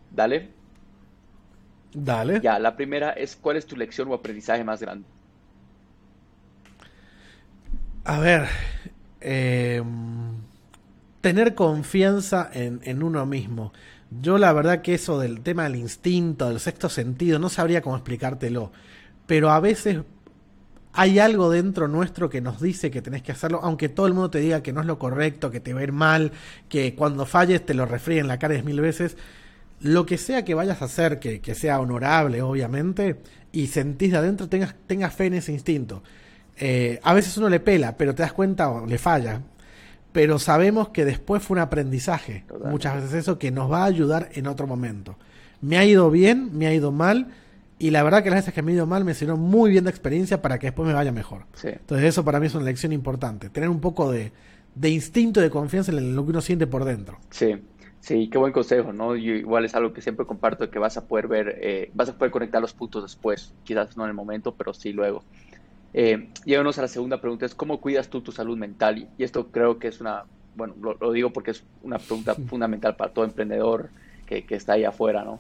Dale. 0.09 0.49
Dale. 1.93 2.41
Ya, 2.41 2.57
la 2.57 2.75
primera 2.75 3.11
es, 3.11 3.35
¿cuál 3.35 3.57
es 3.57 3.67
tu 3.67 3.75
lección 3.75 4.07
o 4.09 4.15
aprendizaje 4.15 4.63
más 4.63 4.81
grande? 4.81 5.07
A 8.05 8.19
ver, 8.19 8.47
eh, 9.21 9.83
tener 11.21 11.53
confianza 11.53 12.49
en, 12.51 12.81
en 12.83 13.03
uno 13.03 13.27
mismo. 13.27 13.71
Yo 14.21 14.37
la 14.37 14.53
verdad 14.53 14.81
que 14.81 14.93
eso 14.93 15.19
del 15.19 15.41
tema 15.41 15.63
del 15.63 15.75
instinto, 15.75 16.49
del 16.49 16.59
sexto 16.59 16.89
sentido, 16.89 17.39
no 17.39 17.49
sabría 17.49 17.81
cómo 17.81 17.95
explicártelo. 17.95 18.71
Pero 19.25 19.51
a 19.51 19.59
veces 19.59 19.99
hay 20.93 21.19
algo 21.19 21.49
dentro 21.49 21.87
nuestro 21.87 22.29
que 22.29 22.41
nos 22.41 22.61
dice 22.61 22.91
que 22.91 23.01
tenés 23.01 23.23
que 23.23 23.31
hacerlo, 23.31 23.59
aunque 23.63 23.89
todo 23.89 24.07
el 24.07 24.13
mundo 24.13 24.29
te 24.29 24.39
diga 24.39 24.61
que 24.61 24.73
no 24.73 24.81
es 24.81 24.87
lo 24.87 24.99
correcto, 24.99 25.49
que 25.51 25.59
te 25.59 25.73
va 25.73 25.79
a 25.79 25.83
ir 25.83 25.91
mal, 25.91 26.31
que 26.69 26.95
cuando 26.95 27.25
falles 27.25 27.65
te 27.65 27.73
lo 27.73 27.87
en 28.07 28.27
la 28.27 28.39
cara 28.39 28.61
mil 28.63 28.81
veces. 28.81 29.17
Lo 29.79 30.05
que 30.05 30.17
sea 30.17 30.45
que 30.45 30.53
vayas 30.53 30.81
a 30.81 30.85
hacer, 30.85 31.19
que, 31.19 31.41
que 31.41 31.55
sea 31.55 31.79
honorable, 31.79 32.41
obviamente, 32.41 33.17
y 33.51 33.67
sentís 33.67 34.11
de 34.11 34.17
adentro, 34.17 34.47
tengas, 34.49 34.75
tengas 34.87 35.13
fe 35.13 35.25
en 35.25 35.35
ese 35.35 35.51
instinto. 35.51 36.03
Eh, 36.57 36.99
a 37.03 37.13
veces 37.13 37.37
uno 37.37 37.49
le 37.49 37.59
pela, 37.59 37.97
pero 37.97 38.13
te 38.15 38.23
das 38.23 38.33
cuenta 38.33 38.69
o 38.69 38.85
le 38.85 38.97
falla 38.97 39.41
pero 40.13 40.39
sabemos 40.39 40.89
que 40.89 41.03
después 41.03 41.43
fue 41.43 41.55
un 41.55 41.61
aprendizaje. 41.61 42.45
Muchas 42.65 42.95
veces 42.95 43.13
eso 43.13 43.37
que 43.37 43.51
nos 43.51 43.69
va 43.69 43.83
a 43.83 43.85
ayudar 43.85 44.29
en 44.33 44.47
otro 44.47 44.67
momento. 44.67 45.17
Me 45.59 45.77
ha 45.77 45.85
ido 45.85 46.09
bien, 46.09 46.57
me 46.57 46.67
ha 46.67 46.73
ido 46.73 46.91
mal, 46.91 47.27
y 47.79 47.89
la 47.89 48.03
verdad 48.03 48.23
que 48.23 48.29
las 48.29 48.39
veces 48.39 48.53
que 48.53 48.61
me 48.61 48.71
ha 48.71 48.75
ido 48.75 48.85
mal 48.85 49.03
me 49.03 49.13
sirvió 49.13 49.35
muy 49.35 49.71
bien 49.71 49.83
de 49.83 49.89
experiencia 49.89 50.41
para 50.41 50.59
que 50.59 50.67
después 50.67 50.87
me 50.87 50.93
vaya 50.93 51.11
mejor. 51.11 51.45
Entonces 51.63 52.07
eso 52.07 52.23
para 52.23 52.39
mí 52.39 52.45
es 52.45 52.55
una 52.55 52.63
lección 52.65 52.93
importante, 52.93 53.49
tener 53.49 53.69
un 53.69 53.81
poco 53.81 54.11
de, 54.11 54.31
de 54.75 54.89
instinto, 54.89 55.41
de 55.41 55.49
confianza 55.49 55.91
en 55.91 56.15
lo 56.15 56.23
que 56.23 56.29
uno 56.29 56.41
siente 56.41 56.67
por 56.67 56.85
dentro. 56.85 57.17
Sí, 57.31 57.55
Sí, 58.03 58.29
qué 58.29 58.37
buen 58.37 58.51
consejo, 58.51 58.91
¿no? 58.91 59.15
igual 59.15 59.63
es 59.63 59.75
algo 59.75 59.93
que 59.93 60.01
siempre 60.01 60.25
comparto, 60.25 60.69
que 60.69 60.77
vas 60.77 60.97
a 60.97 61.07
poder 61.07 61.29
ver, 61.29 61.57
eh, 61.61 61.89
vas 61.93 62.09
a 62.09 62.17
poder 62.17 62.31
conectar 62.31 62.61
los 62.61 62.73
puntos 62.73 63.01
después, 63.01 63.53
quizás 63.63 63.95
no 63.95 64.03
en 64.03 64.09
el 64.09 64.13
momento, 64.13 64.55
pero 64.55 64.73
sí 64.73 64.91
luego. 64.91 65.23
Eh, 65.93 66.29
llegamos 66.43 66.77
a 66.79 66.81
la 66.81 66.87
segunda 66.87 67.21
pregunta, 67.21 67.45
es 67.45 67.53
¿cómo 67.53 67.79
cuidas 67.79 68.09
tú 68.09 68.21
tu 68.21 68.31
salud 68.31 68.57
mental? 68.57 69.07
Y, 69.17 69.23
esto 69.23 69.47
creo 69.47 69.77
que 69.77 69.87
es 69.87 70.01
una, 70.01 70.23
bueno, 70.55 70.73
lo, 70.81 71.11
digo 71.11 71.31
porque 71.31 71.51
es 71.51 71.63
una 71.83 71.99
pregunta 71.99 72.35
fundamental 72.47 72.95
para 72.95 73.13
todo 73.13 73.25
emprendedor 73.25 73.89
que, 74.25 74.43
está 74.49 74.73
ahí 74.73 74.83
afuera, 74.83 75.23
¿no? 75.23 75.39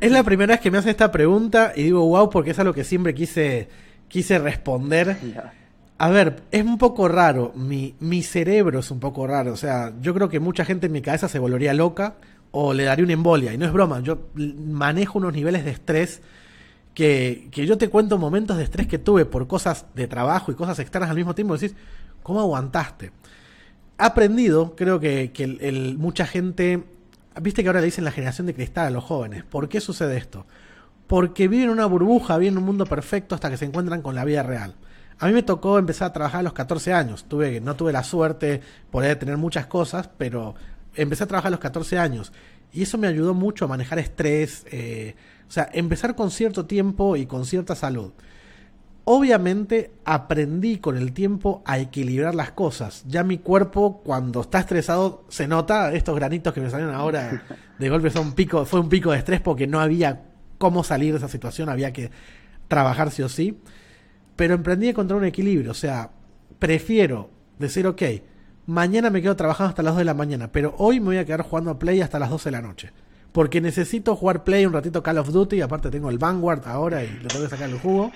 Es 0.00 0.10
la 0.10 0.22
primera 0.22 0.54
vez 0.54 0.60
que 0.60 0.70
me 0.70 0.78
hace 0.78 0.90
esta 0.90 1.12
pregunta 1.12 1.72
y 1.76 1.82
digo, 1.82 2.06
wow, 2.06 2.30
porque 2.30 2.50
es 2.50 2.58
algo 2.58 2.72
que 2.72 2.84
siempre 2.84 3.14
quise, 3.14 3.68
quise 4.08 4.38
responder. 4.38 5.16
A 5.98 6.10
ver, 6.10 6.42
es 6.50 6.62
un 6.62 6.76
poco 6.76 7.08
raro. 7.08 7.52
Mi, 7.54 7.94
mi 8.00 8.22
cerebro 8.22 8.80
es 8.80 8.90
un 8.90 9.00
poco 9.00 9.26
raro. 9.26 9.52
O 9.54 9.56
sea, 9.56 9.94
yo 10.02 10.12
creo 10.12 10.28
que 10.28 10.40
mucha 10.40 10.66
gente 10.66 10.86
en 10.86 10.92
mi 10.92 11.00
cabeza 11.00 11.28
se 11.28 11.38
volvería 11.38 11.72
loca 11.72 12.16
o 12.50 12.74
le 12.74 12.84
daría 12.84 13.04
una 13.04 13.14
embolia. 13.14 13.54
Y 13.54 13.58
no 13.58 13.64
es 13.64 13.72
broma. 13.72 14.00
Yo 14.00 14.28
manejo 14.34 15.18
unos 15.18 15.32
niveles 15.32 15.64
de 15.64 15.70
estrés 15.70 16.20
que, 16.96 17.50
yo 17.52 17.76
te 17.76 17.90
cuento 17.90 18.16
momentos 18.16 18.56
de 18.56 18.64
estrés 18.64 18.86
que 18.86 18.98
tuve 18.98 19.26
por 19.26 19.46
cosas 19.46 19.84
de 19.94 20.08
trabajo 20.08 20.50
y 20.50 20.54
cosas 20.54 20.78
externas 20.78 21.10
al 21.10 21.16
mismo 21.16 21.34
tiempo. 21.34 21.58
Decís, 21.58 21.76
¿cómo 22.22 22.40
aguantaste? 22.40 23.12
Aprendido, 23.98 24.74
creo 24.74 24.98
que, 24.98 25.30
mucha 25.98 26.26
gente. 26.26 26.84
Viste 27.42 27.62
que 27.62 27.68
ahora 27.68 27.80
le 27.80 27.86
dicen 27.86 28.04
la 28.04 28.12
generación 28.12 28.46
de 28.46 28.54
cristal 28.54 28.86
a 28.86 28.90
los 28.90 29.04
jóvenes. 29.04 29.44
¿Por 29.44 29.68
qué 29.68 29.78
sucede 29.78 30.16
esto? 30.16 30.46
Porque 31.06 31.48
viven 31.48 31.68
una 31.68 31.84
burbuja, 31.84 32.38
viven 32.38 32.56
un 32.56 32.64
mundo 32.64 32.86
perfecto 32.86 33.34
hasta 33.34 33.50
que 33.50 33.58
se 33.58 33.66
encuentran 33.66 34.00
con 34.00 34.14
la 34.14 34.24
vida 34.24 34.42
real. 34.42 34.74
A 35.18 35.26
mí 35.26 35.34
me 35.34 35.42
tocó 35.42 35.78
empezar 35.78 36.08
a 36.08 36.12
trabajar 36.14 36.40
a 36.40 36.44
los 36.44 36.54
14 36.54 36.94
años. 36.94 37.26
Tuve, 37.28 37.60
no 37.60 37.76
tuve 37.76 37.92
la 37.92 38.04
suerte, 38.04 38.62
poder 38.90 39.18
tener 39.18 39.36
muchas 39.36 39.66
cosas, 39.66 40.08
pero 40.16 40.54
empecé 40.94 41.24
a 41.24 41.26
trabajar 41.26 41.48
a 41.48 41.50
los 41.50 41.60
14 41.60 41.98
años. 41.98 42.32
Y 42.72 42.84
eso 42.84 42.96
me 42.96 43.06
ayudó 43.06 43.34
mucho 43.34 43.66
a 43.66 43.68
manejar 43.68 43.98
estrés. 43.98 44.64
Eh, 44.70 45.14
o 45.48 45.50
sea, 45.50 45.68
empezar 45.72 46.14
con 46.14 46.30
cierto 46.30 46.66
tiempo 46.66 47.16
y 47.16 47.26
con 47.26 47.44
cierta 47.44 47.74
salud. 47.74 48.12
Obviamente 49.04 49.92
aprendí 50.04 50.78
con 50.78 50.96
el 50.96 51.12
tiempo 51.12 51.62
a 51.64 51.78
equilibrar 51.78 52.34
las 52.34 52.50
cosas. 52.50 53.04
Ya 53.06 53.22
mi 53.22 53.38
cuerpo, 53.38 54.02
cuando 54.04 54.40
está 54.40 54.58
estresado, 54.58 55.24
se 55.28 55.46
nota. 55.46 55.92
Estos 55.94 56.16
granitos 56.16 56.52
que 56.52 56.60
me 56.60 56.70
salieron 56.70 56.94
ahora 56.94 57.44
de 57.78 57.88
golpe 57.88 58.10
son 58.10 58.28
un 58.28 58.32
pico, 58.32 58.64
fue 58.64 58.80
un 58.80 58.88
pico 58.88 59.12
de 59.12 59.18
estrés 59.18 59.40
porque 59.40 59.68
no 59.68 59.80
había 59.80 60.24
cómo 60.58 60.82
salir 60.82 61.12
de 61.12 61.18
esa 61.18 61.28
situación, 61.28 61.68
había 61.68 61.92
que 61.92 62.10
trabajar 62.68 63.10
sí 63.12 63.22
o 63.22 63.28
sí 63.28 63.60
pero 64.36 64.54
emprendí 64.54 64.86
a 64.86 64.90
encontrar 64.90 65.18
un 65.18 65.24
equilibrio. 65.24 65.70
O 65.70 65.74
sea, 65.74 66.10
prefiero 66.58 67.30
decir, 67.58 67.86
ok, 67.86 68.02
mañana 68.66 69.10
me 69.10 69.22
quedo 69.22 69.34
trabajando 69.34 69.70
hasta 69.70 69.82
las 69.82 69.94
2 69.94 69.98
de 69.98 70.04
la 70.04 70.14
mañana, 70.14 70.52
pero 70.52 70.74
hoy 70.78 71.00
me 71.00 71.06
voy 71.06 71.16
a 71.16 71.24
quedar 71.24 71.42
jugando 71.42 71.70
a 71.70 71.78
Play 71.78 72.02
hasta 72.02 72.18
las 72.18 72.30
12 72.30 72.50
de 72.50 72.52
la 72.52 72.62
noche. 72.62 72.92
Porque 73.36 73.60
necesito 73.60 74.16
jugar 74.16 74.44
Play 74.44 74.64
un 74.64 74.72
ratito 74.72 75.02
Call 75.02 75.18
of 75.18 75.30
Duty, 75.30 75.60
aparte 75.60 75.90
tengo 75.90 76.08
el 76.08 76.16
Vanguard 76.16 76.66
ahora 76.66 77.04
y 77.04 77.08
le 77.08 77.28
tengo 77.28 77.44
que 77.44 77.50
sacar 77.50 77.68
el 77.68 77.78
jugo. 77.78 78.10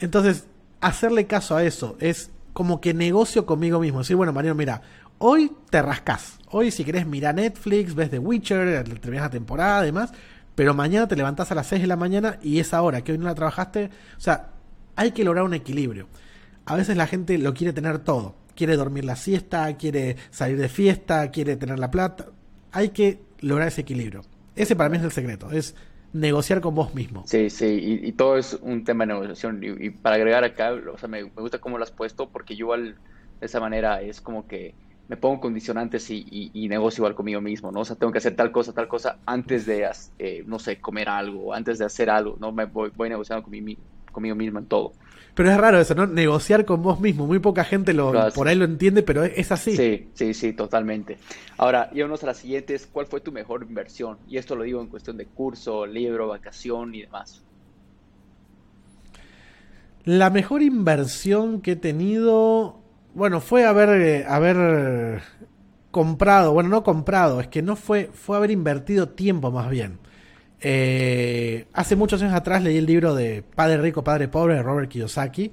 Entonces, 0.00 0.44
hacerle 0.80 1.28
caso 1.28 1.54
a 1.54 1.62
eso 1.62 1.96
es 2.00 2.32
como 2.52 2.80
que 2.80 2.94
negocio 2.94 3.46
conmigo 3.46 3.78
mismo. 3.78 4.00
Decir, 4.00 4.16
bueno, 4.16 4.32
Mariano, 4.32 4.56
mira, 4.56 4.82
hoy 5.18 5.52
te 5.70 5.80
rascas. 5.82 6.40
Hoy, 6.50 6.72
si 6.72 6.84
querés, 6.84 7.06
mira 7.06 7.32
Netflix, 7.32 7.94
ves 7.94 8.10
The 8.10 8.18
Witcher, 8.18 8.82
terminas 8.98 9.26
la 9.26 9.30
temporada, 9.30 9.78
además. 9.78 10.10
Pero 10.56 10.74
mañana 10.74 11.06
te 11.06 11.14
levantás 11.14 11.52
a 11.52 11.54
las 11.54 11.68
6 11.68 11.82
de 11.82 11.86
la 11.86 11.94
mañana 11.94 12.40
y 12.42 12.58
esa 12.58 12.82
hora 12.82 13.02
que 13.02 13.12
hoy 13.12 13.18
no 13.18 13.26
la 13.26 13.36
trabajaste. 13.36 13.88
O 14.16 14.20
sea, 14.20 14.48
hay 14.96 15.12
que 15.12 15.22
lograr 15.22 15.44
un 15.44 15.54
equilibrio. 15.54 16.08
A 16.66 16.74
veces 16.74 16.96
la 16.96 17.06
gente 17.06 17.38
lo 17.38 17.54
quiere 17.54 17.72
tener 17.72 18.00
todo. 18.00 18.34
Quiere 18.56 18.76
dormir 18.76 19.04
la 19.04 19.14
siesta, 19.14 19.76
quiere 19.76 20.16
salir 20.32 20.58
de 20.58 20.68
fiesta, 20.68 21.30
quiere 21.30 21.54
tener 21.54 21.78
la 21.78 21.92
plata. 21.92 22.26
Hay 22.72 22.88
que 22.88 23.27
lograr 23.40 23.68
ese 23.68 23.82
equilibrio. 23.82 24.22
Ese 24.54 24.76
para 24.76 24.88
mí 24.90 24.96
es 24.96 25.04
el 25.04 25.12
secreto. 25.12 25.50
Es 25.50 25.74
negociar 26.12 26.60
con 26.60 26.74
vos 26.74 26.94
mismo. 26.94 27.22
Sí, 27.26 27.50
sí, 27.50 28.00
y, 28.02 28.12
todo 28.12 28.38
es 28.38 28.58
un 28.62 28.84
tema 28.84 29.04
de 29.04 29.12
negociación. 29.14 29.60
Y, 29.62 29.90
para 29.90 30.16
agregar 30.16 30.44
acá, 30.44 30.72
o 30.72 30.98
sea, 30.98 31.08
me, 31.08 31.22
gusta 31.22 31.58
cómo 31.58 31.78
lo 31.78 31.84
has 31.84 31.90
puesto, 31.90 32.28
porque 32.28 32.56
yo 32.56 32.66
igual 32.66 32.96
de 33.40 33.46
esa 33.46 33.60
manera 33.60 34.00
es 34.02 34.20
como 34.20 34.46
que 34.46 34.74
me 35.08 35.16
pongo 35.16 35.40
condicionantes 35.40 36.10
y, 36.10 36.66
negocio 36.68 37.02
igual 37.02 37.14
conmigo 37.14 37.40
mismo, 37.40 37.72
¿no? 37.72 37.80
O 37.80 37.84
sea, 37.84 37.96
tengo 37.96 38.12
que 38.12 38.18
hacer 38.18 38.36
tal 38.36 38.52
cosa, 38.52 38.72
tal 38.72 38.88
cosa 38.88 39.18
antes 39.26 39.64
de, 39.64 39.88
eh, 40.18 40.44
no 40.46 40.58
sé, 40.58 40.80
comer 40.80 41.08
algo, 41.08 41.54
antes 41.54 41.78
de 41.78 41.84
hacer 41.84 42.10
algo, 42.10 42.36
¿no? 42.40 42.52
Me 42.52 42.66
voy, 42.66 42.90
voy 42.94 43.08
negociando 43.08 43.42
con 43.42 43.52
mi, 43.52 43.78
conmigo 44.12 44.34
mismo 44.34 44.58
en 44.58 44.66
todo. 44.66 44.92
Pero 45.38 45.52
es 45.52 45.56
raro 45.56 45.78
eso, 45.78 45.94
¿no? 45.94 46.04
Negociar 46.04 46.64
con 46.64 46.82
vos 46.82 46.98
mismo. 46.98 47.24
Muy 47.24 47.38
poca 47.38 47.62
gente 47.62 47.94
lo, 47.94 48.12
por 48.34 48.48
ahí 48.48 48.56
lo 48.56 48.64
entiende, 48.64 49.04
pero 49.04 49.22
es 49.22 49.52
así. 49.52 49.76
Sí, 49.76 50.08
sí, 50.12 50.34
sí, 50.34 50.52
totalmente. 50.52 51.16
Ahora, 51.58 51.92
yémonos 51.92 52.24
a 52.24 52.26
las 52.26 52.38
siguientes. 52.38 52.88
¿Cuál 52.90 53.06
fue 53.06 53.20
tu 53.20 53.30
mejor 53.30 53.62
inversión? 53.62 54.18
Y 54.28 54.36
esto 54.36 54.56
lo 54.56 54.64
digo 54.64 54.80
en 54.80 54.88
cuestión 54.88 55.16
de 55.16 55.26
curso, 55.26 55.86
libro, 55.86 56.26
vacación 56.26 56.92
y 56.92 57.02
demás. 57.02 57.44
La 60.02 60.28
mejor 60.30 60.60
inversión 60.60 61.60
que 61.60 61.72
he 61.72 61.76
tenido, 61.76 62.80
bueno, 63.14 63.40
fue 63.40 63.64
haber, 63.64 63.90
eh, 63.90 64.24
haber 64.26 65.22
comprado, 65.92 66.52
bueno, 66.52 66.68
no 66.68 66.82
comprado, 66.82 67.40
es 67.40 67.46
que 67.46 67.62
no 67.62 67.76
fue, 67.76 68.10
fue 68.12 68.36
haber 68.36 68.50
invertido 68.50 69.10
tiempo 69.10 69.52
más 69.52 69.70
bien. 69.70 70.00
Eh, 70.60 71.66
hace 71.72 71.94
muchos 71.96 72.20
años 72.22 72.34
atrás 72.34 72.62
leí 72.62 72.78
el 72.78 72.86
libro 72.86 73.14
de 73.14 73.42
Padre 73.42 73.78
Rico, 73.78 74.02
Padre 74.02 74.28
Pobre 74.28 74.54
de 74.54 74.62
Robert 74.62 74.88
Kiyosaki. 74.88 75.52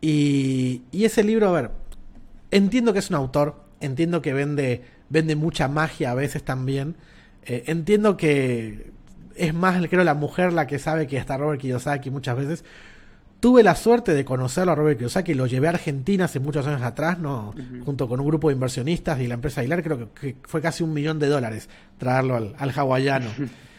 Y, 0.00 0.82
ese 0.92 1.22
libro, 1.24 1.48
a 1.48 1.52
ver, 1.52 1.70
entiendo 2.50 2.92
que 2.92 3.00
es 3.00 3.10
un 3.10 3.16
autor, 3.16 3.62
entiendo 3.80 4.22
que 4.22 4.32
vende, 4.32 4.82
vende 5.08 5.36
mucha 5.36 5.68
magia 5.68 6.12
a 6.12 6.14
veces 6.14 6.42
también. 6.42 6.96
Eh, 7.44 7.64
entiendo 7.66 8.16
que 8.16 8.92
es 9.36 9.54
más, 9.54 9.86
creo, 9.88 10.04
la 10.04 10.14
mujer 10.14 10.52
la 10.52 10.66
que 10.66 10.78
sabe 10.78 11.06
que 11.06 11.16
está 11.16 11.36
Robert 11.36 11.60
Kiyosaki 11.60 12.10
muchas 12.10 12.36
veces. 12.36 12.64
Tuve 13.40 13.62
la 13.62 13.74
suerte 13.74 14.12
de 14.12 14.22
conocerlo 14.22 14.72
a 14.72 14.74
Robert 14.74 14.98
Kiyosaki, 14.98 15.32
lo 15.32 15.46
llevé 15.46 15.68
a 15.68 15.70
Argentina 15.70 16.26
hace 16.26 16.40
muchos 16.40 16.66
años 16.66 16.82
atrás, 16.82 17.18
¿no? 17.18 17.54
junto 17.86 18.06
con 18.06 18.20
un 18.20 18.26
grupo 18.26 18.48
de 18.48 18.54
inversionistas 18.54 19.18
y 19.20 19.26
la 19.26 19.34
empresa 19.34 19.62
Aguilar, 19.62 19.82
creo 19.82 20.12
que, 20.12 20.36
fue 20.42 20.60
casi 20.60 20.82
un 20.82 20.92
millón 20.92 21.18
de 21.18 21.28
dólares 21.28 21.70
traerlo 21.96 22.36
al, 22.36 22.54
al 22.58 22.70
hawaiano. 22.70 23.30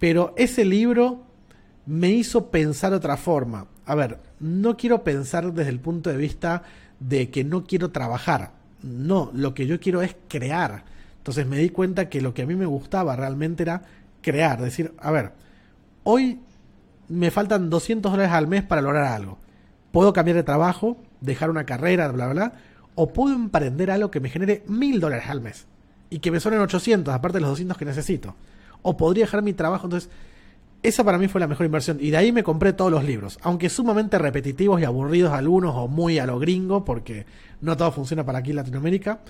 Pero 0.00 0.32
ese 0.36 0.64
libro 0.64 1.26
me 1.86 2.08
hizo 2.08 2.50
pensar 2.50 2.92
otra 2.94 3.16
forma. 3.16 3.66
A 3.84 3.94
ver, 3.94 4.18
no 4.40 4.76
quiero 4.76 5.04
pensar 5.04 5.52
desde 5.52 5.70
el 5.70 5.78
punto 5.78 6.10
de 6.10 6.16
vista 6.16 6.62
de 6.98 7.30
que 7.30 7.44
no 7.44 7.64
quiero 7.64 7.90
trabajar. 7.90 8.52
No, 8.82 9.30
lo 9.34 9.52
que 9.52 9.66
yo 9.66 9.78
quiero 9.78 10.00
es 10.00 10.16
crear. 10.26 10.84
Entonces 11.18 11.46
me 11.46 11.58
di 11.58 11.68
cuenta 11.68 12.08
que 12.08 12.22
lo 12.22 12.32
que 12.32 12.42
a 12.42 12.46
mí 12.46 12.56
me 12.56 12.64
gustaba 12.64 13.14
realmente 13.14 13.62
era 13.62 13.82
crear. 14.22 14.62
Decir, 14.62 14.94
a 14.98 15.10
ver, 15.10 15.32
hoy 16.02 16.40
me 17.08 17.30
faltan 17.30 17.68
200 17.68 18.10
dólares 18.10 18.32
al 18.32 18.48
mes 18.48 18.62
para 18.62 18.80
lograr 18.80 19.04
algo. 19.04 19.38
Puedo 19.92 20.14
cambiar 20.14 20.38
de 20.38 20.44
trabajo, 20.44 20.96
dejar 21.20 21.50
una 21.50 21.66
carrera, 21.66 22.08
bla, 22.08 22.28
bla. 22.28 22.54
O 22.94 23.12
puedo 23.12 23.34
emprender 23.34 23.90
algo 23.90 24.10
que 24.10 24.20
me 24.20 24.30
genere 24.30 24.62
1000 24.66 24.98
dólares 24.98 25.28
al 25.28 25.42
mes. 25.42 25.66
Y 26.08 26.20
que 26.20 26.30
me 26.30 26.40
suenen 26.40 26.60
800, 26.60 27.12
aparte 27.12 27.36
de 27.36 27.42
los 27.42 27.50
200 27.50 27.76
que 27.76 27.84
necesito 27.84 28.34
o 28.82 28.96
podría 28.96 29.24
dejar 29.24 29.42
mi 29.42 29.52
trabajo. 29.52 29.86
Entonces, 29.86 30.10
esa 30.82 31.04
para 31.04 31.18
mí 31.18 31.28
fue 31.28 31.40
la 31.40 31.46
mejor 31.46 31.66
inversión. 31.66 31.98
Y 32.00 32.10
de 32.10 32.16
ahí 32.16 32.32
me 32.32 32.42
compré 32.42 32.72
todos 32.72 32.90
los 32.90 33.04
libros, 33.04 33.38
aunque 33.42 33.68
sumamente 33.68 34.18
repetitivos 34.18 34.80
y 34.80 34.84
aburridos 34.84 35.32
algunos 35.32 35.74
o 35.76 35.88
muy 35.88 36.18
a 36.18 36.26
lo 36.26 36.38
gringo, 36.38 36.84
porque 36.84 37.26
no 37.60 37.76
todo 37.76 37.92
funciona 37.92 38.24
para 38.24 38.38
aquí 38.38 38.50
en 38.50 38.56
Latinoamérica. 38.56 39.20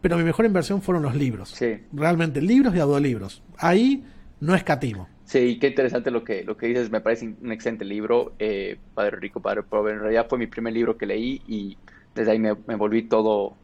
Pero 0.00 0.16
mi 0.16 0.24
mejor 0.24 0.46
inversión 0.46 0.80
fueron 0.80 1.02
los 1.02 1.14
libros. 1.14 1.50
Sí. 1.50 1.78
Realmente, 1.92 2.40
libros 2.40 2.74
y 2.74 2.78
audiolibros. 2.78 3.42
Ahí 3.58 4.02
no 4.40 4.54
escatimo. 4.54 5.08
Sí, 5.24 5.58
qué 5.60 5.68
interesante 5.68 6.10
lo 6.10 6.24
que, 6.24 6.42
lo 6.42 6.56
que 6.56 6.68
dices. 6.68 6.90
Me 6.90 7.00
parece 7.00 7.34
un 7.40 7.52
excelente 7.52 7.84
libro. 7.84 8.32
Eh, 8.38 8.78
Padre 8.94 9.16
Rico, 9.16 9.40
Padre 9.40 9.62
Pobre. 9.62 9.92
En 9.92 10.00
realidad 10.00 10.26
fue 10.28 10.38
mi 10.38 10.46
primer 10.46 10.72
libro 10.72 10.96
que 10.96 11.06
leí 11.06 11.42
y 11.46 11.76
desde 12.14 12.32
ahí 12.32 12.38
me, 12.38 12.52
volví 12.52 13.02
todo, 13.02 13.54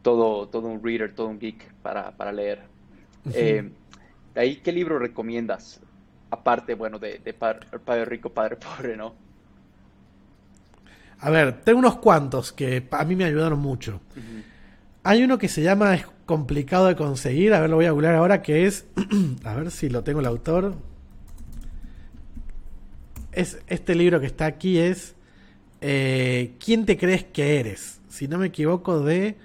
todo, 0.00 0.48
todo 0.48 0.68
un 0.68 0.82
reader, 0.82 1.14
todo 1.14 1.26
un 1.28 1.38
geek 1.38 1.74
para, 1.82 2.12
para 2.16 2.32
leer. 2.32 2.62
eh, 3.34 3.70
ahí, 4.34 4.56
¿qué 4.56 4.72
libro 4.72 4.98
recomiendas? 4.98 5.80
Aparte, 6.30 6.74
bueno, 6.74 6.98
de, 6.98 7.20
padre, 7.38 8.04
Rico, 8.04 8.30
Padre 8.30 8.56
Pobre, 8.76 8.96
¿no? 8.96 9.14
A 11.20 11.30
ver, 11.30 11.62
tengo 11.62 11.78
unos 11.78 11.96
cuantos 11.96 12.52
que 12.52 12.88
a 12.90 13.04
mí 13.04 13.14
me 13.14 13.24
ayudaron 13.24 13.60
mucho. 13.60 14.00
Hay 15.04 15.22
uno 15.22 15.38
que 15.38 15.48
se 15.48 15.62
llama 15.62 15.94
Es 15.94 16.06
complicado 16.26 16.86
de 16.86 16.96
conseguir, 16.96 17.54
a 17.54 17.60
ver, 17.60 17.70
lo 17.70 17.76
voy 17.76 17.86
a 17.86 17.92
googlear 17.92 18.14
ahora, 18.14 18.42
que 18.42 18.66
es, 18.66 18.86
a 19.44 19.54
ver 19.54 19.70
si 19.70 19.88
lo 19.88 20.02
tengo 20.02 20.20
el 20.20 20.26
autor. 20.26 20.74
Es, 23.30 23.60
este 23.68 23.94
libro 23.94 24.20
que 24.20 24.26
está 24.26 24.46
aquí 24.46 24.78
es 24.78 25.14
eh, 25.84 26.54
¿Quién 26.64 26.86
te 26.86 26.96
crees 26.96 27.24
que 27.24 27.58
eres? 27.58 28.00
Si 28.08 28.28
no 28.28 28.38
me 28.38 28.46
equivoco, 28.46 29.00
de... 29.00 29.36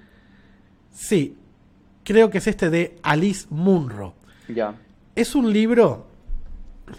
Sí, 0.93 1.35
creo 2.03 2.29
que 2.29 2.38
es 2.38 2.47
este 2.47 2.69
de 2.69 2.97
Alice 3.01 3.47
Munro. 3.49 4.13
Ya. 4.50 4.76
Es 5.16 5.36
un 5.36 5.52
libro 5.52 6.08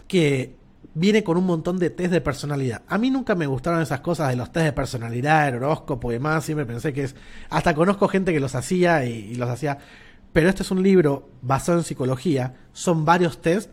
que 0.07 0.57
viene 0.95 1.23
con 1.23 1.37
un 1.37 1.47
montón 1.47 1.79
de 1.79 1.91
test 1.91 2.13
de 2.13 2.21
personalidad. 2.21 2.83
A 2.89 2.99
mí 2.99 3.11
nunca 3.11 3.35
me 3.35 3.47
gustaron 3.47 3.81
esas 3.81 4.01
cosas 4.01 4.29
de 4.29 4.37
los 4.37 4.53
test 4.53 4.67
de 4.67 4.73
personalidad, 4.73 5.49
el 5.49 5.57
horóscopo 5.57 6.11
y 6.11 6.15
demás. 6.15 6.45
Siempre 6.45 6.67
pensé 6.67 6.93
que 6.93 7.05
es. 7.05 7.15
Hasta 7.51 7.75
conozco 7.75 8.09
gente 8.09 8.33
que 8.33 8.41
los 8.41 8.55
hacía 8.55 9.05
y, 9.05 9.35
los 9.37 9.49
hacía. 9.49 9.79
pero 10.33 10.49
este 10.49 10.63
es 10.63 10.71
un 10.71 10.83
libro 10.83 11.29
basado 11.43 11.79
en 11.79 11.85
psicología, 11.85 12.55
son 12.73 13.05
varios 13.05 13.41
test. 13.41 13.71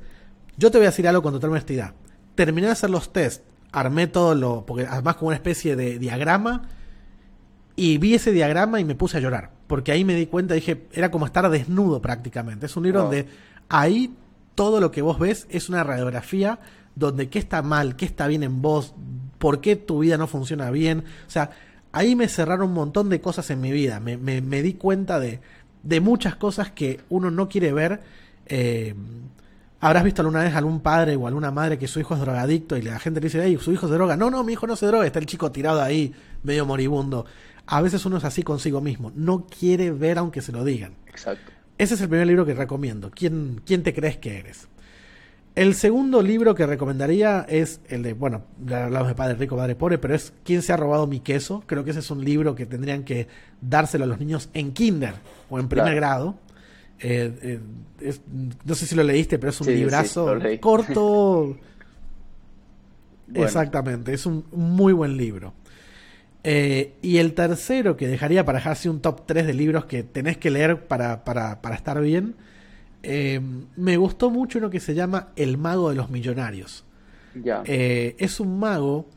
Yo 0.58 0.72
te 0.72 0.78
voy 0.78 0.86
a 0.86 0.90
decir 0.90 1.08
algo 1.08 1.22
con 1.22 1.34
total 1.34 1.52
honestidad. 1.52 1.94
Terminé 2.36 2.68
de 2.68 2.74
hacer 2.74 2.90
los 2.90 3.12
test, 3.12 3.44
armé 3.72 4.08
todo 4.08 4.36
lo, 4.36 4.66
porque 4.66 4.86
además 4.86 5.16
como 5.16 5.28
una 5.28 5.36
especie 5.36 5.76
de 5.76 6.00
diagrama, 6.00 6.70
y 7.76 7.98
vi 7.98 8.14
ese 8.14 8.32
diagrama 8.32 8.80
y 8.80 8.86
me 8.86 8.96
puse 8.96 9.18
a 9.18 9.20
llorar, 9.20 9.52
porque 9.68 9.92
ahí 9.92 10.06
me 10.06 10.16
di 10.16 10.28
cuenta, 10.28 10.54
dije, 10.54 10.88
era 10.94 11.12
como 11.12 11.26
estar 11.26 11.50
desnudo 11.50 12.02
prácticamente. 12.02 12.68
Es 12.68 12.78
un 12.78 12.84
libro 12.84 13.02
donde 13.04 13.28
ahí 13.70 14.14
todo 14.56 14.80
lo 14.80 14.92
que 14.92 15.02
vos 15.02 15.20
ves 15.20 15.48
es 15.50 15.70
una 15.70 15.84
radiografía 15.84 16.60
donde 16.96 17.30
qué 17.30 17.40
está 17.40 17.62
mal, 17.62 17.96
qué 17.96 18.06
está 18.06 18.28
bien 18.28 18.44
en 18.44 18.62
vos, 18.62 18.94
por 19.38 19.62
qué 19.62 19.76
tu 19.76 20.00
vida 20.00 20.18
no 20.18 20.28
funciona 20.28 20.72
bien. 20.72 21.04
O 21.28 21.30
sea, 21.30 21.52
ahí 21.92 22.16
me 22.16 22.28
cerraron 22.28 22.70
un 22.70 22.74
montón 22.74 23.10
de 23.10 23.22
cosas 23.22 23.50
en 23.50 23.62
mi 23.62 23.72
vida. 23.72 24.00
Me, 24.00 24.18
me, 24.18 24.42
me 24.42 24.62
di 24.62 24.74
cuenta 24.74 25.20
de, 25.20 25.42
de, 25.84 26.00
muchas 26.00 26.36
cosas 26.36 26.72
que 26.72 27.02
uno 27.10 27.32
no 27.32 27.50
quiere 27.50 27.74
ver. 27.74 28.02
Eh, 28.46 28.96
Habrás 29.86 30.04
visto 30.04 30.24
alguna 30.24 30.42
vez 30.42 30.56
algún 30.56 30.80
padre 30.80 31.16
o 31.16 31.28
alguna 31.28 31.52
madre 31.52 31.78
que 31.78 31.88
su 31.88 32.00
hijo 32.00 32.16
es 32.16 32.20
drogadicto 32.20 32.76
y 32.76 32.82
la 32.82 32.98
gente 32.98 33.20
le 33.20 33.26
dice, 33.26 33.44
hey, 33.44 33.58
su 33.62 33.72
hijo 33.72 33.88
se 33.88 33.94
droga. 33.94 34.18
No, 34.18 34.32
no, 34.32 34.44
mi 34.44 34.54
hijo 34.54 34.66
no 34.66 34.76
se 34.76 34.88
droga. 34.88 35.06
Está 35.06 35.20
el 35.20 35.28
chico 35.28 35.52
tirado 35.52 35.80
ahí, 35.80 36.12
medio 36.42 36.66
moribundo. 36.66 37.26
A 37.68 37.82
veces 37.82 38.04
uno 38.06 38.18
es 38.18 38.24
así 38.24 38.42
consigo 38.42 38.82
mismo. 38.82 39.12
No 39.16 39.46
quiere 39.46 39.92
ver 39.92 40.18
aunque 40.18 40.42
se 40.42 40.52
lo 40.52 40.64
digan. 40.64 40.96
Exacto. 41.08 41.52
Ese 41.78 41.96
es 41.96 42.02
el 42.02 42.10
primer 42.10 42.28
libro 42.28 42.46
que 42.46 42.54
recomiendo. 42.54 43.12
¿Quién, 43.12 43.62
quién 43.66 43.84
te 43.84 43.94
crees 43.94 44.18
que 44.18 44.40
eres? 44.40 44.68
El 45.56 45.74
segundo 45.74 46.22
libro 46.22 46.54
que 46.54 46.66
recomendaría 46.66 47.46
es 47.48 47.80
el 47.88 48.04
de, 48.04 48.14
bueno, 48.14 48.44
ya 48.66 48.86
hablamos 48.86 49.08
de 49.08 49.16
Padre 49.16 49.36
Rico, 49.36 49.56
Padre 49.56 49.76
Pobre, 49.76 49.98
pero 49.98 50.14
es 50.14 50.34
¿Quién 50.44 50.62
se 50.62 50.74
ha 50.74 50.78
robado 50.78 51.08
mi 51.08 51.22
queso? 51.22 51.64
Creo 51.66 51.86
que 51.86 51.92
ese 51.92 52.00
es 52.00 52.12
un 52.12 52.26
libro 52.26 52.56
que 52.56 52.66
tendrían 52.66 53.04
que 53.04 53.28
dárselo 53.62 54.04
a 54.04 54.08
los 54.08 54.20
niños 54.20 54.50
en 54.54 54.74
kinder 54.74 55.14
o 55.50 55.58
en 55.58 55.70
primer 55.70 55.96
grado. 55.96 56.36
Eh, 57.00 57.34
eh, 57.42 57.60
es, 58.02 58.22
no 58.66 58.76
sé 58.76 58.86
si 58.86 58.96
lo 58.96 59.04
leíste, 59.04 59.40
pero 59.40 59.52
es 59.52 59.62
un 59.62 59.68
librazo 59.68 60.40
sí, 60.42 60.58
corto. 60.58 61.56
bueno. 63.28 63.46
Exactamente, 63.46 64.14
es 64.14 64.26
un 64.26 64.46
muy 64.52 64.92
buen 64.92 65.16
libro. 65.16 65.54
Eh, 66.48 66.94
y 67.02 67.18
el 67.18 67.34
tercero 67.34 67.98
que 67.98 68.08
dejaría 68.08 68.46
para 68.46 68.60
dejarse 68.60 68.88
un 68.88 69.02
top 69.02 69.26
3 69.26 69.48
de 69.48 69.54
libros 69.56 69.86
que 69.86 70.04
tenés 70.04 70.38
que 70.38 70.52
leer 70.52 70.86
para, 70.86 71.24
para, 71.24 71.60
para 71.60 71.76
estar 71.76 72.00
bien, 72.00 72.36
eh, 73.02 73.42
me 73.76 73.98
gustó 73.98 74.30
mucho 74.30 74.60
uno 74.60 74.70
que 74.70 74.80
se 74.80 74.94
llama 74.94 75.30
El 75.36 75.58
Mago 75.58 75.90
de 75.90 75.96
los 75.96 76.12
Millonarios. 76.12 76.86
Yeah. 77.44 77.64
Eh, 77.66 78.16
es 78.20 78.40
un 78.40 78.60
mago 78.60 79.08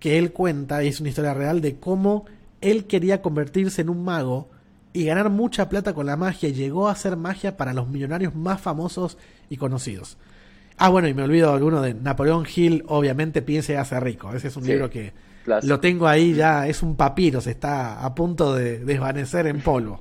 que 0.00 0.18
él 0.18 0.32
cuenta, 0.32 0.82
y 0.82 0.88
es 0.88 0.98
una 0.98 1.10
historia 1.10 1.34
real, 1.34 1.60
de 1.60 1.76
cómo 1.76 2.26
él 2.60 2.86
quería 2.86 3.22
convertirse 3.22 3.82
en 3.82 3.88
un 3.88 4.02
mago 4.02 4.50
y 4.92 5.04
ganar 5.04 5.30
mucha 5.30 5.68
plata 5.68 5.94
con 5.94 6.06
la 6.06 6.16
magia. 6.16 6.48
Y 6.48 6.52
llegó 6.52 6.88
a 6.88 6.92
hacer 6.92 7.16
magia 7.16 7.56
para 7.56 7.74
los 7.74 7.88
millonarios 7.88 8.34
más 8.34 8.60
famosos 8.60 9.18
y 9.48 9.56
conocidos. 9.56 10.18
Ah, 10.78 10.88
bueno, 10.88 11.06
y 11.06 11.14
me 11.14 11.22
olvido 11.22 11.52
alguno 11.52 11.80
de 11.80 11.94
Napoleón 11.94 12.44
Hill, 12.52 12.82
obviamente 12.88 13.40
piense 13.40 13.74
y 13.74 13.76
hace 13.76 14.00
rico. 14.00 14.34
Ese 14.34 14.48
es 14.48 14.56
un 14.56 14.64
sí. 14.64 14.72
libro 14.72 14.90
que 14.90 15.12
Lo 15.46 15.80
tengo 15.80 16.06
ahí 16.06 16.34
ya, 16.34 16.66
es 16.66 16.82
un 16.82 16.96
papiro, 16.96 17.40
se 17.40 17.50
está 17.52 18.04
a 18.04 18.14
punto 18.14 18.54
de 18.54 18.78
desvanecer 18.78 19.46
en 19.46 19.60
polvo. 19.60 20.00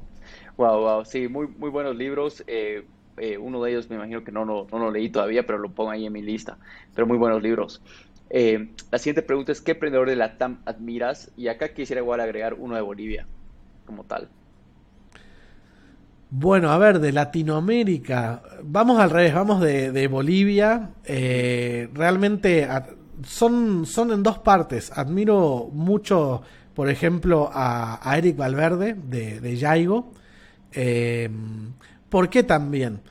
Wow, 0.58 0.80
wow, 0.80 1.06
sí, 1.06 1.28
muy, 1.28 1.48
muy 1.48 1.70
buenos 1.70 1.96
libros. 1.96 2.44
Eh, 2.46 2.86
eh, 3.18 3.38
uno 3.38 3.64
de 3.64 3.72
ellos 3.72 3.90
me 3.90 3.96
imagino 3.96 4.24
que 4.24 4.32
no, 4.32 4.46
no, 4.46 4.68
no, 4.72 4.80
lo 4.80 4.92
leí 4.92 5.10
todavía, 5.10 5.46
pero 5.46 5.58
lo 5.58 5.72
pongo 5.72 5.92
ahí 5.92 6.06
en 6.06 6.14
mi 6.14 6.22
lista. 6.22 6.58
Pero 6.94 7.08
muy 7.08 7.18
buenos 7.18 7.42
libros. 7.42 7.82
Eh, 8.30 8.70
la 8.92 8.98
siguiente 8.98 9.24
pregunta 9.24 9.52
es, 9.52 9.62
¿qué 9.62 9.72
emprendedor 9.72 10.10
de 10.10 10.16
la 10.16 10.38
TAM 10.38 10.62
admiras? 10.66 11.32
Y 11.36 11.48
acá 11.48 11.74
quisiera 11.74 12.02
igual 12.02 12.20
agregar 12.20 12.54
uno 12.54 12.76
de 12.76 12.82
Bolivia, 12.82 13.26
como 13.86 14.04
tal. 14.04 14.30
Bueno, 16.30 16.72
a 16.72 16.78
ver, 16.78 17.00
de 17.00 17.12
Latinoamérica, 17.12 18.42
vamos 18.64 19.00
al 19.00 19.10
revés, 19.10 19.34
vamos 19.34 19.62
de, 19.62 19.92
de 19.92 20.08
Bolivia. 20.08 20.92
realmente... 21.06 22.66
A, 22.66 22.88
son, 23.26 23.86
son 23.86 24.12
en 24.12 24.24
dos 24.24 24.40
partes. 24.40 24.92
Admiro 24.96 25.70
mucho, 25.74 26.42
por 26.74 26.90
ejemplo, 26.90 27.50
a, 27.54 28.00
a 28.10 28.18
Eric 28.18 28.38
Valverde 28.38 28.94
de, 28.94 29.40
de. 29.40 30.04
Eh, 30.74 31.30
¿Por 32.10 32.30
qué 32.30 32.44
también? 32.44 33.02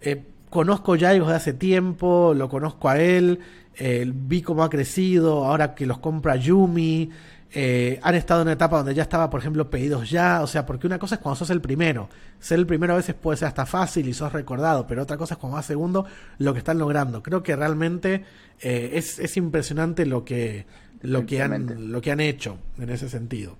Eh, 0.00 0.22
conozco 0.50 0.96
Yaigo 0.96 1.28
de 1.28 1.36
hace 1.36 1.52
tiempo, 1.52 2.34
lo 2.34 2.48
conozco 2.48 2.88
a 2.88 2.98
él, 3.00 3.40
eh, 3.76 4.10
vi 4.12 4.42
cómo 4.42 4.64
ha 4.64 4.70
crecido, 4.70 5.44
ahora 5.44 5.74
que 5.74 5.86
los 5.86 5.98
compra 5.98 6.36
Yumi. 6.36 7.10
Eh, 7.50 7.98
han 8.02 8.14
estado 8.14 8.42
en 8.42 8.48
una 8.48 8.52
etapa 8.52 8.76
donde 8.76 8.94
ya 8.94 9.02
estaba, 9.02 9.30
por 9.30 9.40
ejemplo, 9.40 9.70
pedidos 9.70 10.10
ya, 10.10 10.42
o 10.42 10.46
sea, 10.46 10.66
porque 10.66 10.86
una 10.86 10.98
cosa 10.98 11.14
es 11.14 11.20
cuando 11.22 11.36
sos 11.36 11.48
el 11.48 11.62
primero, 11.62 12.10
ser 12.38 12.58
el 12.58 12.66
primero 12.66 12.92
a 12.92 12.96
veces 12.96 13.14
puede 13.14 13.38
ser 13.38 13.48
hasta 13.48 13.64
fácil 13.64 14.06
y 14.06 14.12
sos 14.12 14.32
recordado, 14.34 14.86
pero 14.86 15.02
otra 15.02 15.16
cosa 15.16 15.34
es 15.34 15.38
cuando 15.38 15.56
vas 15.56 15.64
segundo, 15.64 16.04
lo 16.38 16.52
que 16.52 16.58
están 16.58 16.78
logrando. 16.78 17.22
Creo 17.22 17.42
que 17.42 17.56
realmente 17.56 18.22
eh, 18.60 18.90
es, 18.94 19.18
es, 19.18 19.36
impresionante 19.38 20.04
lo 20.04 20.26
que, 20.26 20.66
lo, 21.00 21.24
que 21.24 21.40
han, 21.40 21.90
lo 21.90 22.02
que 22.02 22.10
han 22.10 22.20
hecho 22.20 22.58
en 22.78 22.90
ese 22.90 23.08
sentido. 23.08 23.56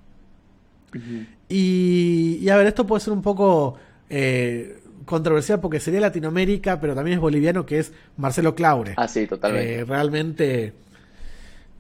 Uh 0.95 0.99
-huh. 0.99 1.27
y, 1.49 2.39
y, 2.43 2.49
a 2.51 2.57
ver, 2.57 2.67
esto 2.67 2.87
puede 2.87 3.01
ser 3.01 3.15
un 3.15 3.23
poco 3.23 3.79
eh, 4.11 4.83
controversial 5.07 5.61
porque 5.61 5.81
sería 5.81 6.01
Latinoamérica, 6.01 6.79
pero 6.79 6.95
también 6.95 7.17
es 7.17 7.21
boliviano, 7.21 7.65
que 7.65 7.79
es 7.79 7.93
Marcelo 8.19 8.55
Claure. 8.55 8.93
Ah, 8.99 9.09
sí, 9.09 9.27
totalmente. 9.27 9.85
Realmente 9.87 10.75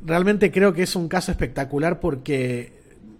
realmente 0.05 0.51
creo 0.51 0.73
que 0.73 0.83
es 0.83 0.97
un 0.97 1.09
caso 1.09 1.31
espectacular 1.31 2.01
porque 2.01 2.73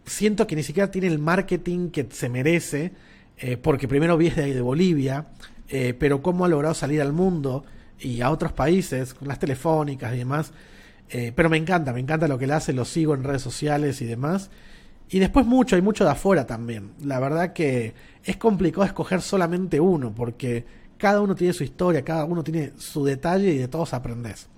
siento 0.07 0.47
que 0.47 0.57
ni 0.57 0.63
siquiera 0.63 0.91
tiene 0.91 1.09
el 1.09 1.19
marketing 1.19 1.91
que 1.91 2.07
se 2.11 2.29
merece, 2.29 2.93
eh, 3.37 3.57
porque 3.57 3.89
primero 3.89 4.17
viene 4.17 4.55
de, 4.55 4.61
Bolivia, 4.61 5.29
eh, 5.69 5.95
pero 5.99 6.23
cómo 6.23 6.45
ha 6.45 6.49
logrado 6.49 6.75
salir 6.75 7.01
al 7.01 7.13
mundo 7.13 7.65
y 8.01 8.21
a 8.21 8.31
otros 8.31 8.53
países, 8.53 9.15
con 9.15 9.29
las 9.29 9.39
telefónicas 9.39 10.15
y 10.15 10.19
demás. 10.19 10.53
Eh, 11.11 11.33
pero 11.35 11.49
me 11.49 11.57
encanta, 11.57 11.93
me 11.93 12.01
encanta 12.01 12.29
lo 12.29 12.39
que 12.39 12.45
él 12.45 12.53
hace, 12.53 12.73
lo 12.73 12.85
sigo 12.85 13.15
en 13.15 13.25
redes 13.25 13.43
sociales 13.43 14.01
y 14.03 14.07
demás. 14.07 14.51
Y 15.11 15.21
después 15.21 15.47
mucho, 15.47 15.77
hay 15.77 15.83
mucho 15.83 16.05
de 16.05 16.11
afuera 16.11 16.47
también. 16.47 16.93
La 17.03 17.19
verdad 17.19 17.53
que 17.55 17.95
es 18.25 18.37
complicado 18.37 18.85
escoger 18.85 19.23
solamente 19.23 19.81
uno, 19.81 20.13
porque 20.15 20.67
cada 20.99 21.21
uno 21.21 21.35
tiene 21.35 21.55
su 21.55 21.65
historia, 21.65 22.05
cada 22.05 22.25
uno 22.25 22.45
tiene 22.45 22.73
su 22.77 23.05
detalle 23.05 23.53
y 23.53 23.59
de 23.59 23.69
todos 23.69 23.95
aprendes. 23.95 24.49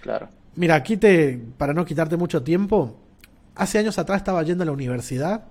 Claro. 0.00 0.30
Mira, 0.56 0.74
aquí 0.74 0.96
te, 0.96 1.40
para 1.56 1.72
no 1.72 1.84
quitarte 1.84 2.16
mucho 2.16 2.42
tiempo, 2.42 2.96
hace 3.54 3.78
años 3.78 3.98
atrás 3.98 4.18
estaba 4.18 4.42
yendo 4.42 4.62
a 4.62 4.66
la 4.66 4.72
universidad 4.72 5.44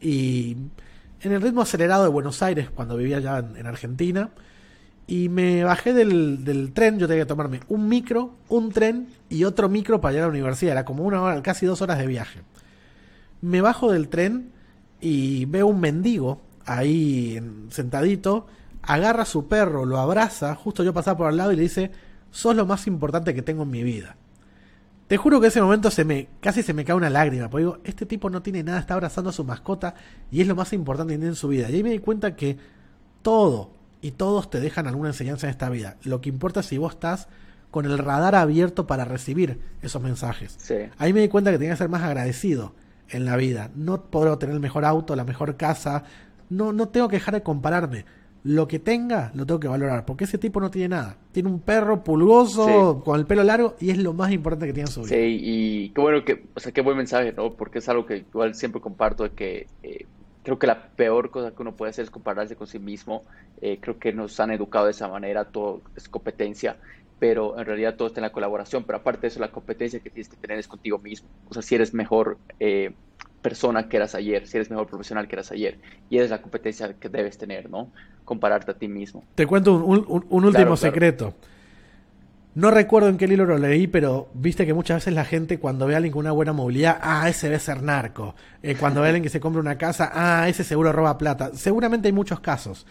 y 0.00 0.56
en 1.22 1.32
el 1.32 1.42
ritmo 1.42 1.62
acelerado 1.62 2.04
de 2.04 2.10
Buenos 2.10 2.42
Aires, 2.42 2.70
cuando 2.70 2.96
vivía 2.96 3.20
ya 3.20 3.38
en, 3.38 3.56
en 3.56 3.66
Argentina, 3.66 4.30
y 5.06 5.28
me 5.28 5.64
bajé 5.64 5.92
del, 5.92 6.44
del, 6.44 6.72
tren, 6.72 6.98
yo 6.98 7.08
tenía 7.08 7.24
que 7.24 7.28
tomarme 7.28 7.60
un 7.68 7.88
micro, 7.88 8.36
un 8.48 8.70
tren 8.70 9.08
y 9.28 9.42
otro 9.42 9.68
micro 9.68 10.00
para 10.00 10.12
llegar 10.12 10.24
a 10.24 10.28
la 10.28 10.38
universidad, 10.38 10.72
era 10.72 10.84
como 10.84 11.04
una 11.04 11.20
hora, 11.20 11.42
casi 11.42 11.66
dos 11.66 11.82
horas 11.82 11.98
de 11.98 12.06
viaje. 12.06 12.42
Me 13.40 13.60
bajo 13.60 13.90
del 13.90 14.08
tren 14.08 14.52
y 15.00 15.46
veo 15.46 15.66
un 15.66 15.80
mendigo 15.80 16.42
ahí 16.64 17.36
en, 17.36 17.72
sentadito, 17.72 18.46
agarra 18.82 19.24
a 19.24 19.26
su 19.26 19.48
perro, 19.48 19.84
lo 19.84 19.98
abraza, 19.98 20.54
justo 20.54 20.84
yo 20.84 20.94
pasaba 20.94 21.18
por 21.18 21.26
al 21.26 21.36
lado 21.36 21.52
y 21.52 21.56
le 21.56 21.62
dice, 21.62 21.90
sos 22.30 22.54
lo 22.54 22.64
más 22.64 22.86
importante 22.86 23.34
que 23.34 23.42
tengo 23.42 23.64
en 23.64 23.70
mi 23.70 23.82
vida. 23.82 24.16
Te 25.10 25.16
juro 25.16 25.40
que 25.40 25.48
ese 25.48 25.60
momento 25.60 25.90
se 25.90 26.04
me 26.04 26.28
casi 26.40 26.62
se 26.62 26.72
me 26.72 26.84
cae 26.84 26.94
una 26.94 27.10
lágrima, 27.10 27.50
porque 27.50 27.64
digo, 27.64 27.78
este 27.82 28.06
tipo 28.06 28.30
no 28.30 28.42
tiene 28.42 28.62
nada, 28.62 28.78
está 28.78 28.94
abrazando 28.94 29.30
a 29.30 29.32
su 29.32 29.42
mascota 29.42 29.96
y 30.30 30.40
es 30.40 30.46
lo 30.46 30.54
más 30.54 30.72
importante 30.72 31.14
que 31.14 31.18
tiene 31.18 31.30
en 31.30 31.34
su 31.34 31.48
vida. 31.48 31.68
Y 31.68 31.74
ahí 31.74 31.82
me 31.82 31.90
di 31.90 31.98
cuenta 31.98 32.36
que 32.36 32.58
todo 33.20 33.72
y 34.00 34.12
todos 34.12 34.50
te 34.50 34.60
dejan 34.60 34.86
alguna 34.86 35.08
enseñanza 35.08 35.48
en 35.48 35.50
esta 35.50 35.68
vida. 35.68 35.96
Lo 36.04 36.20
que 36.20 36.28
importa 36.28 36.60
es 36.60 36.66
si 36.66 36.78
vos 36.78 36.92
estás 36.92 37.26
con 37.72 37.86
el 37.86 37.98
radar 37.98 38.36
abierto 38.36 38.86
para 38.86 39.04
recibir 39.04 39.60
esos 39.82 40.00
mensajes. 40.00 40.54
Sí. 40.58 40.76
Ahí 40.96 41.12
me 41.12 41.18
di 41.18 41.26
cuenta 41.26 41.50
que 41.50 41.58
tenía 41.58 41.72
que 41.72 41.78
ser 41.78 41.88
más 41.88 42.04
agradecido 42.04 42.76
en 43.08 43.24
la 43.24 43.34
vida. 43.34 43.72
No 43.74 44.04
puedo 44.04 44.38
tener 44.38 44.54
el 44.54 44.60
mejor 44.60 44.84
auto, 44.84 45.16
la 45.16 45.24
mejor 45.24 45.56
casa. 45.56 46.04
No, 46.50 46.72
no 46.72 46.88
tengo 46.88 47.08
que 47.08 47.16
dejar 47.16 47.34
de 47.34 47.42
compararme 47.42 48.04
lo 48.42 48.66
que 48.66 48.78
tenga 48.78 49.30
lo 49.34 49.44
tengo 49.44 49.60
que 49.60 49.68
valorar, 49.68 50.06
porque 50.06 50.24
ese 50.24 50.38
tipo 50.38 50.60
no 50.60 50.70
tiene 50.70 50.88
nada. 50.88 51.16
Tiene 51.32 51.48
un 51.48 51.60
perro 51.60 52.02
pulgoso, 52.02 52.94
sí. 52.98 53.04
con 53.04 53.18
el 53.18 53.26
pelo 53.26 53.44
largo, 53.44 53.76
y 53.80 53.90
es 53.90 53.98
lo 53.98 54.12
más 54.12 54.32
importante 54.32 54.66
que 54.66 54.72
tiene 54.72 54.88
en 54.88 54.92
su 54.92 55.02
vida. 55.02 55.10
Sí, 55.10 55.40
y 55.42 55.90
qué 55.90 56.00
bueno 56.00 56.24
que, 56.24 56.44
o 56.54 56.60
sea, 56.60 56.72
qué 56.72 56.80
buen 56.80 56.96
mensaje, 56.96 57.32
¿no? 57.32 57.52
Porque 57.52 57.78
es 57.78 57.88
algo 57.88 58.06
que 58.06 58.18
igual 58.18 58.54
siempre 58.54 58.80
comparto, 58.80 59.24
de 59.24 59.30
que 59.30 59.66
eh, 59.82 60.06
creo 60.42 60.58
que 60.58 60.66
la 60.66 60.88
peor 60.88 61.30
cosa 61.30 61.50
que 61.50 61.62
uno 61.62 61.76
puede 61.76 61.90
hacer 61.90 62.04
es 62.04 62.10
compararse 62.10 62.56
con 62.56 62.66
sí 62.66 62.78
mismo. 62.78 63.22
Eh, 63.60 63.78
creo 63.80 63.98
que 63.98 64.12
nos 64.12 64.40
han 64.40 64.50
educado 64.50 64.86
de 64.86 64.92
esa 64.92 65.08
manera, 65.08 65.44
todo 65.44 65.82
es 65.94 66.08
competencia, 66.08 66.76
pero 67.18 67.58
en 67.58 67.66
realidad 67.66 67.96
todo 67.96 68.08
está 68.08 68.20
en 68.20 68.24
la 68.24 68.32
colaboración, 68.32 68.84
pero 68.84 68.98
aparte 68.98 69.22
de 69.22 69.28
eso, 69.28 69.40
la 69.40 69.52
competencia 69.52 70.00
que 70.00 70.10
tienes 70.10 70.28
que 70.30 70.36
tener 70.36 70.58
es 70.58 70.66
contigo 70.66 70.98
mismo. 70.98 71.28
O 71.48 71.54
sea, 71.54 71.62
si 71.62 71.74
eres 71.74 71.92
mejor... 71.92 72.38
Eh, 72.58 72.92
persona 73.42 73.88
que 73.88 73.96
eras 73.96 74.14
ayer, 74.14 74.46
si 74.46 74.56
eres 74.56 74.70
mejor 74.70 74.86
profesional 74.86 75.28
que 75.28 75.36
eras 75.36 75.50
ayer. 75.52 75.78
Y 76.08 76.16
esa 76.16 76.24
es 76.24 76.30
la 76.30 76.42
competencia 76.42 76.94
que 76.94 77.08
debes 77.08 77.38
tener, 77.38 77.70
¿no? 77.70 77.90
Compararte 78.24 78.70
a 78.70 78.74
ti 78.74 78.88
mismo. 78.88 79.24
Te 79.34 79.46
cuento 79.46 79.74
un, 79.74 80.04
un, 80.06 80.26
un 80.28 80.44
último 80.44 80.50
claro, 80.52 80.76
secreto. 80.76 81.30
Claro. 81.30 81.60
No 82.52 82.72
recuerdo 82.72 83.08
en 83.08 83.16
qué 83.16 83.28
libro 83.28 83.46
lo 83.46 83.58
leí, 83.58 83.86
pero 83.86 84.28
viste 84.34 84.66
que 84.66 84.74
muchas 84.74 84.96
veces 84.96 85.14
la 85.14 85.24
gente 85.24 85.58
cuando 85.60 85.86
ve 85.86 85.94
a 85.94 85.98
alguien 85.98 86.12
con 86.12 86.20
una 86.20 86.32
buena 86.32 86.52
movilidad, 86.52 86.98
ah, 87.00 87.28
ese 87.28 87.46
debe 87.46 87.60
ser 87.60 87.80
narco. 87.80 88.34
Eh, 88.62 88.74
cuando 88.74 89.00
ve 89.00 89.06
a 89.06 89.10
alguien 89.10 89.22
que 89.22 89.28
se 89.28 89.38
compra 89.38 89.60
una 89.60 89.78
casa, 89.78 90.10
ah, 90.12 90.48
ese 90.48 90.64
seguro 90.64 90.92
roba 90.92 91.16
plata. 91.16 91.52
Seguramente 91.54 92.08
hay 92.08 92.12
muchos 92.12 92.40
casos. 92.40 92.86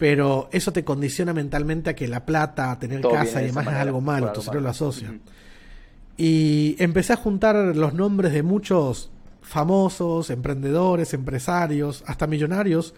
pero 0.00 0.48
eso 0.50 0.72
te 0.72 0.82
condiciona 0.82 1.34
mentalmente 1.34 1.90
a 1.90 1.94
que 1.94 2.08
la 2.08 2.24
plata, 2.24 2.78
tener 2.78 3.02
casa 3.02 3.42
y 3.42 3.48
demás 3.48 3.66
es 3.66 3.74
algo 3.74 4.00
malo, 4.00 4.32
tu 4.32 4.40
cerebro 4.40 4.62
lo 4.62 4.70
asocia. 4.70 5.12
Y 6.16 6.74
empecé 6.78 7.12
a 7.12 7.16
juntar 7.16 7.54
los 7.76 7.92
nombres 7.92 8.32
de 8.32 8.42
muchos 8.42 9.10
famosos, 9.50 10.30
emprendedores, 10.30 11.12
empresarios, 11.12 12.04
hasta 12.06 12.28
millonarios, 12.28 12.94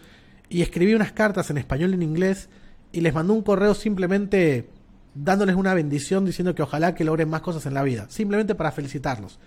y 0.51 0.61
escribí 0.61 0.93
unas 0.93 1.13
cartas 1.13 1.49
en 1.49 1.57
español 1.57 1.93
y 1.93 1.95
en 1.95 2.03
inglés 2.03 2.51
y 2.93 3.01
les 3.01 3.15
mandé 3.15 3.33
un 3.33 3.41
correo 3.41 3.75
simplemente 3.75 4.69
dándoles 5.15 5.57
una 5.57 5.73
bendición 5.73 6.27
diciendo 6.27 6.55
que 6.55 6.63
ojalá 6.63 6.95
que 6.95 7.05
logren 7.05 7.31
más 7.31 7.41
cosas 7.41 7.65
en 7.65 7.73
la 7.73 7.83
vida, 7.83 8.07
simplemente 8.11 8.55
para 8.55 8.71
felicitarlos. 8.71 9.39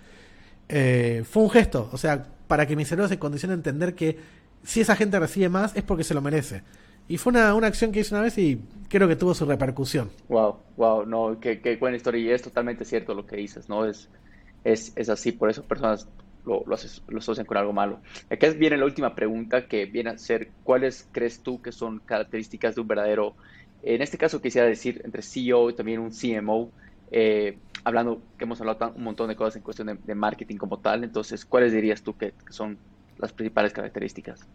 Eh, 0.68 1.22
fue 1.30 1.44
un 1.44 1.50
gesto, 1.50 1.88
o 1.92 1.96
sea, 1.96 2.26
para 2.48 2.66
que 2.66 2.74
mi 2.74 2.84
cerebro 2.84 3.08
se 3.08 3.20
condicione 3.20 3.52
a 3.52 3.56
entender 3.56 3.94
que 3.94 4.18
si 4.64 4.80
esa 4.80 4.96
gente 4.96 5.20
recibe 5.20 5.48
más 5.48 5.76
es 5.76 5.84
porque 5.84 6.02
se 6.02 6.12
lo 6.12 6.20
merece. 6.20 6.62
Y 7.06 7.18
fue 7.18 7.30
una, 7.30 7.54
una, 7.54 7.68
acción 7.68 7.92
que 7.92 8.00
hice 8.00 8.12
una 8.14 8.24
vez 8.24 8.36
y 8.36 8.60
creo 8.88 9.06
que 9.06 9.14
tuvo 9.14 9.32
su 9.32 9.44
repercusión. 9.44 10.10
Wow, 10.28 10.56
wow, 10.76 11.06
no, 11.06 11.38
qué, 11.40 11.60
qué 11.60 11.76
buena 11.76 11.96
historia. 11.96 12.20
Y 12.20 12.30
es 12.30 12.42
totalmente 12.42 12.84
cierto 12.84 13.14
lo 13.14 13.24
que 13.24 13.36
dices, 13.36 13.68
¿no? 13.68 13.86
Es, 13.86 14.08
es, 14.64 14.92
es 14.96 15.08
así, 15.08 15.30
por 15.30 15.48
eso 15.48 15.62
personas 15.62 16.08
lo, 16.46 16.64
lo, 16.66 17.18
asocian 17.18 17.46
con 17.46 17.56
algo 17.56 17.72
malo. 17.72 18.00
Acá 18.30 18.48
viene 18.50 18.76
la 18.76 18.84
última 18.84 19.14
pregunta 19.14 19.66
que 19.66 19.84
viene 19.86 20.10
a 20.10 20.18
ser, 20.18 20.50
¿cuáles 20.64 21.08
crees 21.12 21.40
tú 21.40 21.60
que 21.60 21.72
son 21.72 21.98
características 22.00 22.74
de 22.74 22.80
un 22.80 22.88
verdadero, 22.88 23.34
en 23.82 24.00
este 24.00 24.16
caso 24.16 24.40
quisiera 24.40 24.66
decir, 24.66 25.02
entre 25.04 25.22
CEO 25.22 25.70
y 25.70 25.74
también 25.74 26.00
un 26.00 26.10
CMO, 26.10 26.70
eh, 27.10 27.58
hablando 27.84 28.22
que 28.38 28.44
hemos 28.44 28.60
hablado 28.60 28.92
un 28.96 29.04
montón 29.04 29.28
de 29.28 29.36
cosas 29.36 29.56
en 29.56 29.62
cuestión 29.62 30.00
de, 30.04 30.14
marketing 30.14 30.56
como 30.56 30.78
tal, 30.78 31.04
entonces, 31.04 31.44
¿cuáles 31.44 31.72
dirías 31.72 32.02
tú 32.02 32.16
que 32.16 32.32
son 32.50 32.78
las 33.18 33.32
principales 33.32 33.72
características? 33.72 34.46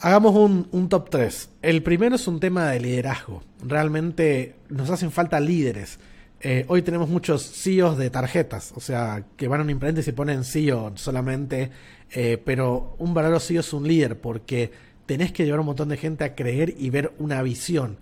Hagamos 0.00 0.34
un, 0.34 0.88
top 0.88 1.10
3. 1.10 1.50
El 1.62 1.84
primero 1.84 2.16
es 2.16 2.26
un 2.26 2.40
tema 2.40 2.68
de 2.70 2.80
liderazgo. 2.80 3.44
Realmente 3.64 4.56
nos 4.68 4.90
hacen 4.90 5.12
falta 5.12 5.38
líderes. 5.38 6.00
Eh, 6.44 6.64
hoy 6.66 6.82
tenemos 6.82 7.08
muchos 7.08 7.44
CEOs 7.44 7.96
de 7.96 8.10
tarjetas, 8.10 8.72
o 8.74 8.80
sea, 8.80 9.24
que 9.36 9.46
van 9.46 9.60
a 9.60 9.62
un 9.62 9.70
imprenta 9.70 10.00
y 10.00 10.02
se 10.02 10.12
ponen 10.12 10.42
CEO 10.42 10.92
solamente, 10.96 11.70
eh, 12.10 12.36
pero 12.44 12.96
un 12.98 13.14
verdadero 13.14 13.38
CEO 13.38 13.60
es 13.60 13.72
un 13.72 13.86
líder 13.86 14.20
porque 14.20 14.72
tenés 15.06 15.30
que 15.30 15.44
llevar 15.44 15.58
a 15.58 15.60
un 15.60 15.66
montón 15.66 15.88
de 15.88 15.96
gente 15.96 16.24
a 16.24 16.34
creer 16.34 16.74
y 16.76 16.90
ver 16.90 17.12
una 17.18 17.42
visión. 17.42 17.98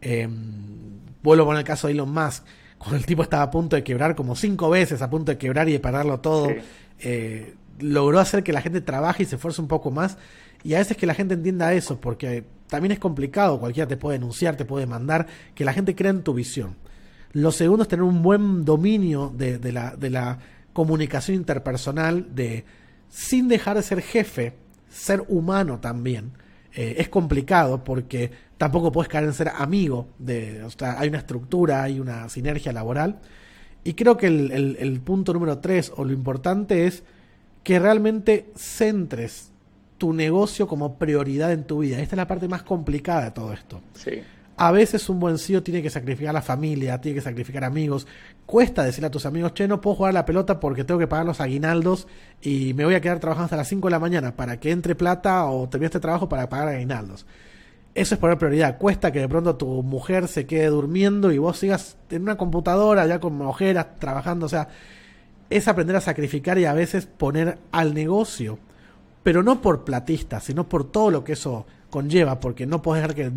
Eh, 0.00 0.26
vuelvo 1.22 1.44
con 1.44 1.58
el 1.58 1.64
caso 1.64 1.86
de 1.86 1.92
Elon 1.92 2.10
Musk, 2.12 2.44
cuando 2.78 2.96
el 2.96 3.04
tipo 3.04 3.22
estaba 3.22 3.42
a 3.42 3.50
punto 3.50 3.76
de 3.76 3.84
quebrar 3.84 4.14
como 4.16 4.36
cinco 4.36 4.70
veces, 4.70 5.02
a 5.02 5.10
punto 5.10 5.32
de 5.32 5.36
quebrar 5.36 5.68
y 5.68 5.72
de 5.72 5.80
pararlo 5.80 6.18
todo, 6.20 6.48
eh, 6.98 7.54
logró 7.78 8.20
hacer 8.20 8.42
que 8.42 8.54
la 8.54 8.62
gente 8.62 8.80
trabaje 8.80 9.24
y 9.24 9.26
se 9.26 9.36
esfuerce 9.36 9.60
un 9.60 9.68
poco 9.68 9.90
más 9.90 10.16
y 10.64 10.74
a 10.74 10.78
veces 10.78 10.96
que 10.96 11.06
la 11.06 11.14
gente 11.14 11.34
entienda 11.34 11.74
eso, 11.74 12.00
porque 12.00 12.44
también 12.68 12.92
es 12.92 12.98
complicado, 12.98 13.60
cualquiera 13.60 13.86
te 13.86 13.96
puede 13.98 14.18
denunciar, 14.18 14.56
te 14.56 14.64
puede 14.64 14.86
mandar, 14.86 15.26
que 15.54 15.64
la 15.64 15.74
gente 15.74 15.94
crea 15.94 16.10
en 16.10 16.22
tu 16.22 16.32
visión. 16.32 16.76
Lo 17.32 17.52
segundo 17.52 17.82
es 17.82 17.88
tener 17.88 18.02
un 18.02 18.22
buen 18.22 18.64
dominio 18.64 19.32
de, 19.36 19.58
de, 19.58 19.72
la, 19.72 19.96
de 19.96 20.10
la 20.10 20.38
comunicación 20.72 21.36
interpersonal, 21.36 22.34
de 22.34 22.64
sin 23.08 23.48
dejar 23.48 23.76
de 23.76 23.82
ser 23.82 24.02
jefe, 24.02 24.54
ser 24.90 25.24
humano 25.28 25.80
también. 25.80 26.32
Eh, 26.74 26.96
es 26.98 27.08
complicado 27.08 27.84
porque 27.84 28.30
tampoco 28.56 28.92
puedes 28.92 29.08
caer 29.08 29.24
en 29.24 29.34
ser 29.34 29.50
amigo 29.54 30.08
de, 30.18 30.62
o 30.62 30.70
sea, 30.70 30.98
hay 30.98 31.08
una 31.08 31.18
estructura, 31.18 31.82
hay 31.82 32.00
una 32.00 32.28
sinergia 32.28 32.72
laboral. 32.72 33.20
Y 33.84 33.94
creo 33.94 34.16
que 34.16 34.28
el, 34.28 34.50
el, 34.52 34.76
el 34.78 35.00
punto 35.00 35.32
número 35.32 35.58
tres, 35.58 35.92
o 35.96 36.04
lo 36.04 36.12
importante 36.12 36.86
es 36.86 37.02
que 37.62 37.78
realmente 37.78 38.50
centres 38.54 39.50
tu 39.98 40.12
negocio 40.12 40.66
como 40.66 40.98
prioridad 40.98 41.52
en 41.52 41.64
tu 41.64 41.80
vida. 41.80 42.00
Esta 42.00 42.14
es 42.14 42.18
la 42.18 42.26
parte 42.26 42.48
más 42.48 42.62
complicada 42.62 43.24
de 43.24 43.30
todo 43.30 43.52
esto. 43.52 43.80
Sí. 43.94 44.22
A 44.62 44.70
veces 44.70 45.08
un 45.08 45.18
buen 45.18 45.38
CEO 45.38 45.64
tiene 45.64 45.82
que 45.82 45.90
sacrificar 45.90 46.30
a 46.30 46.34
la 46.34 46.40
familia, 46.40 47.00
tiene 47.00 47.16
que 47.16 47.20
sacrificar 47.20 47.64
amigos. 47.64 48.06
Cuesta 48.46 48.84
decirle 48.84 49.08
a 49.08 49.10
tus 49.10 49.26
amigos, 49.26 49.54
che, 49.54 49.66
no 49.66 49.80
puedo 49.80 49.96
jugar 49.96 50.10
a 50.10 50.12
la 50.12 50.24
pelota 50.24 50.60
porque 50.60 50.84
tengo 50.84 51.00
que 51.00 51.08
pagar 51.08 51.26
los 51.26 51.40
aguinaldos 51.40 52.06
y 52.40 52.72
me 52.74 52.84
voy 52.84 52.94
a 52.94 53.00
quedar 53.00 53.18
trabajando 53.18 53.46
hasta 53.46 53.56
las 53.56 53.66
5 53.66 53.88
de 53.88 53.90
la 53.90 53.98
mañana 53.98 54.36
para 54.36 54.60
que 54.60 54.70
entre 54.70 54.94
plata 54.94 55.46
o 55.46 55.68
termine 55.68 55.86
este 55.86 55.98
trabajo 55.98 56.28
para 56.28 56.48
pagar 56.48 56.68
aguinaldos. 56.68 57.26
Eso 57.92 58.14
es 58.14 58.20
poner 58.20 58.38
prioridad. 58.38 58.78
Cuesta 58.78 59.10
que 59.10 59.18
de 59.18 59.28
pronto 59.28 59.56
tu 59.56 59.82
mujer 59.82 60.28
se 60.28 60.46
quede 60.46 60.66
durmiendo 60.66 61.32
y 61.32 61.38
vos 61.38 61.58
sigas 61.58 61.96
en 62.10 62.22
una 62.22 62.36
computadora 62.36 63.04
ya 63.04 63.18
con 63.18 63.42
ojeras 63.42 63.98
trabajando. 63.98 64.46
O 64.46 64.48
sea, 64.48 64.68
es 65.50 65.66
aprender 65.66 65.96
a 65.96 66.00
sacrificar 66.00 66.56
y 66.58 66.66
a 66.66 66.72
veces 66.72 67.06
poner 67.06 67.58
al 67.72 67.94
negocio 67.94 68.60
pero 69.22 69.42
no 69.42 69.60
por 69.60 69.84
platista, 69.84 70.40
sino 70.40 70.68
por 70.68 70.90
todo 70.90 71.10
lo 71.10 71.24
que 71.24 71.34
eso 71.34 71.66
conlleva, 71.90 72.40
porque 72.40 72.66
no 72.66 72.82
puedes 72.82 73.02
dejar 73.02 73.14
que 73.14 73.30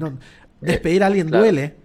despedir 0.62 1.04
a 1.04 1.08
alguien 1.08 1.30
duele. 1.30 1.76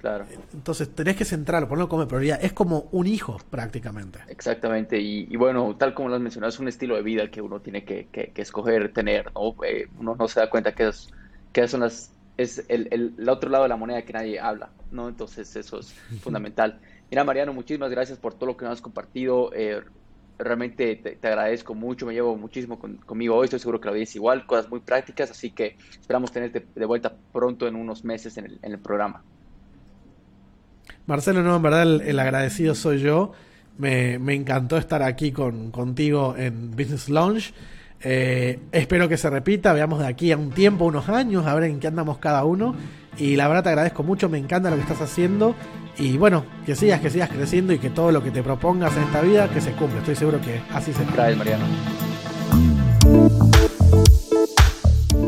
Claro. 0.00 0.26
Entonces 0.52 0.94
tenés 0.94 1.16
que 1.16 1.24
centrarlo, 1.24 1.68
ponerlo 1.68 1.88
como 1.88 2.06
prioridad. 2.06 2.38
Es 2.42 2.52
como 2.52 2.88
un 2.92 3.06
hijo 3.06 3.38
prácticamente. 3.50 4.18
Exactamente. 4.28 5.00
Y, 5.00 5.34
bueno, 5.36 5.76
tal 5.76 5.94
como 5.94 6.08
lo 6.08 6.16
has 6.16 6.20
mencionado, 6.20 6.50
es 6.50 6.58
un 6.58 6.68
estilo 6.68 6.96
de 6.96 7.02
vida 7.02 7.30
que 7.30 7.40
uno 7.40 7.60
tiene 7.60 7.84
que, 7.84 8.08
que, 8.08 8.32
escoger 8.36 8.92
tener. 8.92 9.32
¿no? 9.34 9.54
Eh, 9.64 9.88
uno 9.98 10.14
no 10.14 10.28
se 10.28 10.40
da 10.40 10.50
cuenta 10.50 10.74
que, 10.74 10.88
es, 10.88 11.08
que 11.52 11.66
son 11.68 11.80
las, 11.80 12.12
es 12.36 12.64
el, 12.68 12.88
el, 12.90 13.28
otro 13.28 13.48
lado 13.50 13.64
de 13.64 13.70
la 13.70 13.76
moneda 13.76 14.02
que 14.02 14.12
nadie 14.12 14.38
habla. 14.38 14.70
¿no? 14.90 15.08
Entonces 15.08 15.54
eso 15.56 15.80
es 15.80 15.92
fundamental. 16.20 16.80
Mira, 17.10 17.24
Mariano, 17.24 17.52
muchísimas 17.52 17.90
gracias 17.90 18.18
por 18.18 18.34
todo 18.34 18.46
lo 18.46 18.56
que 18.56 18.64
nos 18.64 18.74
has 18.74 18.82
compartido. 18.82 19.52
Eh, 19.54 19.82
realmente 20.38 20.96
te, 20.96 21.28
agradezco 21.28 21.74
mucho, 21.74 22.06
me 22.06 22.12
llevo 22.12 22.36
muchísimo 22.36 22.78
conmigo 22.78 23.36
hoy, 23.36 23.44
estoy 23.44 23.60
seguro 23.60 23.80
que 23.80 23.88
lo 23.88 23.94
veis 23.94 24.14
igual, 24.16 24.46
cosas 24.46 24.68
muy 24.68 24.80
prácticas, 24.80 25.30
así 25.30 25.50
que 25.50 25.76
esperamos 26.00 26.32
tenerte 26.32 26.66
de 26.74 26.84
vuelta 26.86 27.14
pronto 27.32 27.66
en 27.68 27.76
unos 27.76 28.04
meses 28.04 28.36
en 28.36 28.58
el, 28.62 28.78
programa. 28.78 29.22
Marcelo, 31.06 31.42
no, 31.42 31.56
en 31.56 31.62
verdad 31.62 31.82
el, 31.82 32.18
agradecido 32.18 32.74
soy 32.74 33.00
yo. 33.00 33.32
Me, 33.78 34.14
encantó 34.34 34.76
estar 34.76 35.02
aquí 35.02 35.32
con, 35.32 35.70
contigo 35.70 36.34
en 36.36 36.70
Business 36.70 37.08
Launch. 37.08 37.52
Eh, 38.02 38.60
espero 38.72 39.08
que 39.08 39.16
se 39.16 39.30
repita, 39.30 39.72
veamos 39.72 39.98
de 40.00 40.06
aquí 40.06 40.30
a 40.30 40.36
un 40.36 40.50
tiempo, 40.50 40.84
unos 40.84 41.08
años, 41.08 41.46
a 41.46 41.54
ver 41.54 41.64
en 41.64 41.80
qué 41.80 41.86
andamos 41.86 42.18
cada 42.18 42.44
uno. 42.44 42.76
Y 43.18 43.36
la 43.36 43.48
verdad 43.48 43.64
te 43.64 43.68
agradezco 43.70 44.02
mucho, 44.02 44.28
me 44.28 44.38
encanta 44.38 44.70
lo 44.70 44.76
que 44.76 44.82
estás 44.82 45.00
haciendo. 45.00 45.54
Y 45.98 46.16
bueno, 46.16 46.44
que 46.66 46.74
sigas, 46.74 47.00
que 47.00 47.10
sigas 47.10 47.30
creciendo 47.30 47.72
y 47.72 47.78
que 47.78 47.90
todo 47.90 48.10
lo 48.10 48.22
que 48.22 48.30
te 48.30 48.42
propongas 48.42 48.96
en 48.96 49.04
esta 49.04 49.20
vida, 49.20 49.48
que 49.48 49.60
se 49.60 49.72
cumpla. 49.72 50.00
Estoy 50.00 50.16
seguro 50.16 50.40
que 50.40 50.60
así 50.72 50.92
será. 50.92 51.12
Gracias, 51.12 51.38
Mariano. 51.38 51.64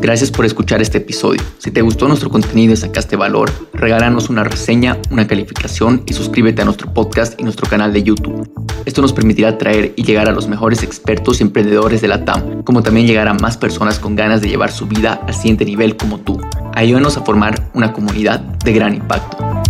Gracias 0.01 0.31
por 0.31 0.45
escuchar 0.45 0.83
este 0.83 0.99
episodio. 0.99 1.43
Si 1.59 1.71
te 1.71 1.83
gustó 1.83 2.07
nuestro 2.07 2.31
contenido 2.31 2.73
y 2.73 2.77
sacaste 2.77 3.17
valor, 3.17 3.51
regálanos 3.73 4.29
una 4.29 4.45
reseña, 4.45 4.99
una 5.11 5.27
calificación 5.27 6.03
y 6.07 6.13
suscríbete 6.13 6.63
a 6.63 6.65
nuestro 6.65 6.93
podcast 6.93 7.41
y 7.41 7.45
nuestro 7.45 7.69
canal 7.69 7.93
de 7.93 8.03
YouTube. 8.03 8.49
Esto 8.85 9.03
nos 9.03 9.13
permitirá 9.13 9.59
traer 9.59 9.95
y 9.97 10.05
llegar 10.05 10.29
a 10.29 10.33
los 10.33 10.49
mejores 10.49 10.83
expertos 10.83 11.41
y 11.41 11.45
emprendedores 11.45 12.03
de 12.03 12.09
la 12.09 12.25
TAM, 12.25 12.63
como 12.63 12.83
también 12.83 13.07
llegar 13.07 13.27
a 13.27 13.35
más 13.35 13.57
personas 13.57 13.99
con 13.99 14.15
ganas 14.15 14.41
de 14.41 14.49
llevar 14.49 14.71
su 14.71 14.87
vida 14.87 15.21
al 15.27 15.35
siguiente 15.35 15.65
nivel 15.65 15.97
como 15.97 16.19
tú. 16.19 16.41
Ayúdanos 16.75 17.17
a 17.17 17.23
formar 17.23 17.71
una 17.75 17.93
comunidad 17.93 18.39
de 18.39 18.73
gran 18.73 18.95
impacto. 18.95 19.66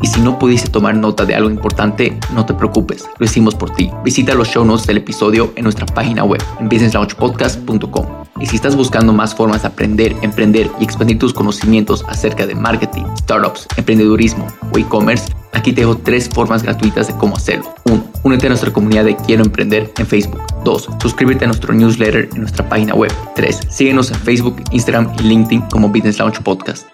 Y 0.00 0.06
si 0.06 0.20
no 0.20 0.38
pudiste 0.38 0.68
tomar 0.68 0.94
nota 0.94 1.24
de 1.24 1.34
algo 1.34 1.50
importante, 1.50 2.18
no 2.34 2.46
te 2.46 2.54
preocupes, 2.54 3.08
lo 3.18 3.26
hicimos 3.26 3.54
por 3.54 3.70
ti. 3.70 3.90
Visita 4.04 4.34
los 4.34 4.48
show 4.48 4.64
notes 4.64 4.86
del 4.86 4.98
episodio 4.98 5.52
en 5.56 5.64
nuestra 5.64 5.86
página 5.86 6.24
web, 6.24 6.42
en 6.60 6.68
businesslaunchpodcast.com. 6.68 8.06
Y 8.40 8.46
si 8.46 8.56
estás 8.56 8.76
buscando 8.76 9.12
más 9.12 9.34
formas 9.34 9.62
de 9.62 9.68
aprender, 9.68 10.14
emprender 10.22 10.70
y 10.78 10.84
expandir 10.84 11.18
tus 11.18 11.32
conocimientos 11.32 12.04
acerca 12.08 12.46
de 12.46 12.54
marketing, 12.54 13.04
startups, 13.18 13.66
emprendedurismo 13.76 14.46
o 14.72 14.78
e-commerce, 14.78 15.32
aquí 15.52 15.72
te 15.72 15.80
dejo 15.80 15.96
tres 15.96 16.28
formas 16.28 16.62
gratuitas 16.62 17.08
de 17.08 17.14
cómo 17.14 17.36
hacerlo. 17.36 17.74
1. 17.86 18.04
Únete 18.22 18.46
a 18.46 18.50
nuestra 18.50 18.72
comunidad 18.72 19.04
de 19.04 19.16
Quiero 19.16 19.44
Emprender 19.44 19.92
en 19.98 20.06
Facebook. 20.06 20.40
2. 20.64 20.88
Suscríbete 21.02 21.44
a 21.44 21.48
nuestro 21.48 21.74
newsletter 21.74 22.28
en 22.32 22.40
nuestra 22.42 22.68
página 22.68 22.94
web. 22.94 23.12
3. 23.34 23.60
Síguenos 23.70 24.10
en 24.10 24.18
Facebook, 24.18 24.62
Instagram 24.70 25.12
y 25.18 25.22
LinkedIn 25.22 25.62
como 25.62 25.88
Business 25.88 26.18
Launch 26.18 26.40
Podcast. 26.42 26.86